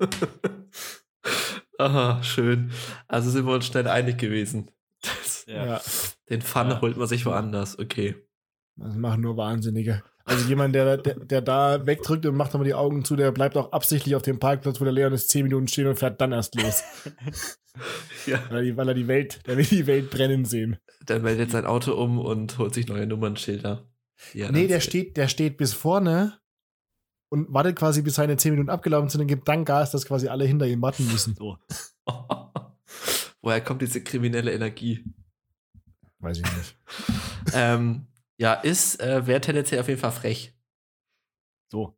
Aha, 1.78 2.22
schön. 2.22 2.70
Also 3.08 3.30
sind 3.30 3.46
wir 3.46 3.54
uns 3.54 3.66
schnell 3.66 3.88
einig 3.88 4.18
gewesen. 4.18 4.70
Das, 5.02 5.44
Ja. 5.46 5.80
Den 6.28 6.42
Fun 6.42 6.68
Ja. 6.70 6.80
holt 6.80 6.96
man 6.96 7.06
sich 7.08 7.24
woanders. 7.26 7.78
Okay. 7.78 8.16
Das 8.76 8.94
machen 8.96 9.22
nur 9.22 9.36
Wahnsinnige. 9.36 10.02
Also 10.24 10.46
jemand, 10.48 10.74
der, 10.74 10.96
der, 10.98 11.14
der 11.16 11.40
da 11.42 11.86
wegdrückt 11.86 12.24
und 12.26 12.36
macht 12.36 12.52
nochmal 12.52 12.66
die 12.68 12.74
Augen 12.74 13.04
zu, 13.04 13.16
der 13.16 13.32
bleibt 13.32 13.56
auch 13.56 13.72
absichtlich 13.72 14.14
auf 14.14 14.22
dem 14.22 14.38
Parkplatz, 14.38 14.80
wo 14.80 14.84
der 14.84 14.92
Leon 14.92 15.12
ist, 15.12 15.28
10 15.30 15.42
Minuten 15.44 15.66
stehen 15.66 15.86
und 15.88 15.98
fährt 15.98 16.20
dann 16.20 16.32
erst 16.32 16.54
los. 16.60 16.82
Ja. 18.26 18.42
Weil 18.50 18.56
er 18.58 18.62
die, 18.64 18.76
weil 18.76 18.88
er 18.88 18.94
die 18.94 19.06
Welt, 19.06 19.40
der 19.46 19.56
will 19.56 19.64
die 19.64 19.86
Welt 19.86 20.10
brennen 20.10 20.44
sehen. 20.44 20.76
Der 21.08 21.20
meldet 21.20 21.52
sein 21.52 21.64
Auto 21.66 21.92
um 21.94 22.18
und 22.18 22.58
holt 22.58 22.74
sich 22.74 22.88
neue 22.88 23.06
Nummernschilder. 23.06 23.88
Ja, 24.34 24.50
nee, 24.50 24.66
der 24.66 24.80
steht, 24.80 25.16
der 25.16 25.28
steht 25.28 25.56
bis 25.56 25.72
vorne 25.72 26.39
und 27.30 27.52
wartet 27.52 27.76
quasi, 27.76 28.02
bis 28.02 28.16
seine 28.16 28.36
10 28.36 28.52
Minuten 28.52 28.70
abgelaufen 28.70 29.08
sind 29.08 29.22
und 29.22 29.26
gibt 29.28 29.48
dann 29.48 29.64
Gas, 29.64 29.92
dass 29.92 30.04
quasi 30.04 30.28
alle 30.28 30.44
hinter 30.44 30.66
ihm 30.66 30.82
warten 30.82 31.06
müssen. 31.10 31.34
So. 31.34 31.58
Woher 33.40 33.60
kommt 33.62 33.80
diese 33.82 34.02
kriminelle 34.02 34.52
Energie? 34.52 35.04
Weiß 36.18 36.38
ich 36.38 36.56
nicht. 36.56 36.76
ähm, 37.54 38.06
ja, 38.36 38.54
ist, 38.54 39.00
äh, 39.00 39.26
wäre 39.26 39.40
tendenziell 39.40 39.80
auf 39.80 39.88
jeden 39.88 40.00
Fall 40.00 40.12
frech. 40.12 40.54
So. 41.70 41.96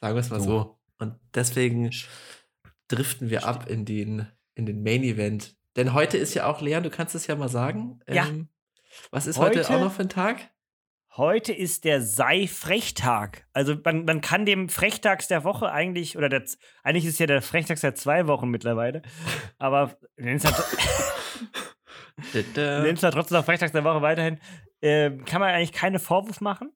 Sagen 0.00 0.14
wir 0.14 0.20
es 0.20 0.30
mal 0.30 0.40
so. 0.40 0.46
So. 0.46 0.78
Und 0.98 1.18
deswegen 1.34 1.90
driften 2.86 3.30
wir 3.30 3.46
ab 3.46 3.68
in 3.68 3.84
den, 3.84 4.26
in 4.54 4.64
den 4.64 4.82
Main 4.82 5.02
Event. 5.02 5.56
Denn 5.76 5.92
heute 5.92 6.16
ist 6.18 6.34
ja 6.34 6.46
auch, 6.46 6.60
Leon, 6.60 6.82
du 6.82 6.90
kannst 6.90 7.14
es 7.14 7.26
ja 7.26 7.36
mal 7.36 7.48
sagen. 7.48 8.00
Ja. 8.08 8.26
Ähm, 8.26 8.48
was 9.10 9.26
ist 9.26 9.38
heute, 9.38 9.60
Heute- 9.60 9.74
auch 9.74 9.80
noch 9.80 9.92
für 9.92 10.02
ein 10.02 10.08
Tag? 10.08 10.50
Heute 11.18 11.52
ist 11.52 11.84
der 11.84 12.00
Sei-Frechtag. 12.00 13.44
Also 13.52 13.74
man, 13.84 14.04
man 14.04 14.20
kann 14.20 14.46
dem 14.46 14.68
Frechtags 14.68 15.26
der 15.26 15.42
Woche 15.42 15.68
eigentlich, 15.72 16.16
oder 16.16 16.28
der, 16.28 16.44
eigentlich 16.84 17.06
ist 17.06 17.18
ja 17.18 17.26
der 17.26 17.42
Frechtags 17.42 17.80
der 17.80 17.96
zwei 17.96 18.28
Wochen 18.28 18.48
mittlerweile, 18.48 19.02
aber 19.58 19.98
es 20.14 20.44
halt, 20.44 20.54
es 22.32 23.02
halt 23.02 23.14
trotzdem 23.14 23.36
noch 23.36 23.44
Frechtags 23.44 23.72
der 23.72 23.82
Woche 23.82 24.00
weiterhin, 24.00 24.38
ähm, 24.80 25.24
kann 25.24 25.40
man 25.40 25.52
eigentlich 25.52 25.72
keine 25.72 25.98
Vorwurf 25.98 26.40
machen, 26.40 26.72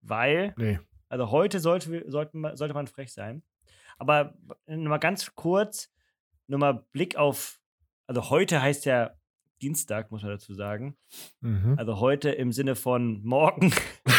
weil, 0.00 0.54
Nee. 0.56 0.78
also 1.10 1.30
heute 1.30 1.60
sollte, 1.60 2.02
sollte, 2.10 2.34
man, 2.34 2.56
sollte 2.56 2.72
man 2.72 2.86
frech 2.86 3.12
sein. 3.12 3.42
Aber 3.98 4.38
nur 4.66 4.88
mal 4.88 4.96
ganz 4.96 5.34
kurz, 5.34 5.92
nur 6.46 6.60
mal 6.60 6.86
Blick 6.92 7.16
auf, 7.16 7.60
also 8.06 8.30
heute 8.30 8.62
heißt 8.62 8.86
ja 8.86 9.15
Dienstag, 9.62 10.10
muss 10.10 10.22
man 10.22 10.32
dazu 10.32 10.54
sagen. 10.54 10.96
Mhm. 11.40 11.74
Also 11.78 12.00
heute 12.00 12.30
im 12.30 12.52
Sinne 12.52 12.76
von 12.76 13.22
morgen 13.24 13.72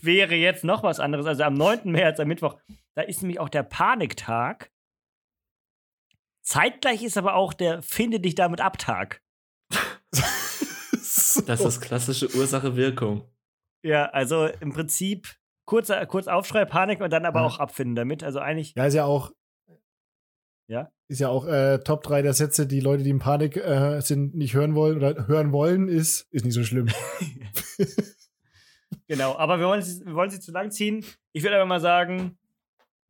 wäre 0.00 0.34
jetzt 0.34 0.64
noch 0.64 0.82
was 0.82 1.00
anderes. 1.00 1.26
Also 1.26 1.44
am 1.44 1.54
9. 1.54 1.90
März, 1.90 2.20
am 2.20 2.28
Mittwoch, 2.28 2.58
da 2.94 3.02
ist 3.02 3.22
nämlich 3.22 3.40
auch 3.40 3.48
der 3.48 3.62
Paniktag. 3.62 4.70
Zeitgleich 6.42 7.02
ist 7.02 7.16
aber 7.16 7.34
auch 7.34 7.54
der 7.54 7.82
Finde 7.82 8.20
dich 8.20 8.34
damit 8.34 8.60
ab 8.60 8.78
Tag. 8.78 9.22
Das 11.46 11.60
ist 11.60 11.80
klassische 11.80 12.32
Ursache-Wirkung. 12.34 13.28
Ja, 13.82 14.06
also 14.06 14.46
im 14.46 14.72
Prinzip 14.72 15.34
kurzer, 15.66 16.06
kurz 16.06 16.28
Aufschrei, 16.28 16.64
Panik 16.64 17.00
und 17.00 17.12
dann 17.12 17.26
aber 17.26 17.40
Ja. 17.40 17.46
auch 17.46 17.58
abfinden 17.58 17.96
damit. 17.96 18.22
Also 18.22 18.38
eigentlich, 18.38 18.74
Ja, 18.76 18.86
ist 18.86 18.94
ja 18.94 19.04
auch. 19.04 19.32
Ja? 20.66 20.90
Ist 21.08 21.20
ja 21.20 21.28
auch 21.28 21.46
äh, 21.46 21.78
Top 21.78 22.02
3 22.02 22.22
der 22.22 22.32
Sätze, 22.32 22.66
die 22.66 22.80
Leute, 22.80 23.02
die 23.02 23.10
in 23.10 23.18
Panik 23.18 23.56
äh, 23.56 24.00
sind, 24.00 24.34
nicht 24.34 24.54
hören 24.54 24.74
wollen 24.74 24.96
oder 24.96 25.28
hören 25.28 25.52
wollen, 25.52 25.88
ist, 25.88 26.26
ist 26.30 26.44
nicht 26.44 26.54
so 26.54 26.64
schlimm. 26.64 26.88
genau. 29.06 29.36
Aber 29.36 29.58
wir 29.58 29.66
wollen 29.66 29.82
sie, 29.82 30.04
wir 30.06 30.14
wollen 30.14 30.30
sie 30.30 30.40
zu 30.40 30.52
lang 30.52 30.70
ziehen. 30.70 31.04
Ich 31.32 31.42
würde 31.42 31.56
aber 31.56 31.66
mal 31.66 31.80
sagen, 31.80 32.38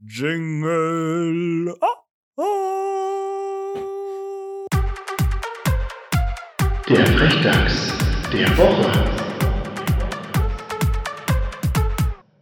Jingle. 0.01 1.75
Oh, 1.81 1.87
oh. 2.37 2.45
Der 6.89 7.07
Frechdachs 7.07 7.93
der 8.33 8.59
Woche. 8.59 9.25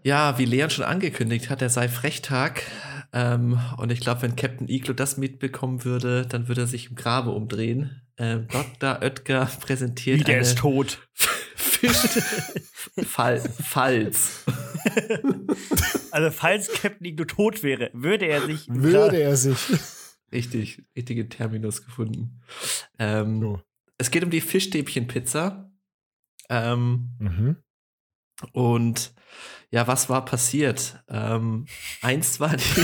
Ja, 0.02 0.36
wie 0.38 0.46
Leon 0.46 0.70
schon 0.70 0.84
angekündigt 0.84 1.50
hat, 1.50 1.60
der 1.60 1.68
sei 1.68 1.88
Frechtag. 1.88 2.64
Ähm, 3.12 3.60
und 3.76 3.92
ich 3.92 4.00
glaube, 4.00 4.22
wenn 4.22 4.36
Captain 4.36 4.68
Iglo 4.68 4.94
das 4.94 5.16
mitbekommen 5.18 5.84
würde, 5.84 6.26
dann 6.26 6.48
würde 6.48 6.62
er 6.62 6.66
sich 6.66 6.90
im 6.90 6.96
Grabe 6.96 7.30
umdrehen. 7.30 8.00
Ähm, 8.16 8.48
Dr. 8.48 9.00
Oetker 9.02 9.46
präsentiert 9.60 10.20
Wie, 10.20 10.24
der 10.24 10.36
eine 10.36 10.42
ist 10.42 10.58
tot. 10.58 10.98
Fisch 11.54 11.96
Fall, 13.06 13.40
Falls. 13.40 14.44
Also, 16.10 16.30
falls 16.30 16.70
Captain 16.72 17.06
Iglo 17.06 17.24
tot 17.24 17.62
wäre, 17.62 17.90
würde 17.94 18.26
er 18.26 18.42
sich. 18.42 18.66
Würde 18.68 19.18
er 19.20 19.36
sich. 19.36 19.58
Richtig, 20.30 20.82
richtige 20.96 21.28
Terminus 21.28 21.84
gefunden. 21.84 22.42
Ähm, 22.98 23.40
So. 23.40 23.60
Es 23.96 24.10
geht 24.10 24.22
um 24.24 24.30
die 24.30 24.40
Fischstäbchenpizza. 24.40 25.70
Ähm, 26.50 27.10
Mhm. 27.18 27.56
Und 28.52 29.12
ja, 29.70 29.86
was 29.86 30.08
war 30.08 30.24
passiert? 30.24 31.02
Ähm, 31.08 31.66
eins 32.02 32.40
war 32.40 32.56
die. 32.56 32.62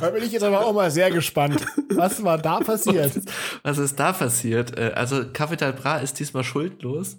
Da 0.00 0.10
bin 0.10 0.22
ich 0.22 0.32
jetzt 0.32 0.42
aber 0.42 0.64
auch 0.64 0.72
mal 0.74 0.90
sehr 0.90 1.10
gespannt. 1.10 1.64
Was 1.90 2.22
war 2.22 2.38
da 2.38 2.60
passiert? 2.60 3.12
Was 3.62 3.78
ist 3.78 3.98
da 3.98 4.12
passiert? 4.12 4.78
Äh, 4.78 4.92
Also 4.94 5.30
Capital 5.32 5.72
Bra 5.72 5.98
ist 5.98 6.18
diesmal 6.18 6.44
schuldlos. 6.44 7.18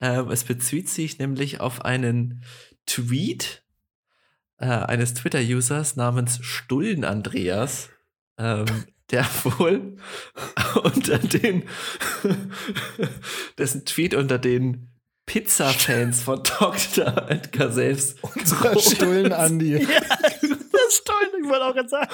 Ähm, 0.00 0.30
es 0.30 0.44
bezieht 0.44 0.88
sich 0.88 1.18
nämlich 1.18 1.60
auf 1.60 1.84
einen 1.84 2.44
Tweet 2.86 3.64
äh, 4.58 4.66
eines 4.66 5.14
Twitter-Users 5.14 5.96
namens 5.96 6.38
Stullen 6.42 7.04
Andreas, 7.04 7.90
ähm, 8.38 8.66
der 9.10 9.24
wohl 9.44 9.96
unter 10.82 11.18
den 11.18 11.68
dessen 13.56 13.84
Tweet 13.84 14.14
unter 14.14 14.38
den 14.38 14.90
Pizza-Fans 15.26 16.22
von 16.22 16.42
Dr. 16.42 17.28
Edgar 17.30 17.70
selbst 17.70 18.22
Unserer 18.22 18.78
Stullen 18.80 19.32
Andi. 19.32 19.78
Das 19.78 20.88
ist 20.88 21.04
toll, 21.04 21.16
ich 21.42 21.48
wollte 21.48 21.64
auch 21.66 21.74
gerade 21.74 21.88
sagen. 21.88 22.08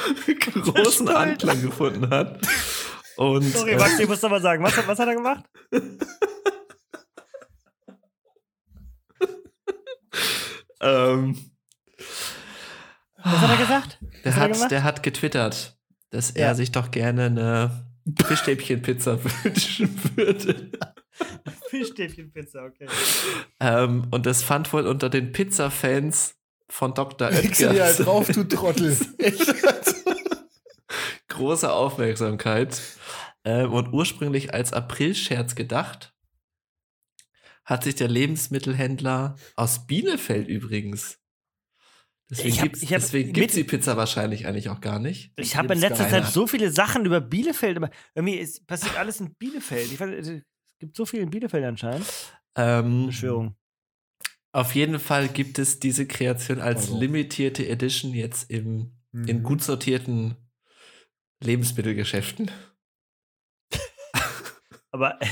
großen 0.63 1.07
Stullen. 1.07 1.17
Anklang 1.17 1.63
gefunden 1.63 2.11
hat. 2.11 2.41
Und 3.17 3.43
Sorry, 3.45 3.73
äh, 3.73 3.79
Max, 3.79 3.99
ich 4.01 4.09
muss 4.09 4.19
doch 4.21 4.31
mal 4.31 4.43
sagen. 4.43 4.65
Was, 4.65 4.77
hat- 4.77 4.89
was 4.89 4.99
hat 4.99 5.07
er 5.07 5.15
gemacht? 5.15 5.45
ähm, 10.81 11.51
Was 13.23 13.37
hat 13.41 13.51
er 13.51 13.57
gesagt? 13.57 13.99
Der 14.25 14.37
hat 14.37 14.51
er 14.51 14.61
hat, 14.61 14.71
der 14.71 14.83
hat 14.83 15.03
getwittert, 15.03 15.74
dass 16.15 16.31
er 16.31 16.49
Ja. 16.49 16.55
sich 16.55 16.73
doch 16.73 16.91
gerne 16.91 17.25
eine 17.27 17.87
Fischstäbchenpizza 18.27 19.19
wünschen 19.45 19.91
würde. 20.17 20.71
Fischstäbchenpizza, 21.71 22.65
okay. 22.65 22.87
ähm, 23.61 24.07
und 24.11 24.27
das 24.27 24.43
fand 24.43 24.73
wohl 24.73 24.87
unter 24.87 25.11
den 25.11 25.33
Pizza-Fans 25.33 26.37
von 26.69 26.95
Dr. 26.95 27.31
Du 27.31 27.41
dir 27.43 27.69
halt 27.69 28.01
Oetker 28.01 28.05
drauf, 28.05 28.29
du 28.29 28.45
Trottel. 28.49 28.97
Echt? 29.19 29.55
große 31.29 31.73
Aufmerksamkeit. 31.73 32.81
Ähm, 33.45 33.73
und 33.73 33.93
ursprünglich 33.93 34.55
als 34.55 34.73
Aprilscherz 34.73 35.55
gedacht, 35.55 36.15
hat 37.65 37.85
sich 37.85 37.95
der 37.97 38.09
Lebensmittelhändler 38.09 39.37
aus 39.57 39.87
Bielefeld 39.87 40.49
übrigens. 40.49 41.19
Deswegen 42.37 43.27
mit- 43.29 43.35
gibt's 43.35 43.55
die 43.55 43.65
Pizza 43.65 43.97
wahrscheinlich 43.97 44.47
eigentlich 44.47 44.69
auch 44.69 44.81
gar 44.81 44.99
nicht. 44.99 45.33
Ich 45.37 45.57
habe 45.57 45.75
in 45.75 45.81
letzter 45.81 46.09
Zeit 46.09 46.27
so 46.27 46.47
viele 46.47 46.71
Sachen 46.71 47.05
über 47.07 47.21
Bielefeld. 47.21 47.77
immer- 47.77 47.91
Irgendwie 48.15 48.37
ist, 48.37 48.67
passiert 48.67 48.97
alles 48.97 49.21
in 49.21 49.35
Bielefeld. 49.35 49.93
Ich 49.93 50.01
weiß, 50.01 50.11
es 50.27 50.43
gibt 50.79 50.97
so 50.97 51.07
viel 51.07 51.21
in 51.21 51.31
Bielefeld 51.31 51.65
anscheinend. 51.65 52.07
Ähm, 52.57 53.07
Beschwörung. 53.07 53.57
Auf 54.53 54.75
jeden 54.75 54.99
Fall 55.01 55.29
gibt 55.29 55.59
es 55.59 55.81
diese 55.81 56.07
Kreation 56.07 56.61
als 56.61 56.83
Also. 56.83 56.99
limitierte 56.99 57.69
Edition 57.69 58.13
jetzt 58.15 58.51
im 58.51 58.93
in 59.13 59.39
Mhm. 59.39 59.43
gut 59.45 59.63
sortierten 59.63 60.35
Lebensmittelgeschäften. 61.41 62.51
Aber 64.91 65.21
äh, 65.21 65.27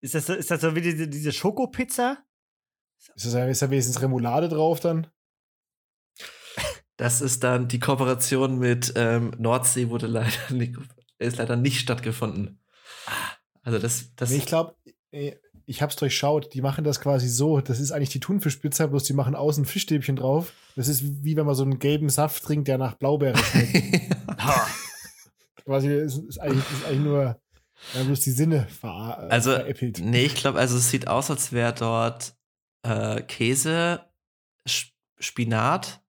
ist 0.00 0.14
das 0.14 0.26
so, 0.26 0.34
ist 0.34 0.50
das 0.50 0.60
so 0.60 0.74
wie 0.74 0.80
diese, 0.80 1.08
diese 1.08 1.32
Schokopizza? 1.32 2.18
Ist, 2.98 3.08
das, 3.14 3.34
ist 3.34 3.62
da 3.62 3.70
wenigstens 3.70 4.00
Remoulade 4.02 4.48
drauf 4.48 4.80
dann? 4.80 5.06
Das 6.98 7.20
ist 7.22 7.42
dann 7.44 7.68
die 7.68 7.78
Kooperation 7.78 8.58
mit 8.58 8.92
ähm, 8.96 9.30
Nordsee 9.38 9.88
wurde 9.88 10.06
leider 10.08 10.30
nicht, 10.50 10.74
ist 11.18 11.38
leider 11.38 11.56
nicht 11.56 11.80
stattgefunden. 11.80 12.60
Also 13.62 13.78
das, 13.78 14.14
das 14.16 14.30
Nee, 14.30 14.36
ich 14.38 14.46
glaube, 14.46 14.74
ich 15.10 15.80
hab's 15.82 15.96
durchschaut. 15.96 16.52
Die 16.54 16.60
machen 16.60 16.84
das 16.84 17.00
quasi 17.00 17.28
so. 17.28 17.60
Das 17.60 17.78
ist 17.80 17.92
eigentlich 17.92 18.08
die 18.10 18.20
Thunfischpizza, 18.20 18.86
bloß 18.86 19.04
die 19.04 19.12
machen 19.12 19.34
außen 19.34 19.64
Fischstäbchen 19.64 20.16
drauf. 20.16 20.52
Das 20.76 20.88
ist 20.88 21.02
wie 21.24 21.36
wenn 21.36 21.46
man 21.46 21.54
so 21.54 21.62
einen 21.62 21.78
gelben 21.78 22.08
Saft 22.10 22.42
trinkt, 22.42 22.68
der 22.68 22.78
nach 22.78 22.94
Blaubeere 22.94 23.38
schmeckt. 23.38 24.16
Ha. 24.38 24.66
quasi 25.64 25.92
ist, 25.92 26.18
ist, 26.18 26.38
eigentlich, 26.38 26.64
ist 26.72 26.84
eigentlich 26.86 27.00
nur 27.00 27.40
ja, 27.94 28.02
bloß 28.04 28.20
die 28.20 28.30
Sinne 28.30 28.66
ver 28.68 29.18
äh, 29.28 29.32
Also, 29.32 29.50
veräppelt. 29.50 30.00
nee, 30.00 30.24
ich 30.26 30.34
glaube, 30.36 30.58
also 30.58 30.76
es 30.76 30.90
sieht 30.90 31.08
aus, 31.08 31.30
als 31.30 31.52
wäre 31.52 31.72
dort 31.74 32.34
äh, 32.82 33.20
Käse, 33.22 34.04
Sch- 34.66 34.90
Spinat 35.18 36.00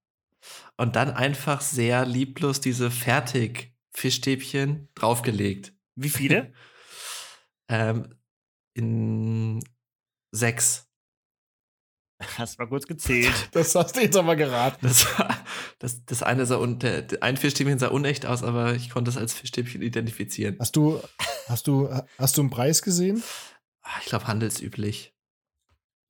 und 0.80 0.96
dann 0.96 1.12
einfach 1.12 1.60
sehr 1.60 2.06
lieblos 2.06 2.62
diese 2.62 2.90
Fertig-Fischstäbchen 2.90 4.88
draufgelegt. 4.96 5.74
Wie 5.96 6.10
viele? 6.10 6.54
Ähm, 7.72 8.16
in 8.74 9.60
sechs. 10.32 10.88
Hast 12.20 12.58
mal 12.58 12.66
kurz 12.68 12.88
gezählt. 12.88 13.32
Das 13.52 13.76
hast 13.76 13.96
du 13.96 14.02
jetzt 14.02 14.18
aber 14.18 14.36
geraten. 14.36 14.88
Das, 14.88 15.06
das, 15.78 16.04
das 16.04 16.24
eine 16.24 16.48
sah 16.48 16.58
un, 16.58 16.80
der, 16.80 17.04
der 17.04 17.22
ein 17.22 17.38
Fischstäbchen 17.38 17.78
sah 17.78 17.90
unecht 17.90 18.26
aus, 18.26 18.42
aber 18.42 18.74
ich 18.74 18.90
konnte 18.90 19.12
es 19.12 19.18
als 19.18 19.36
Fischstäbchen 19.36 19.84
identifizieren. 19.84 20.56
Hast 20.58 20.76
du, 20.78 21.00
hast 21.48 21.68
du, 21.68 21.90
hast 22.18 22.38
du 22.38 22.42
einen 22.42 22.50
Preis 22.50 22.82
gesehen? 22.82 23.22
Ah, 23.84 24.00
Ich 24.02 24.08
glaube, 24.08 24.26
handelsüblich. 24.26 25.14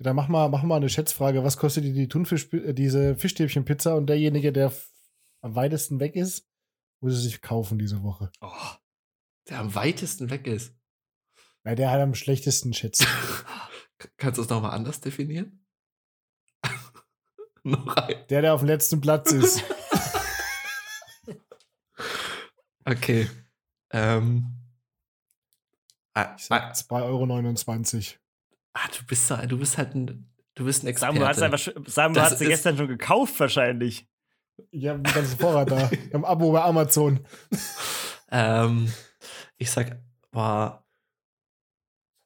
Dann 0.02 0.16
mach 0.16 0.30
mal, 0.30 0.48
mach 0.50 0.64
mal 0.64 0.78
eine 0.78 0.90
Schätzfrage. 0.90 1.44
Was 1.44 1.58
kostet 1.58 1.84
die, 1.84 1.92
die 1.94 2.08
Thunfisch, 2.08 2.52
äh, 2.54 2.74
diese 2.74 3.18
Fischstäbchenpizza 3.18 3.94
und 3.94 4.08
derjenige, 4.08 4.54
der 4.54 4.74
am 5.42 5.56
weitesten 5.56 6.00
weg 6.00 6.16
ist, 6.16 6.48
muss 7.02 7.14
es 7.14 7.24
sich 7.24 7.42
kaufen 7.42 7.78
diese 7.78 8.02
Woche. 8.04 8.32
Oh, 8.42 8.50
Der 9.50 9.60
am 9.60 9.76
weitesten 9.76 10.30
weg 10.30 10.48
ist. 10.48 10.74
Weil 11.64 11.76
der 11.76 11.92
hat 11.92 12.00
am 12.00 12.16
schlechtesten 12.16 12.74
schätzt. 12.74 13.06
Kannst 14.18 14.38
du 14.38 14.44
es 14.44 14.50
nochmal 14.50 14.72
anders 14.72 15.02
definieren? 15.02 15.66
Noch 17.64 17.96
ein. 17.98 18.26
Der, 18.30 18.42
der 18.42 18.54
auf 18.54 18.62
dem 18.62 18.68
letzten 18.68 19.02
Platz 19.02 19.32
ist. 19.32 19.64
Okay. 22.86 23.30
Ähm. 23.92 24.56
Ah, 26.16 26.36
Ich 26.38 26.52
ah, 26.52 26.74
sag 26.74 26.74
2,29 26.74 27.96
Euro. 27.96 28.20
Ah, 28.84 28.88
du 28.98 29.06
bist 29.06 29.28
so, 29.28 29.36
du 29.36 29.58
bist 29.58 29.78
halt 29.78 29.96
ein, 29.96 30.30
du 30.56 30.66
bist 30.66 30.84
ein 30.84 30.88
Experte. 30.88 31.16
Samu 31.18 31.28
hat 31.28 31.42
einfach 31.42 31.74
Samu 31.86 32.20
ist- 32.20 32.40
gestern 32.40 32.78
schon 32.78 32.88
gekauft 32.88 33.40
wahrscheinlich. 33.40 34.08
Ich 34.72 34.88
habe 34.88 35.00
den 35.00 35.14
ganzen 35.14 35.38
Vorrat 35.40 35.72
da. 35.72 35.90
Ich 35.92 36.14
habe 36.14 36.18
ein 36.18 36.26
Abo 36.26 36.52
bei 36.52 36.62
Amazon. 36.62 37.20
ähm, 38.32 38.92
ich 39.58 39.72
sag, 39.72 39.98
boah, 40.32 40.86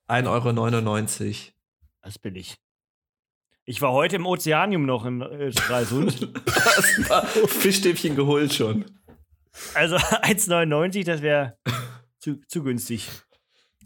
1,99 0.09 1.29
Euro. 1.29 1.53
Das 2.01 2.19
bin 2.19 2.35
ich. 2.35 2.57
Ich 3.65 3.81
war 3.81 3.91
heute 3.93 4.17
im 4.17 4.25
Ozeanium 4.25 4.85
noch 4.85 5.05
in 5.05 5.21
äh, 5.21 5.51
Stralsund. 5.51 6.27
Hast 6.47 6.97
ein 6.97 7.03
paar 7.05 7.25
Fischstäbchen 7.25 8.15
geholt 8.15 8.53
schon. 8.53 8.85
Also 9.73 9.95
1,99, 9.97 11.05
das 11.05 11.21
wäre 11.21 11.57
zu, 12.19 12.41
zu 12.47 12.63
günstig. 12.63 13.09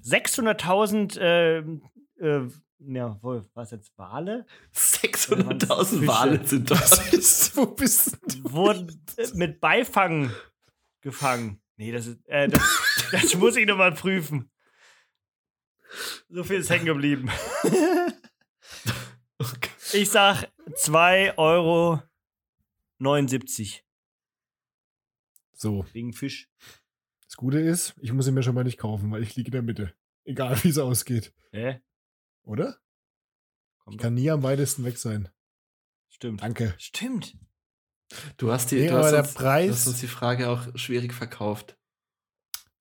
600.000, 0.03 1.17
ähm, 1.19 1.81
äh, 2.19 2.47
ja, 2.79 3.17
wo 3.21 3.43
was 3.53 3.71
jetzt, 3.71 3.97
Wale? 3.97 4.45
600.000 4.73 5.85
Fische. 5.85 6.07
Wale 6.07 6.45
sind 6.45 6.69
das. 6.69 7.55
Wo 7.55 7.65
bist 7.65 8.17
du? 8.27 8.51
Wurden 8.51 9.01
mit 9.33 9.59
Beifang 9.59 10.31
gefangen. 11.01 11.59
Nee, 11.77 11.91
das 11.91 12.07
ist, 12.07 12.19
äh, 12.27 12.47
das, 12.47 12.61
das 13.11 13.35
muss 13.35 13.55
ich 13.55 13.65
nochmal 13.65 13.93
prüfen. 13.93 14.51
So 16.29 16.43
viel 16.43 16.57
ist 16.59 16.69
hängen 16.69 16.85
geblieben. 16.85 17.29
Ich 19.93 20.09
sag 20.09 20.49
2,79 20.65 21.37
Euro 21.37 22.01
So, 25.53 25.85
wegen 25.93 26.11
Fisch. 26.11 26.49
das 27.25 27.37
Gute 27.37 27.59
ist, 27.59 27.95
ich 28.01 28.11
muss 28.11 28.27
ihn 28.27 28.33
mir 28.33 28.43
schon 28.43 28.53
mal 28.53 28.65
nicht 28.65 28.77
kaufen, 28.77 29.11
weil 29.11 29.23
ich 29.23 29.37
liege 29.37 29.47
in 29.47 29.51
der 29.53 29.61
Mitte. 29.61 29.93
Egal, 30.25 30.61
wie 30.63 30.69
es 30.69 30.77
ausgeht. 30.77 31.33
Hä? 31.51 31.79
Oder? 32.47 32.77
Komm, 33.83 33.93
Ich 33.93 33.99
kann 33.99 34.13
nie 34.13 34.29
am 34.31 34.41
weitesten 34.43 34.83
weg 34.85 34.97
sein. 34.97 35.29
Stimmt. 36.09 36.41
Danke. 36.41 36.73
Stimmt. 36.77 37.35
Du 38.37 38.51
hast, 38.51 38.71
die, 38.71 38.75
Nee, 38.77 38.87
du, 38.87 38.93
aber 38.95 39.03
hast 39.03 39.11
der 39.11 39.19
uns, 39.23 39.33
Preis- 39.33 39.67
du 39.67 39.73
hast 39.73 39.87
uns 39.87 39.99
die 39.99 40.07
Frage 40.07 40.49
auch 40.49 40.65
schwierig 40.75 41.13
verkauft. 41.13 41.77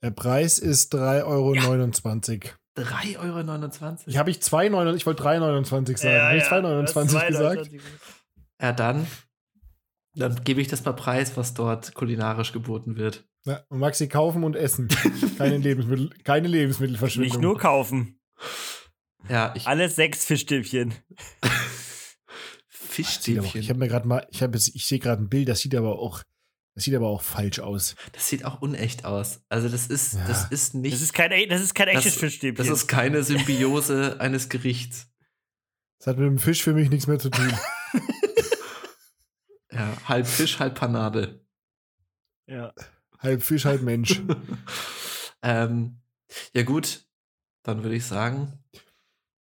Der 0.02 0.12
Preis 0.12 0.58
ist 0.58 0.94
3,29 0.94 1.24
Euro. 1.26 1.52
3,29 2.76 3.18
Euro. 3.18 3.96
Ich 4.06 4.18
habe 4.18 4.30
ich 4.30 4.38
2,29, 4.38 4.94
ich 4.94 5.06
wollte 5.06 5.22
3,29 5.24 5.96
sagen. 5.98 6.22
habe 6.22 6.36
ich 6.36 6.44
2,29 6.44 7.26
gesagt? 7.26 7.70
Ja, 8.60 8.72
dann, 8.72 9.06
dann 10.14 10.44
gebe 10.44 10.60
ich 10.60 10.68
das 10.68 10.84
mal 10.84 10.92
preis, 10.92 11.36
was 11.36 11.54
dort 11.54 11.94
kulinarisch 11.94 12.52
geboten 12.52 12.96
wird. 12.96 13.26
Ja, 13.46 13.64
und 13.68 13.80
Maxi 13.80 14.08
kaufen 14.08 14.44
und 14.44 14.54
essen. 14.54 14.88
Keine, 15.38 15.56
Lebensmittel, 15.58 16.10
keine 16.22 16.48
Lebensmittelverschwendung. 16.48 17.32
Nicht 17.32 17.40
nur 17.42 17.58
kaufen. 17.58 18.20
Ja, 19.28 19.52
ich, 19.56 19.66
Alles 19.66 19.96
sechs 19.96 20.24
Fischstäbchen. 20.24 20.94
Fischstäbchen. 22.68 23.60
ich 23.60 23.68
habe 23.68 23.78
mir 23.78 23.88
gerade 23.88 24.06
mal, 24.06 24.26
ich 24.30 24.42
habe 24.42 24.56
ich 24.56 24.86
sehe 24.86 24.98
gerade 24.98 25.22
ein 25.22 25.28
Bild, 25.28 25.48
das 25.48 25.60
sieht 25.60 25.74
aber 25.74 25.98
auch, 25.98 26.22
das 26.74 26.84
sieht 26.84 26.94
aber 26.94 27.08
auch 27.08 27.22
falsch 27.22 27.58
aus. 27.58 27.94
das 28.12 28.28
sieht 28.28 28.44
auch 28.44 28.60
unecht 28.62 29.04
aus. 29.04 29.40
Also 29.48 29.68
das 29.68 29.86
ist, 29.88 30.14
Ja. 30.14 30.26
das 30.28 30.50
ist 30.50 30.74
nicht, 30.74 30.94
Das 30.94 31.00
ist 31.02 31.12
kein, 31.12 31.32
e- 31.32 31.46
das 31.46 31.60
ist 31.62 31.74
kein 31.74 31.88
echtes 31.88 32.04
Das- 32.14 32.16
Fischstäbchen. 32.20 32.64
das 32.66 32.68
ist 32.74 32.86
keine 32.86 33.22
Symbiose 33.22 34.20
eines 34.20 34.48
Gerichts. 34.48 35.08
Das 35.98 36.08
hat 36.08 36.18
mit 36.18 36.26
dem 36.26 36.38
Fisch 36.38 36.62
für 36.62 36.74
mich 36.74 36.90
nichts 36.90 37.06
mehr 37.06 37.18
zu 37.18 37.30
tun. 37.30 37.50
Ja, 39.72 39.96
halb 40.08 40.26
Fisch, 40.26 40.58
halb 40.58 40.74
Panade. 40.78 41.44
ja. 42.46 42.72
halb 43.18 43.42
Fisch, 43.42 43.64
halb 43.64 43.82
Mensch. 43.82 44.22
ähm, 45.42 46.00
ja 46.54 46.62
gut, 46.62 47.06
dann 47.62 47.82
würde 47.82 47.96
ich 47.96 48.04
sagen, 48.04 48.62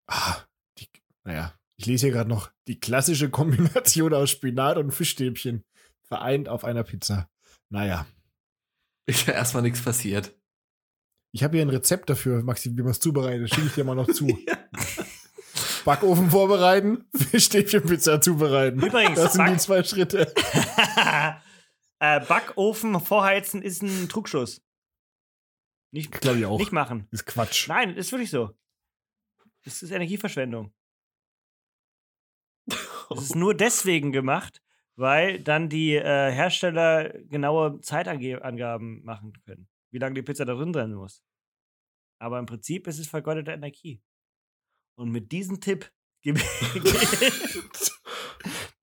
Ah, 0.07 0.37
die, 0.77 0.87
naja, 1.23 1.53
ich 1.77 1.85
lese 1.85 2.07
hier 2.07 2.13
gerade 2.13 2.29
noch 2.29 2.51
die 2.67 2.79
klassische 2.79 3.29
Kombination 3.29 4.13
aus 4.13 4.29
Spinat 4.31 4.77
und 4.77 4.91
Fischstäbchen 4.91 5.63
vereint 6.07 6.47
auf 6.49 6.63
einer 6.63 6.83
Pizza. 6.83 7.29
Naja, 7.69 8.05
ist 9.07 9.25
ja 9.27 9.33
erstmal 9.33 9.63
nichts 9.63 9.81
passiert. 9.81 10.33
ich 11.31 11.43
habe 11.43 11.57
hier 11.57 11.65
ein 11.65 11.69
Rezept 11.69 12.09
dafür, 12.09 12.43
Maxi, 12.43 12.71
wie 12.77 12.81
man 12.81 12.91
es 12.91 12.99
zubereitet. 12.99 13.49
Schicke 13.53 13.67
ich 13.67 13.73
dir 13.73 13.83
mal 13.83 13.95
noch 13.95 14.07
zu. 14.11 14.27
Backofen 15.85 16.31
vorbereiten, 16.31 17.05
Fischstäbchenpizza 17.15 18.19
zubereiten. 18.21 18.81
Übrigens, 18.81 19.15
das 19.19 19.33
sind 19.33 19.45
die 19.45 19.51
Back- 19.51 19.61
zwei 19.61 19.83
Schritte. 19.83 20.33
äh, 21.99 22.19
Backofen 22.25 22.99
vorheizen 22.99 23.61
ist 23.61 23.83
ein 23.83 24.09
Trugschluss. 24.09 24.61
Nicht, 25.91 26.11
Glaube 26.21 26.39
ich 26.39 26.45
auch. 26.45 26.57
nicht 26.59 26.71
machen. 26.71 27.07
ist 27.11 27.25
Quatsch. 27.25 27.67
Nein, 27.67 27.95
ist 27.95 28.11
wirklich 28.11 28.31
so. 28.31 28.51
Das 29.65 29.83
ist 29.83 29.91
Energieverschwendung. 29.91 30.73
Es 32.67 33.21
ist 33.21 33.35
nur 33.35 33.53
deswegen 33.55 34.11
gemacht, 34.11 34.61
weil 34.95 35.39
dann 35.41 35.69
die 35.69 35.95
äh, 35.95 36.31
Hersteller 36.31 37.09
genaue 37.23 37.81
Zeitangaben 37.81 39.03
machen 39.03 39.33
können, 39.43 39.67
wie 39.91 39.97
lange 39.97 40.13
die 40.15 40.21
Pizza 40.21 40.45
da 40.45 40.53
drin 40.53 40.71
drin 40.71 40.93
muss. 40.93 41.21
Aber 42.19 42.39
im 42.39 42.45
Prinzip 42.45 42.87
ist 42.87 42.99
es 42.99 43.07
vergeudete 43.07 43.51
Energie. 43.51 44.01
Und 44.97 45.11
mit 45.11 45.31
diesem 45.31 45.59
Tipp 45.59 45.91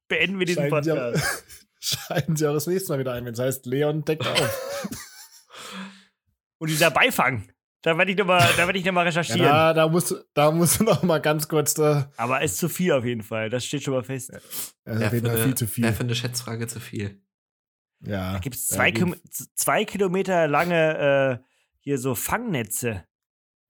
beenden 0.08 0.38
wir 0.38 0.46
diesen 0.46 0.68
Schalten 0.68 0.84
Sie, 0.84 0.92
auch, 0.92 0.96
Podcast. 0.96 1.44
schalten 1.80 2.36
Sie 2.36 2.46
auch 2.46 2.54
das 2.54 2.66
nächste 2.66 2.92
Mal 2.92 2.98
wieder 2.98 3.12
ein, 3.12 3.24
wenn 3.24 3.32
es 3.34 3.40
heißt, 3.40 3.66
Leon 3.66 4.04
deckt 4.04 4.26
auf. 4.26 4.88
Und 6.58 6.68
dieser 6.70 6.90
Beifang, 6.90 7.51
da 7.82 7.98
werde 7.98 8.12
ich 8.12 8.16
nochmal 8.18 8.40
werd 8.56 8.76
ich 8.76 8.84
noch 8.84 8.92
mal 8.92 9.04
recherchieren. 9.06 9.42
ja, 9.42 9.72
da 9.74 9.88
musst, 9.88 10.10
du- 10.12 10.24
da 10.34 10.50
musst 10.50 10.80
du 10.80 10.84
noch 10.84 11.02
mal 11.02 11.20
ganz 11.20 11.48
kurz 11.48 11.74
da. 11.74 12.10
Aber 12.16 12.40
ist 12.42 12.56
zu 12.58 12.68
viel 12.68 12.92
auf 12.92 13.04
jeden 13.04 13.22
Fall. 13.22 13.50
Das 13.50 13.64
steht 13.64 13.82
schon 13.82 13.94
mal 13.94 14.04
fest. 14.04 14.32
Also 14.32 15.00
Wäre 15.00 15.06
auf 15.08 15.12
jeden 15.12 15.26
Fall 15.26 15.44
viel 15.44 15.54
zu 15.54 15.66
viel. 15.66 15.84
wär 15.84 15.92
für 15.92 16.00
eine 16.04 16.14
Schätzfrage 16.14 16.66
zu 16.68 16.80
viel. 16.80 17.20
Ja. 18.04 18.32
Da 18.32 18.38
gibt 18.40 18.56
es 18.56 18.66
zwei, 18.68 18.90
z- 18.92 19.50
zwei 19.54 19.84
Kilometer 19.84 20.48
lange 20.48 21.40
äh, 21.42 21.46
hier 21.80 21.98
so 21.98 22.14
Fangnetze. 22.14 23.04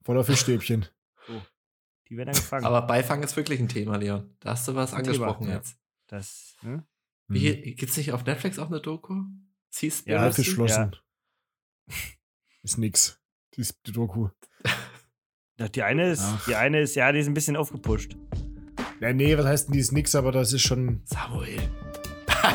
Voller 0.03 0.23
Fischstäbchen. 0.23 0.85
Die 2.09 2.17
werden 2.17 2.33
dann 2.33 2.35
gefangen. 2.35 2.65
Aber 2.65 2.81
Beifang 2.83 3.23
ist 3.23 3.35
wirklich 3.37 3.59
ein 3.59 3.69
Thema, 3.69 3.95
Leon. 3.97 4.35
Da 4.41 4.51
hast 4.51 4.67
du 4.67 4.75
was 4.75 4.91
Ein 4.93 4.99
angesprochen 4.99 5.41
Thema, 5.45 5.51
ja. 5.51 5.57
jetzt. 5.57 5.77
das, 6.07 6.55
ne? 6.61 6.85
Wie, 7.27 7.73
gibt's 7.75 7.95
nicht 7.97 8.11
auf 8.11 8.25
Netflix 8.25 8.59
auch 8.59 8.67
eine 8.67 8.81
Doku? 8.81 9.23
Seaspiracy. 9.69 10.11
Ja, 10.21 10.27
Aufgeschlossen. 10.27 10.95
Ist 12.61 12.77
nix. 12.77 13.19
Die, 13.55 13.61
ist 13.61 13.75
die 13.85 13.91
Doku. 13.91 14.29
Die 15.75 15.83
eine 15.83 16.09
ist, 16.11 16.23
Ach. 16.23 16.45
die 16.47 16.55
eine 16.55 16.81
ist, 16.81 16.95
ja, 16.95 17.11
die 17.11 17.19
ist 17.19 17.27
ein 17.27 17.33
bisschen 17.33 17.55
aufgepusht. 17.55 18.15
Ja, 18.99 19.13
nee, 19.13 19.37
was 19.37 19.45
heißt 19.45 19.67
denn, 19.67 19.73
die 19.73 19.79
ist 19.79 19.91
nix, 19.91 20.15
aber 20.15 20.31
das 20.31 20.51
ist 20.53 20.61
schon. 20.63 21.01
Samuel. 21.05 21.57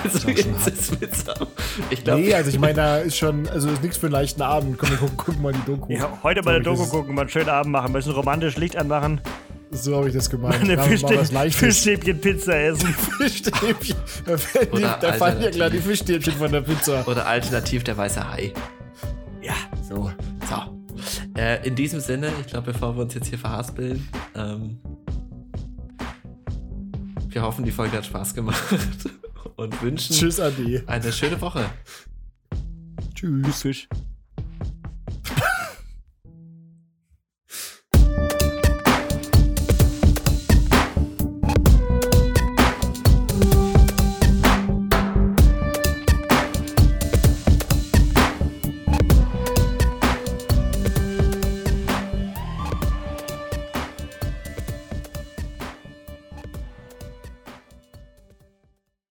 Also 0.05 0.28
jetzt 0.28 0.66
ist 0.68 1.01
mit 1.01 1.14
Sam. 1.14 1.46
Ich 1.88 2.05
glaube, 2.05 2.20
Nee, 2.20 2.34
also 2.34 2.51
ich 2.51 2.59
meine, 2.59 2.74
da 2.74 2.99
ist 2.99 3.16
schon, 3.16 3.49
also 3.49 3.70
ist 3.70 3.80
nichts 3.82 3.96
für 3.96 4.07
einen 4.09 4.12
leichten 4.12 4.42
Abend. 4.42 4.76
Komm, 4.76 4.90
wir 4.90 4.99
gucken, 4.99 5.16
gucken 5.16 5.40
mal 5.42 5.55
die 5.55 5.64
Doku. 5.64 5.90
Ja, 5.90 6.18
heute 6.22 6.42
mal 6.42 6.57
eine 6.57 6.62
So 6.64 6.72
ich 6.72 6.76
Doku 6.76 6.82
das- 6.82 6.90
gucken, 6.90 7.14
mal 7.14 7.22
einen 7.22 7.30
schönen 7.30 7.49
Abend 7.49 7.72
machen, 7.72 7.86
ein 7.86 7.92
bisschen 7.94 8.12
romantisch 8.12 8.57
Licht 8.59 8.76
anmachen, 8.76 9.22
So 9.70 9.96
habe 9.96 10.09
ich 10.09 10.14
das 10.14 10.28
gemeint. 10.28 10.57
eine 10.62 10.76
Fischstäbchen. 10.82 11.51
Fischstäbchen 11.53 12.20
Pizza 12.20 12.55
essen. 12.61 12.86
Fischstäbchen. 13.18 13.96
Da, 14.26 14.36
Oder 14.72 14.99
da 15.01 15.12
fallen 15.14 15.40
ja 15.40 15.51
klar 15.51 15.70
die 15.70 15.78
Fischstäbchen 15.78 16.34
von 16.34 16.53
der 16.53 16.61
Pizza. 16.61 17.09
oder 17.09 17.26
alternativ 17.26 17.82
der 17.84 17.96
weiße 17.96 18.30
Hai. 18.30 18.53
Ja. 19.40 19.55
So. 19.88 20.12
Äh, 21.39 21.64
in 21.64 21.76
diesem 21.76 22.01
Sinne, 22.01 22.32
ich 22.41 22.49
glaube, 22.49 22.72
bevor 22.72 22.97
wir 22.97 23.03
uns 23.03 23.14
jetzt 23.14 23.28
hier 23.28 23.39
verhaspeln, 23.39 24.09
ähm, 24.34 24.80
wir 27.28 27.43
hoffen, 27.43 27.64
die 27.64 27.70
Folge 27.70 27.97
hat 27.97 28.07
Spaß 28.07 28.34
gemacht 28.34 28.61
und 29.57 29.80
wünschen 29.80 30.16
Tschüss, 30.16 30.41
Adi. 30.41 30.82
eine 30.89 31.12
schöne 31.12 31.41
Woche. 31.41 31.64
Tschüss. 33.14 33.62
Fisch. 33.62 33.89